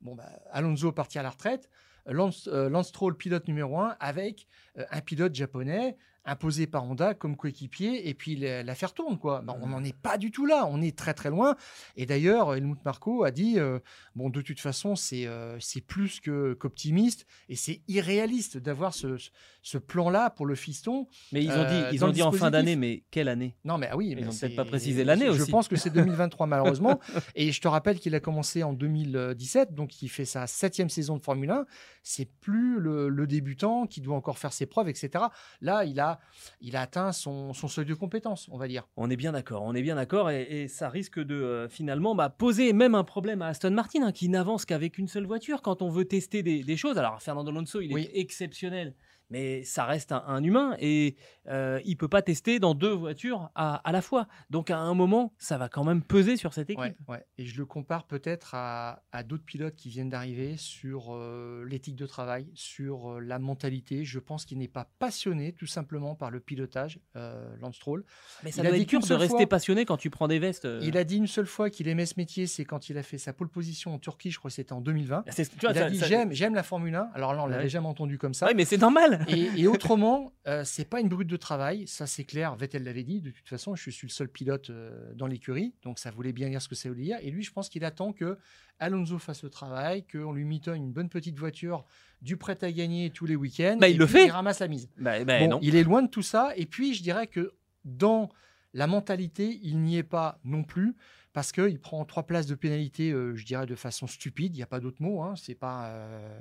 bon 0.00 0.14
bah, 0.14 0.28
Alonso 0.50 0.92
parti 0.92 1.18
à 1.18 1.22
la 1.22 1.30
retraite, 1.30 1.68
Lance, 2.06 2.48
euh, 2.52 2.68
Lance 2.68 2.88
Stroll 2.88 3.16
pilote 3.16 3.48
numéro 3.48 3.78
un 3.78 3.96
avec 4.00 4.46
euh, 4.78 4.84
un 4.90 5.00
pilote 5.00 5.34
japonais 5.34 5.96
imposé 6.26 6.66
par 6.66 6.84
Honda 6.84 7.14
comme 7.14 7.36
coéquipier 7.36 8.08
et 8.08 8.14
puis 8.14 8.36
la- 8.36 8.62
l'affaire 8.62 8.92
tourne 8.92 9.18
quoi. 9.18 9.40
Ben, 9.42 9.56
on 9.62 9.68
n'en 9.68 9.82
est 9.84 9.96
pas 9.96 10.18
du 10.18 10.30
tout 10.30 10.44
là, 10.46 10.66
on 10.70 10.82
est 10.82 10.96
très 10.96 11.14
très 11.14 11.30
loin. 11.30 11.56
Et 11.96 12.04
d'ailleurs 12.06 12.54
Helmut 12.54 12.84
Marko 12.84 13.24
a 13.24 13.30
dit 13.30 13.58
euh, 13.58 13.78
bon 14.14 14.28
de 14.30 14.40
toute 14.42 14.60
façon 14.60 14.96
c'est 14.96 15.26
euh, 15.26 15.56
c'est 15.60 15.80
plus 15.80 16.20
que 16.20 16.54
qu'optimiste 16.54 17.26
et 17.48 17.56
c'est 17.56 17.80
irréaliste 17.88 18.58
d'avoir 18.58 18.92
ce, 18.94 19.16
ce- 19.16 19.30
ce 19.62 19.78
plan-là 19.78 20.30
pour 20.30 20.46
le 20.46 20.54
fiston. 20.54 21.08
mais 21.32 21.42
ils 21.42 21.50
ont 21.50 21.54
Euh, 21.54 21.90
dit, 21.90 21.96
ils 21.96 22.04
ont 22.04 22.10
dit 22.10 22.22
en 22.22 22.30
fin 22.30 22.50
d'année, 22.52 22.76
mais 22.76 23.02
quelle 23.10 23.28
année? 23.28 23.56
Non, 23.64 23.78
mais 23.78 23.88
ah 23.90 23.96
oui, 23.96 24.08
Ils 24.10 24.14
mais 24.16 24.22
ont 24.22 24.26
peut-être 24.26 24.36
c'est- 24.36 24.48
pas 24.50 24.64
précisé 24.64 25.02
l'année 25.02 25.26
Je 25.26 25.42
aussi. 25.42 25.50
pense 25.50 25.66
que 25.68 25.74
c'est 25.76 25.90
2023 26.34 26.46
malheureusement. 26.46 27.00
Et 27.34 27.50
je 27.50 27.60
te 27.60 27.66
rappelle 27.68 27.98
qu'il 27.98 28.14
a 28.14 28.20
commencé 28.20 28.62
en 28.62 28.72
2017, 28.72 29.74
donc 29.74 30.02
il 30.02 30.08
fait 30.08 30.24
sa 30.24 30.46
septième 30.46 30.88
saison 30.88 31.16
de 31.16 31.22
Formule 31.22 31.50
1. 31.50 31.66
C'est 32.02 32.30
plus 32.40 32.78
le, 32.78 33.08
le 33.08 33.26
débutant 33.26 33.86
qui 33.86 34.00
doit 34.00 34.16
encore 34.16 34.38
faire 34.38 34.52
ses 34.52 34.66
preuves, 34.66 34.88
etc. 34.88 35.24
Là, 35.60 35.84
il 35.84 35.98
a 35.98 36.15
a, 36.16 36.20
il 36.60 36.76
a 36.76 36.82
atteint 36.82 37.12
son, 37.12 37.52
son 37.52 37.68
seuil 37.68 37.84
de 37.86 37.94
compétence, 37.94 38.48
on 38.50 38.58
va 38.58 38.68
dire. 38.68 38.86
On 38.96 39.08
est 39.10 39.16
bien 39.16 39.32
d'accord, 39.32 39.62
on 39.62 39.74
est 39.74 39.82
bien 39.82 39.94
d'accord, 39.96 40.30
et, 40.30 40.42
et 40.42 40.68
ça 40.68 40.88
risque 40.88 41.18
de 41.20 41.34
euh, 41.34 41.68
finalement 41.68 42.14
bah, 42.14 42.28
poser 42.28 42.72
même 42.72 42.94
un 42.94 43.04
problème 43.04 43.42
à 43.42 43.48
Aston 43.48 43.70
Martin, 43.70 44.02
hein, 44.02 44.12
qui 44.12 44.28
n'avance 44.28 44.64
qu'avec 44.64 44.98
une 44.98 45.08
seule 45.08 45.26
voiture 45.26 45.62
quand 45.62 45.82
on 45.82 45.90
veut 45.90 46.04
tester 46.06 46.42
des, 46.42 46.62
des 46.62 46.76
choses. 46.76 46.98
Alors 46.98 47.20
Fernando 47.22 47.50
Alonso, 47.50 47.80
il 47.80 47.92
Oui. 47.92 48.02
est 48.12 48.18
exceptionnel, 48.20 48.94
mais 49.30 49.62
ça 49.64 49.84
reste 49.84 50.12
un, 50.12 50.22
un 50.26 50.42
humain 50.42 50.76
et 50.78 51.16
euh, 51.48 51.80
il 51.84 51.96
peut 51.96 52.08
pas 52.08 52.22
tester 52.22 52.58
dans 52.58 52.74
deux 52.74 52.92
voitures 52.92 53.50
à, 53.54 53.76
à 53.88 53.92
la 53.92 54.02
fois. 54.02 54.26
Donc 54.50 54.70
à 54.70 54.78
un 54.78 54.94
moment, 54.94 55.32
ça 55.38 55.58
va 55.58 55.68
quand 55.68 55.84
même 55.84 56.02
peser 56.02 56.36
sur 56.36 56.52
cette 56.52 56.70
équipe. 56.70 56.80
Ouais, 56.80 56.96
ouais. 57.08 57.24
Et 57.38 57.44
je 57.46 57.56
le 57.58 57.66
compare 57.66 58.04
peut-être 58.06 58.54
à, 58.54 59.02
à 59.12 59.22
d'autres 59.22 59.44
pilotes 59.44 59.76
qui 59.76 59.88
viennent 59.88 60.08
d'arriver 60.08 60.56
sur 60.56 61.14
euh, 61.14 61.64
l'éthique 61.68 61.96
de 61.96 62.06
travail, 62.06 62.48
sur 62.54 63.12
euh, 63.14 63.20
la 63.20 63.38
mentalité. 63.38 64.04
Je 64.04 64.18
pense 64.18 64.44
qu'il 64.44 64.58
n'est 64.58 64.68
pas 64.68 64.88
passionné 64.98 65.52
tout 65.52 65.66
simplement 65.66 66.14
par 66.14 66.30
le 66.30 66.40
pilotage, 66.40 67.00
euh, 67.16 67.54
Lance 67.60 67.76
Stroll. 67.76 68.04
Mais 68.44 68.50
ça 68.50 68.62
Il 68.62 68.68
doit 68.68 68.76
être 68.78 68.88
dur 68.88 69.00
de 69.00 69.14
rester 69.14 69.36
fois- 69.38 69.46
passionné 69.46 69.84
quand 69.84 69.96
tu 69.96 70.10
prends 70.10 70.28
des 70.28 70.38
vestes. 70.38 70.66
Il 70.82 70.96
a 70.96 71.04
dit 71.04 71.16
une 71.16 71.26
seule 71.26 71.46
fois 71.46 71.70
qu'il 71.70 71.88
aimait 71.88 72.06
ce 72.06 72.14
métier, 72.16 72.46
c'est 72.46 72.64
quand 72.64 72.88
il 72.88 72.98
a 72.98 73.02
fait 73.02 73.18
sa 73.18 73.32
pole 73.32 73.48
position 73.48 73.94
en 73.94 73.98
Turquie, 73.98 74.30
je 74.30 74.38
crois 74.38 74.50
que 74.50 74.54
c'était 74.54 74.72
en 74.72 74.80
2020. 74.80 75.24
C'est- 75.30 75.48
tu 75.56 75.66
vois, 75.66 75.70
il 75.74 75.78
a 75.78 75.90
dit 75.90 76.00
j'aime, 76.04 76.32
j'aime 76.32 76.54
la 76.54 76.62
Formule 76.62 76.94
1. 76.94 77.10
Alors 77.14 77.34
là, 77.34 77.42
on 77.42 77.46
l'avait 77.46 77.64
Ouais. 77.64 77.68
jamais 77.68 77.86
entendu 77.88 78.18
comme 78.18 78.34
ça. 78.34 78.46
Ouais, 78.46 78.54
mais 78.54 78.64
c'est 78.64 78.76
normal. 78.78 79.15
Et, 79.28 79.48
et 79.60 79.66
autrement, 79.66 80.32
euh, 80.46 80.62
c'est 80.64 80.84
pas 80.88 81.00
une 81.00 81.08
brute 81.08 81.28
de 81.28 81.36
travail, 81.36 81.86
ça 81.86 82.06
c'est 82.06 82.24
clair. 82.24 82.54
Vettel 82.56 82.84
l'avait 82.84 83.02
dit. 83.04 83.20
De 83.20 83.30
toute 83.30 83.48
façon, 83.48 83.74
je 83.74 83.90
suis 83.90 84.06
le 84.06 84.12
seul 84.12 84.28
pilote 84.28 84.70
euh, 84.70 85.12
dans 85.14 85.26
l'écurie, 85.26 85.74
donc 85.82 85.98
ça 85.98 86.10
voulait 86.10 86.32
bien 86.32 86.48
dire 86.48 86.60
ce 86.62 86.68
que 86.68 86.74
ça 86.74 86.88
voulait 86.88 87.04
dire. 87.04 87.18
Et 87.22 87.30
lui, 87.30 87.42
je 87.42 87.52
pense 87.52 87.68
qu'il 87.68 87.84
attend 87.84 88.12
que 88.12 88.38
Alonso 88.78 89.18
fasse 89.18 89.42
le 89.42 89.50
travail, 89.50 90.04
qu'on 90.06 90.32
lui 90.32 90.44
mitonne 90.44 90.76
une 90.76 90.92
bonne 90.92 91.08
petite 91.08 91.38
voiture, 91.38 91.84
du 92.22 92.36
prêt 92.36 92.58
à 92.62 92.70
gagner 92.72 93.10
tous 93.10 93.26
les 93.26 93.36
week-ends. 93.36 93.76
Bah, 93.80 93.88
il 93.88 93.96
et 93.96 93.98
le 93.98 94.06
fait. 94.06 94.26
Il 94.26 94.30
ramasse 94.30 94.60
la 94.60 94.68
mise. 94.68 94.88
Bah, 94.98 95.24
bah, 95.24 95.38
Bon, 95.40 95.48
non. 95.48 95.58
il 95.62 95.76
est 95.76 95.84
loin 95.84 96.02
de 96.02 96.08
tout 96.08 96.22
ça. 96.22 96.52
Et 96.56 96.66
puis, 96.66 96.94
je 96.94 97.02
dirais 97.02 97.26
que 97.26 97.54
dans 97.84 98.28
la 98.74 98.86
mentalité, 98.86 99.58
il 99.62 99.78
n'y 99.80 99.96
est 99.96 100.02
pas 100.02 100.38
non 100.44 100.62
plus. 100.62 100.94
Parce 101.36 101.52
qu'il 101.52 101.78
prend 101.78 102.02
trois 102.06 102.22
places 102.22 102.46
de 102.46 102.54
pénalité, 102.54 103.10
euh, 103.10 103.36
je 103.36 103.44
dirais, 103.44 103.66
de 103.66 103.74
façon 103.74 104.06
stupide. 104.06 104.54
Il 104.54 104.56
n'y 104.56 104.62
a 104.62 104.66
pas 104.66 104.80
d'autre 104.80 105.02
mot. 105.02 105.20
Hein, 105.20 105.34
c'est 105.36 105.54
pas 105.54 105.88
euh, 105.88 106.40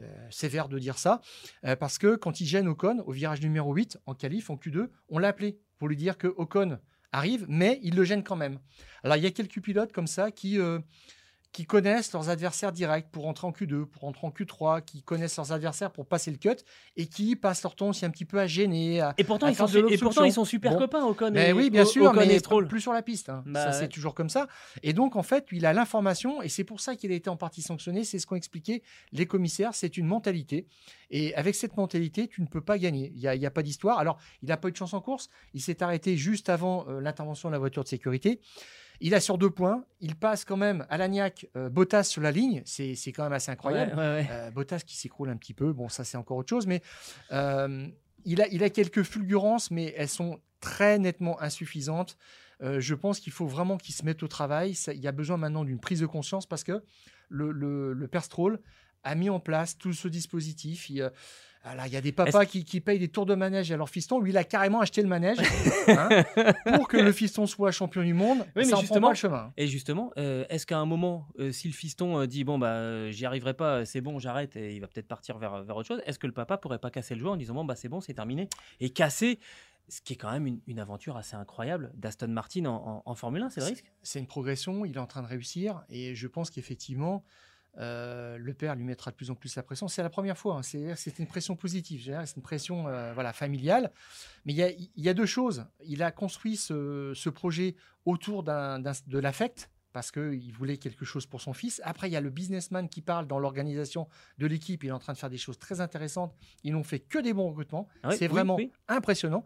euh, 0.00 0.26
sévère 0.28 0.68
de 0.68 0.78
dire 0.78 0.98
ça. 0.98 1.22
Parce 1.80 1.96
que 1.96 2.14
quand 2.14 2.42
il 2.42 2.46
gêne 2.46 2.68
Ocon 2.68 3.02
au 3.06 3.12
virage 3.12 3.40
numéro 3.40 3.72
8 3.72 4.00
en 4.04 4.12
qualif, 4.12 4.50
en 4.50 4.56
Q2, 4.56 4.90
on 5.08 5.18
l'a 5.18 5.28
appelé 5.28 5.58
pour 5.78 5.88
lui 5.88 5.96
dire 5.96 6.18
que 6.18 6.26
Ocon 6.26 6.78
arrive, 7.10 7.46
mais 7.48 7.80
il 7.82 7.96
le 7.96 8.04
gêne 8.04 8.22
quand 8.22 8.36
même. 8.36 8.58
Alors, 9.02 9.16
il 9.16 9.22
y 9.22 9.26
a 9.26 9.30
quelques 9.30 9.62
pilotes 9.62 9.92
comme 9.92 10.06
ça 10.06 10.30
qui. 10.30 10.58
Qui 11.54 11.66
connaissent 11.66 12.12
leurs 12.12 12.30
adversaires 12.30 12.72
directs 12.72 13.06
pour 13.12 13.22
rentrer 13.22 13.46
en 13.46 13.52
Q2, 13.52 13.84
pour 13.84 14.02
rentrer 14.02 14.26
en 14.26 14.30
Q3, 14.30 14.84
qui 14.84 15.02
connaissent 15.04 15.36
leurs 15.36 15.52
adversaires 15.52 15.92
pour 15.92 16.04
passer 16.04 16.32
le 16.32 16.36
cut 16.36 16.56
et 16.96 17.06
qui 17.06 17.36
passent 17.36 17.62
leur 17.62 17.76
temps 17.76 17.90
aussi 17.90 18.04
un 18.04 18.10
petit 18.10 18.24
peu 18.24 18.40
à 18.40 18.48
gêner, 18.48 19.00
à, 19.00 19.14
Et 19.18 19.24
pourtant, 19.24 19.46
à 19.46 19.50
ils 19.50 19.54
sont, 19.56 19.68
et 19.68 19.96
pourtant, 19.98 20.24
ils 20.24 20.32
sont 20.32 20.44
super 20.44 20.72
Bon. 20.72 20.78
copains, 20.78 21.04
Ocon 21.04 21.30
Mais 21.32 21.50
et, 21.50 21.52
oui, 21.52 21.70
bien 21.70 21.84
sûr, 21.84 22.06
Ocon 22.06 22.16
mais 22.26 22.40
Stroll. 22.40 22.66
plus 22.66 22.80
sur 22.80 22.92
la 22.92 23.02
piste. 23.02 23.28
hein. 23.28 23.44
Bah 23.46 23.66
ouais. 23.66 23.72
c'est 23.72 23.88
toujours 23.88 24.16
comme 24.16 24.28
ça. 24.28 24.48
Et 24.82 24.92
donc, 24.92 25.14
en 25.14 25.22
fait, 25.22 25.46
il 25.52 25.64
a 25.64 25.72
l'information, 25.72 26.42
et 26.42 26.48
c'est 26.48 26.64
pour 26.64 26.80
ça 26.80 26.96
qu'il 26.96 27.12
a 27.12 27.14
été 27.14 27.30
en 27.30 27.36
partie 27.36 27.62
sanctionné. 27.62 28.02
C'est 28.02 28.18
ce 28.18 28.26
qu'ont 28.26 28.34
expliqué 28.34 28.82
les 29.12 29.26
commissaires. 29.26 29.70
C'est 29.74 29.96
une 29.96 30.06
mentalité. 30.06 30.66
Et 31.10 31.36
avec 31.36 31.54
cette 31.54 31.76
mentalité, 31.76 32.26
tu 32.26 32.42
ne 32.42 32.48
peux 32.48 32.62
pas 32.62 32.78
gagner. 32.78 33.12
Il 33.14 33.20
n'y 33.38 33.46
a 33.46 33.50
pas 33.52 33.62
d'histoire. 33.62 34.00
Alors, 34.00 34.18
il 34.42 34.48
n'a 34.48 34.56
pas 34.56 34.66
eu 34.66 34.72
de 34.72 34.76
chance 34.76 34.92
en 34.92 35.00
course. 35.00 35.28
Il 35.52 35.60
s'est 35.62 35.84
arrêté 35.84 36.16
juste 36.16 36.48
avant 36.48 36.84
euh, 36.88 37.00
l'intervention 37.00 37.48
de 37.48 37.52
la 37.52 37.60
voiture 37.60 37.84
de 37.84 37.88
sécurité. 37.88 38.40
Il 39.00 39.14
a 39.14 39.20
sur 39.20 39.38
deux 39.38 39.50
points. 39.50 39.84
Il 40.00 40.14
passe 40.16 40.44
quand 40.44 40.56
même 40.56 40.86
à 40.88 40.96
l'agnac 40.98 41.46
Bottas 41.70 42.04
sur 42.04 42.22
la 42.22 42.30
ligne. 42.30 42.62
C'est 42.64 42.94
c'est 42.94 43.12
quand 43.12 43.24
même 43.24 43.32
assez 43.32 43.50
incroyable. 43.50 43.92
Ouais, 43.92 43.98
ouais, 43.98 44.14
ouais. 44.22 44.26
Euh, 44.30 44.50
Bottas 44.50 44.80
qui 44.86 44.96
s'écroule 44.96 45.30
un 45.30 45.36
petit 45.36 45.54
peu, 45.54 45.72
bon 45.72 45.88
ça 45.88 46.04
c'est 46.04 46.16
encore 46.16 46.36
autre 46.38 46.48
chose, 46.50 46.66
mais 46.66 46.80
euh, 47.32 47.86
il, 48.24 48.40
a, 48.40 48.48
il 48.48 48.62
a 48.64 48.70
quelques 48.70 49.02
fulgurances, 49.02 49.70
mais 49.70 49.92
elles 49.96 50.08
sont 50.08 50.40
très 50.60 50.98
nettement 50.98 51.40
insuffisantes. 51.42 52.16
Euh, 52.62 52.80
je 52.80 52.94
pense 52.94 53.20
qu'il 53.20 53.32
faut 53.32 53.46
vraiment 53.46 53.76
qu'il 53.76 53.94
se 53.94 54.04
mette 54.04 54.22
au 54.22 54.28
travail. 54.28 54.74
Ça- 54.74 54.94
il 54.94 55.00
y 55.00 55.08
a 55.08 55.12
besoin 55.12 55.36
maintenant 55.36 55.64
d'une 55.64 55.80
prise 55.80 56.00
de 56.00 56.06
conscience 56.06 56.46
parce 56.46 56.62
que 56.64 56.82
le, 57.28 57.50
le, 57.50 57.92
le 57.92 58.08
père 58.08 58.24
Stroll 58.24 58.60
a 59.02 59.14
mis 59.16 59.28
en 59.28 59.40
place 59.40 59.76
tout 59.76 59.92
ce 59.92 60.08
dispositif. 60.08 60.88
Il, 60.88 61.10
euh, 61.64 61.68
voilà, 61.68 61.86
il 61.86 61.92
y 61.92 61.96
a 61.96 62.00
des 62.00 62.12
papas 62.12 62.44
qui, 62.46 62.64
qui 62.64 62.80
payent 62.80 62.98
des 62.98 63.08
tours 63.08 63.26
de 63.26 63.34
manège 63.34 63.70
à 63.72 63.76
leur 63.76 63.88
fiston. 63.88 64.20
Lui, 64.20 64.30
il 64.32 64.36
a 64.36 64.44
carrément 64.44 64.80
acheté 64.80 65.02
le 65.02 65.08
manège 65.08 65.38
hein, 65.88 66.08
pour 66.76 66.88
que 66.88 66.96
le 66.96 67.12
fiston 67.12 67.46
soit 67.46 67.70
champion 67.72 68.02
du 68.02 68.14
monde. 68.14 68.40
Oui, 68.40 68.46
mais 68.56 68.64
ça 68.64 68.70
en 68.70 68.72
prend 68.76 68.80
justement- 68.82 69.06
pas 69.08 69.12
le 69.12 69.16
chemin. 69.18 69.52
Et 69.56 69.66
justement, 69.66 70.12
euh, 70.18 70.44
est-ce 70.48 70.66
qu'à 70.66 70.78
un 70.78 70.86
moment, 70.86 71.26
euh, 71.38 71.52
si 71.52 71.68
le 71.68 71.74
fiston 71.74 72.18
euh, 72.20 72.26
dit 72.26 72.44
bon 72.44 72.58
bah 72.58 73.10
j'y 73.10 73.24
arriverai 73.26 73.54
pas, 73.54 73.84
c'est 73.84 74.00
bon, 74.00 74.18
j'arrête 74.18 74.56
et 74.56 74.74
il 74.74 74.80
va 74.80 74.86
peut-être 74.88 75.08
partir 75.08 75.38
vers, 75.38 75.62
vers 75.64 75.76
autre 75.76 75.88
chose, 75.88 76.02
est-ce 76.06 76.18
que 76.18 76.26
le 76.26 76.32
papa 76.34 76.56
pourrait 76.58 76.78
pas 76.78 76.90
casser 76.90 77.14
le 77.14 77.20
jeu 77.20 77.28
en 77.28 77.36
disant 77.36 77.54
bon 77.54 77.64
bah 77.64 77.76
c'est 77.76 77.88
bon, 77.88 78.00
c'est 78.00 78.14
terminé 78.14 78.48
et 78.80 78.90
casser 78.90 79.38
ce 79.88 80.00
qui 80.00 80.14
est 80.14 80.16
quand 80.16 80.30
même 80.32 80.46
une, 80.46 80.60
une 80.66 80.78
aventure 80.80 81.16
assez 81.18 81.36
incroyable 81.36 81.92
d'Aston 81.94 82.28
Martin 82.28 82.64
en, 82.66 82.74
en- 82.74 83.02
en 83.04 83.14
Formule 83.14 83.42
1, 83.42 83.50
c'est 83.50 83.60
le 83.60 83.66
risque? 83.66 83.84
C'est 84.02 84.18
une 84.18 84.26
progression, 84.26 84.84
il 84.86 84.94
est 84.96 84.98
en 84.98 85.06
train 85.06 85.20
de 85.22 85.26
réussir 85.26 85.82
et 85.90 86.14
je 86.14 86.26
pense 86.26 86.50
qu'effectivement, 86.50 87.22
euh, 87.78 88.38
le 88.38 88.54
père 88.54 88.74
lui 88.74 88.84
mettra 88.84 89.10
de 89.10 89.16
plus 89.16 89.30
en 89.30 89.34
plus 89.34 89.54
la 89.56 89.62
pression. 89.62 89.88
C'est 89.88 90.02
la 90.02 90.10
première 90.10 90.38
fois, 90.38 90.56
hein, 90.56 90.62
c'est 90.62 90.94
c'est 90.96 91.18
une 91.18 91.26
pression 91.26 91.56
positive, 91.56 92.02
c'est 92.24 92.36
une 92.36 92.42
pression 92.42 92.88
euh, 92.88 93.12
voilà, 93.14 93.32
familiale. 93.32 93.90
Mais 94.44 94.52
il 94.52 94.56
y 94.56 94.62
a, 94.62 94.70
il 94.70 94.90
y 94.96 95.08
a 95.08 95.14
deux 95.14 95.26
choses. 95.26 95.66
Il 95.84 96.02
a 96.02 96.10
construit 96.10 96.56
ce, 96.56 97.12
ce 97.14 97.28
projet 97.28 97.76
autour 98.04 98.42
de 98.42 99.18
l'affect 99.18 99.70
parce 99.94 100.10
qu'il 100.10 100.52
voulait 100.52 100.76
quelque 100.76 101.04
chose 101.04 101.24
pour 101.24 101.40
son 101.40 101.52
fils. 101.52 101.80
Après, 101.84 102.08
il 102.08 102.12
y 102.12 102.16
a 102.16 102.20
le 102.20 102.30
businessman 102.30 102.88
qui 102.88 103.00
parle 103.00 103.28
dans 103.28 103.38
l'organisation 103.38 104.08
de 104.38 104.46
l'équipe. 104.46 104.82
Il 104.82 104.88
est 104.88 104.92
en 104.92 104.98
train 104.98 105.12
de 105.12 105.18
faire 105.18 105.30
des 105.30 105.38
choses 105.38 105.56
très 105.56 105.80
intéressantes. 105.80 106.34
Ils 106.64 106.72
n'ont 106.72 106.82
fait 106.82 106.98
que 106.98 107.20
des 107.20 107.32
bons 107.32 107.48
recrutements. 107.50 107.88
Ah 108.02 108.08
oui, 108.08 108.16
c'est 108.18 108.26
oui, 108.26 108.32
vraiment 108.32 108.56
oui. 108.56 108.72
impressionnant. 108.88 109.44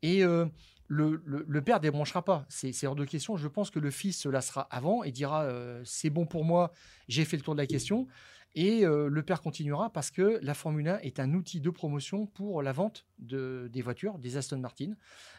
Et 0.00 0.24
euh, 0.24 0.46
le, 0.90 1.22
le, 1.24 1.44
le 1.46 1.62
père 1.62 1.78
débranchera 1.78 2.24
pas. 2.24 2.44
C'est 2.48 2.84
hors 2.84 2.96
de 2.96 3.04
question. 3.04 3.36
Je 3.36 3.46
pense 3.46 3.70
que 3.70 3.78
le 3.78 3.92
fils 3.92 4.18
se 4.18 4.28
lassera 4.28 4.62
avant 4.72 5.04
et 5.04 5.12
dira 5.12 5.44
euh, 5.44 5.80
c'est 5.84 6.10
bon 6.10 6.26
pour 6.26 6.44
moi, 6.44 6.72
j'ai 7.06 7.24
fait 7.24 7.36
le 7.36 7.44
tour 7.44 7.54
de 7.54 7.60
la 7.60 7.66
question. 7.66 8.08
Et 8.56 8.84
euh, 8.84 9.08
le 9.08 9.22
père 9.22 9.40
continuera 9.40 9.92
parce 9.92 10.10
que 10.10 10.40
la 10.42 10.52
Formule 10.52 10.88
1 10.88 10.98
est 10.98 11.20
un 11.20 11.32
outil 11.34 11.60
de 11.60 11.70
promotion 11.70 12.26
pour 12.26 12.60
la 12.60 12.72
vente 12.72 13.06
de, 13.20 13.70
des 13.72 13.82
voitures, 13.82 14.18
des 14.18 14.36
Aston 14.36 14.58
Martin. 14.58 14.94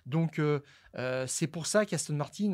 Donc 0.06 0.40
euh, 0.40 0.62
c'est 1.28 1.48
pour 1.48 1.68
ça 1.68 1.86
qu'Aston 1.86 2.16
Martin 2.16 2.54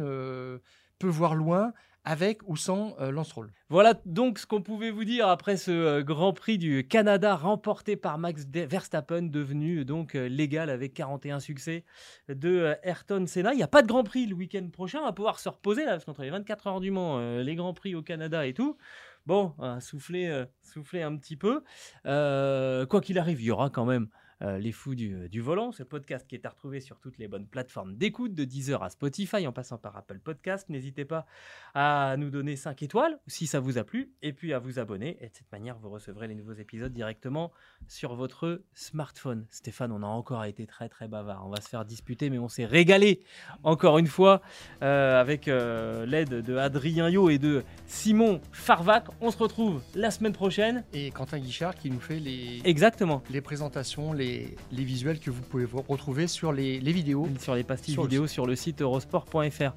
peut 0.97 1.07
voir 1.07 1.35
loin 1.35 1.73
avec 2.07 2.39
ou 2.47 2.55
sans 2.55 2.95
euh, 3.01 3.11
Lance 3.11 3.27
Stroll. 3.27 3.51
Voilà 3.67 3.93
donc 4.05 4.39
ce 4.39 4.47
qu'on 4.47 4.61
pouvait 4.61 4.91
vous 4.91 5.03
dire 5.03 5.27
après 5.27 5.57
ce 5.57 5.71
euh, 5.71 6.03
Grand 6.03 6.31
Prix 6.31 6.57
du 6.57 6.87
Canada 6.87 7.35
remporté 7.35 7.97
par 7.97 8.17
Max 8.17 8.45
Verstappen, 8.47 9.23
devenu 9.23 9.83
donc 9.83 10.15
euh, 10.15 10.29
légal 10.29 10.69
avec 10.69 10.93
41 10.93 11.41
succès 11.41 11.83
de 12.29 12.75
Ayrton 12.83 13.25
Senna. 13.27 13.53
Il 13.53 13.57
n'y 13.57 13.63
a 13.63 13.67
pas 13.67 13.81
de 13.81 13.87
Grand 13.87 14.05
Prix 14.05 14.25
le 14.25 14.35
week-end 14.35 14.65
prochain, 14.71 14.99
on 15.01 15.05
va 15.05 15.11
pouvoir 15.11 15.39
se 15.39 15.49
reposer 15.49 15.83
là, 15.83 15.91
parce 15.91 16.05
qu'entre 16.05 16.21
les 16.21 16.29
24 16.29 16.67
heures 16.67 16.79
du 16.79 16.91
Mans, 16.91 17.41
les 17.41 17.55
Grands 17.55 17.73
Prix 17.73 17.93
au 17.93 18.01
Canada 18.01 18.47
et 18.47 18.53
tout, 18.53 18.77
bon, 19.25 19.53
souffler, 19.81 20.27
un 20.29 21.17
petit 21.17 21.35
peu. 21.35 21.61
Quoi 22.03 23.01
qu'il 23.01 23.19
arrive, 23.19 23.41
il 23.41 23.47
y 23.47 23.51
aura 23.51 23.69
quand 23.69 23.85
même 23.85 24.07
euh, 24.41 24.57
les 24.57 24.71
fous 24.71 24.95
du, 24.95 25.29
du 25.29 25.41
volant, 25.41 25.71
ce 25.71 25.83
podcast 25.83 26.27
qui 26.27 26.35
est 26.35 26.45
à 26.45 26.49
retrouver 26.49 26.79
sur 26.79 26.99
toutes 26.99 27.17
les 27.17 27.27
bonnes 27.27 27.47
plateformes 27.47 27.95
d'écoute, 27.95 28.33
de 28.33 28.43
Deezer 28.43 28.83
à 28.83 28.89
Spotify, 28.89 29.47
en 29.47 29.51
passant 29.51 29.77
par 29.77 29.95
Apple 29.97 30.19
Podcast. 30.19 30.69
N'hésitez 30.69 31.05
pas 31.05 31.25
à 31.73 32.15
nous 32.17 32.29
donner 32.29 32.55
5 32.55 32.81
étoiles 32.83 33.19
si 33.27 33.47
ça 33.47 33.59
vous 33.59 33.77
a 33.77 33.83
plu, 33.83 34.11
et 34.21 34.33
puis 34.33 34.53
à 34.53 34.59
vous 34.59 34.79
abonner. 34.79 35.17
Et 35.21 35.29
de 35.29 35.33
cette 35.33 35.51
manière, 35.51 35.77
vous 35.77 35.89
recevrez 35.89 36.27
les 36.27 36.35
nouveaux 36.35 36.53
épisodes 36.53 36.93
directement 36.93 37.51
sur 37.87 38.15
votre 38.15 38.61
smartphone. 38.73 39.45
Stéphane, 39.49 39.91
on 39.91 40.03
a 40.03 40.07
encore 40.07 40.43
été 40.45 40.67
très 40.67 40.89
très 40.89 41.07
bavard. 41.07 41.45
On 41.45 41.49
va 41.49 41.61
se 41.61 41.69
faire 41.69 41.85
disputer, 41.85 42.29
mais 42.29 42.39
on 42.39 42.49
s'est 42.49 42.65
régalé 42.65 43.21
encore 43.63 43.97
une 43.97 44.07
fois 44.07 44.41
euh, 44.81 45.19
avec 45.19 45.47
euh, 45.47 46.05
l'aide 46.05 46.29
de 46.29 46.57
Adrien 46.57 47.09
Yo 47.09 47.29
et 47.29 47.37
de 47.37 47.63
Simon 47.85 48.41
Farvac. 48.51 49.05
On 49.21 49.31
se 49.31 49.37
retrouve 49.37 49.81
la 49.95 50.11
semaine 50.11 50.33
prochaine. 50.33 50.83
Et 50.93 51.11
Quentin 51.11 51.39
Guichard 51.39 51.75
qui 51.75 51.89
nous 51.89 51.99
fait 51.99 52.19
les, 52.19 52.61
Exactement. 52.65 53.23
les 53.29 53.41
présentations, 53.41 54.13
les, 54.13 54.26
les 54.71 54.83
visuels 54.83 55.19
que 55.19 55.29
vous 55.31 55.41
pouvez 55.41 55.65
retrouver 55.65 56.27
sur 56.27 56.51
les, 56.51 56.79
les 56.79 56.91
vidéos. 56.91 57.27
Sur 57.39 57.55
les 57.55 57.63
pastilles 57.63 57.93
Sur 57.93 58.03
le 58.03 58.09
vidéo 58.09 58.27
sur 58.27 58.45
le 58.45 58.55
site 58.55 58.81
eurosport.fr. 58.81 59.73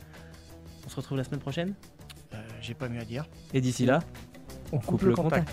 On 0.86 0.88
se 0.88 0.96
retrouve 0.96 1.18
la 1.18 1.24
semaine 1.24 1.40
prochaine? 1.40 1.74
Euh, 2.34 2.36
J'ai 2.60 2.74
pas 2.74 2.88
mieux 2.88 3.00
à 3.00 3.04
dire. 3.04 3.26
Et 3.54 3.60
d'ici 3.60 3.86
là, 3.86 4.00
On 4.72 4.78
coupe 4.78 5.02
le 5.02 5.14
contact. 5.14 5.48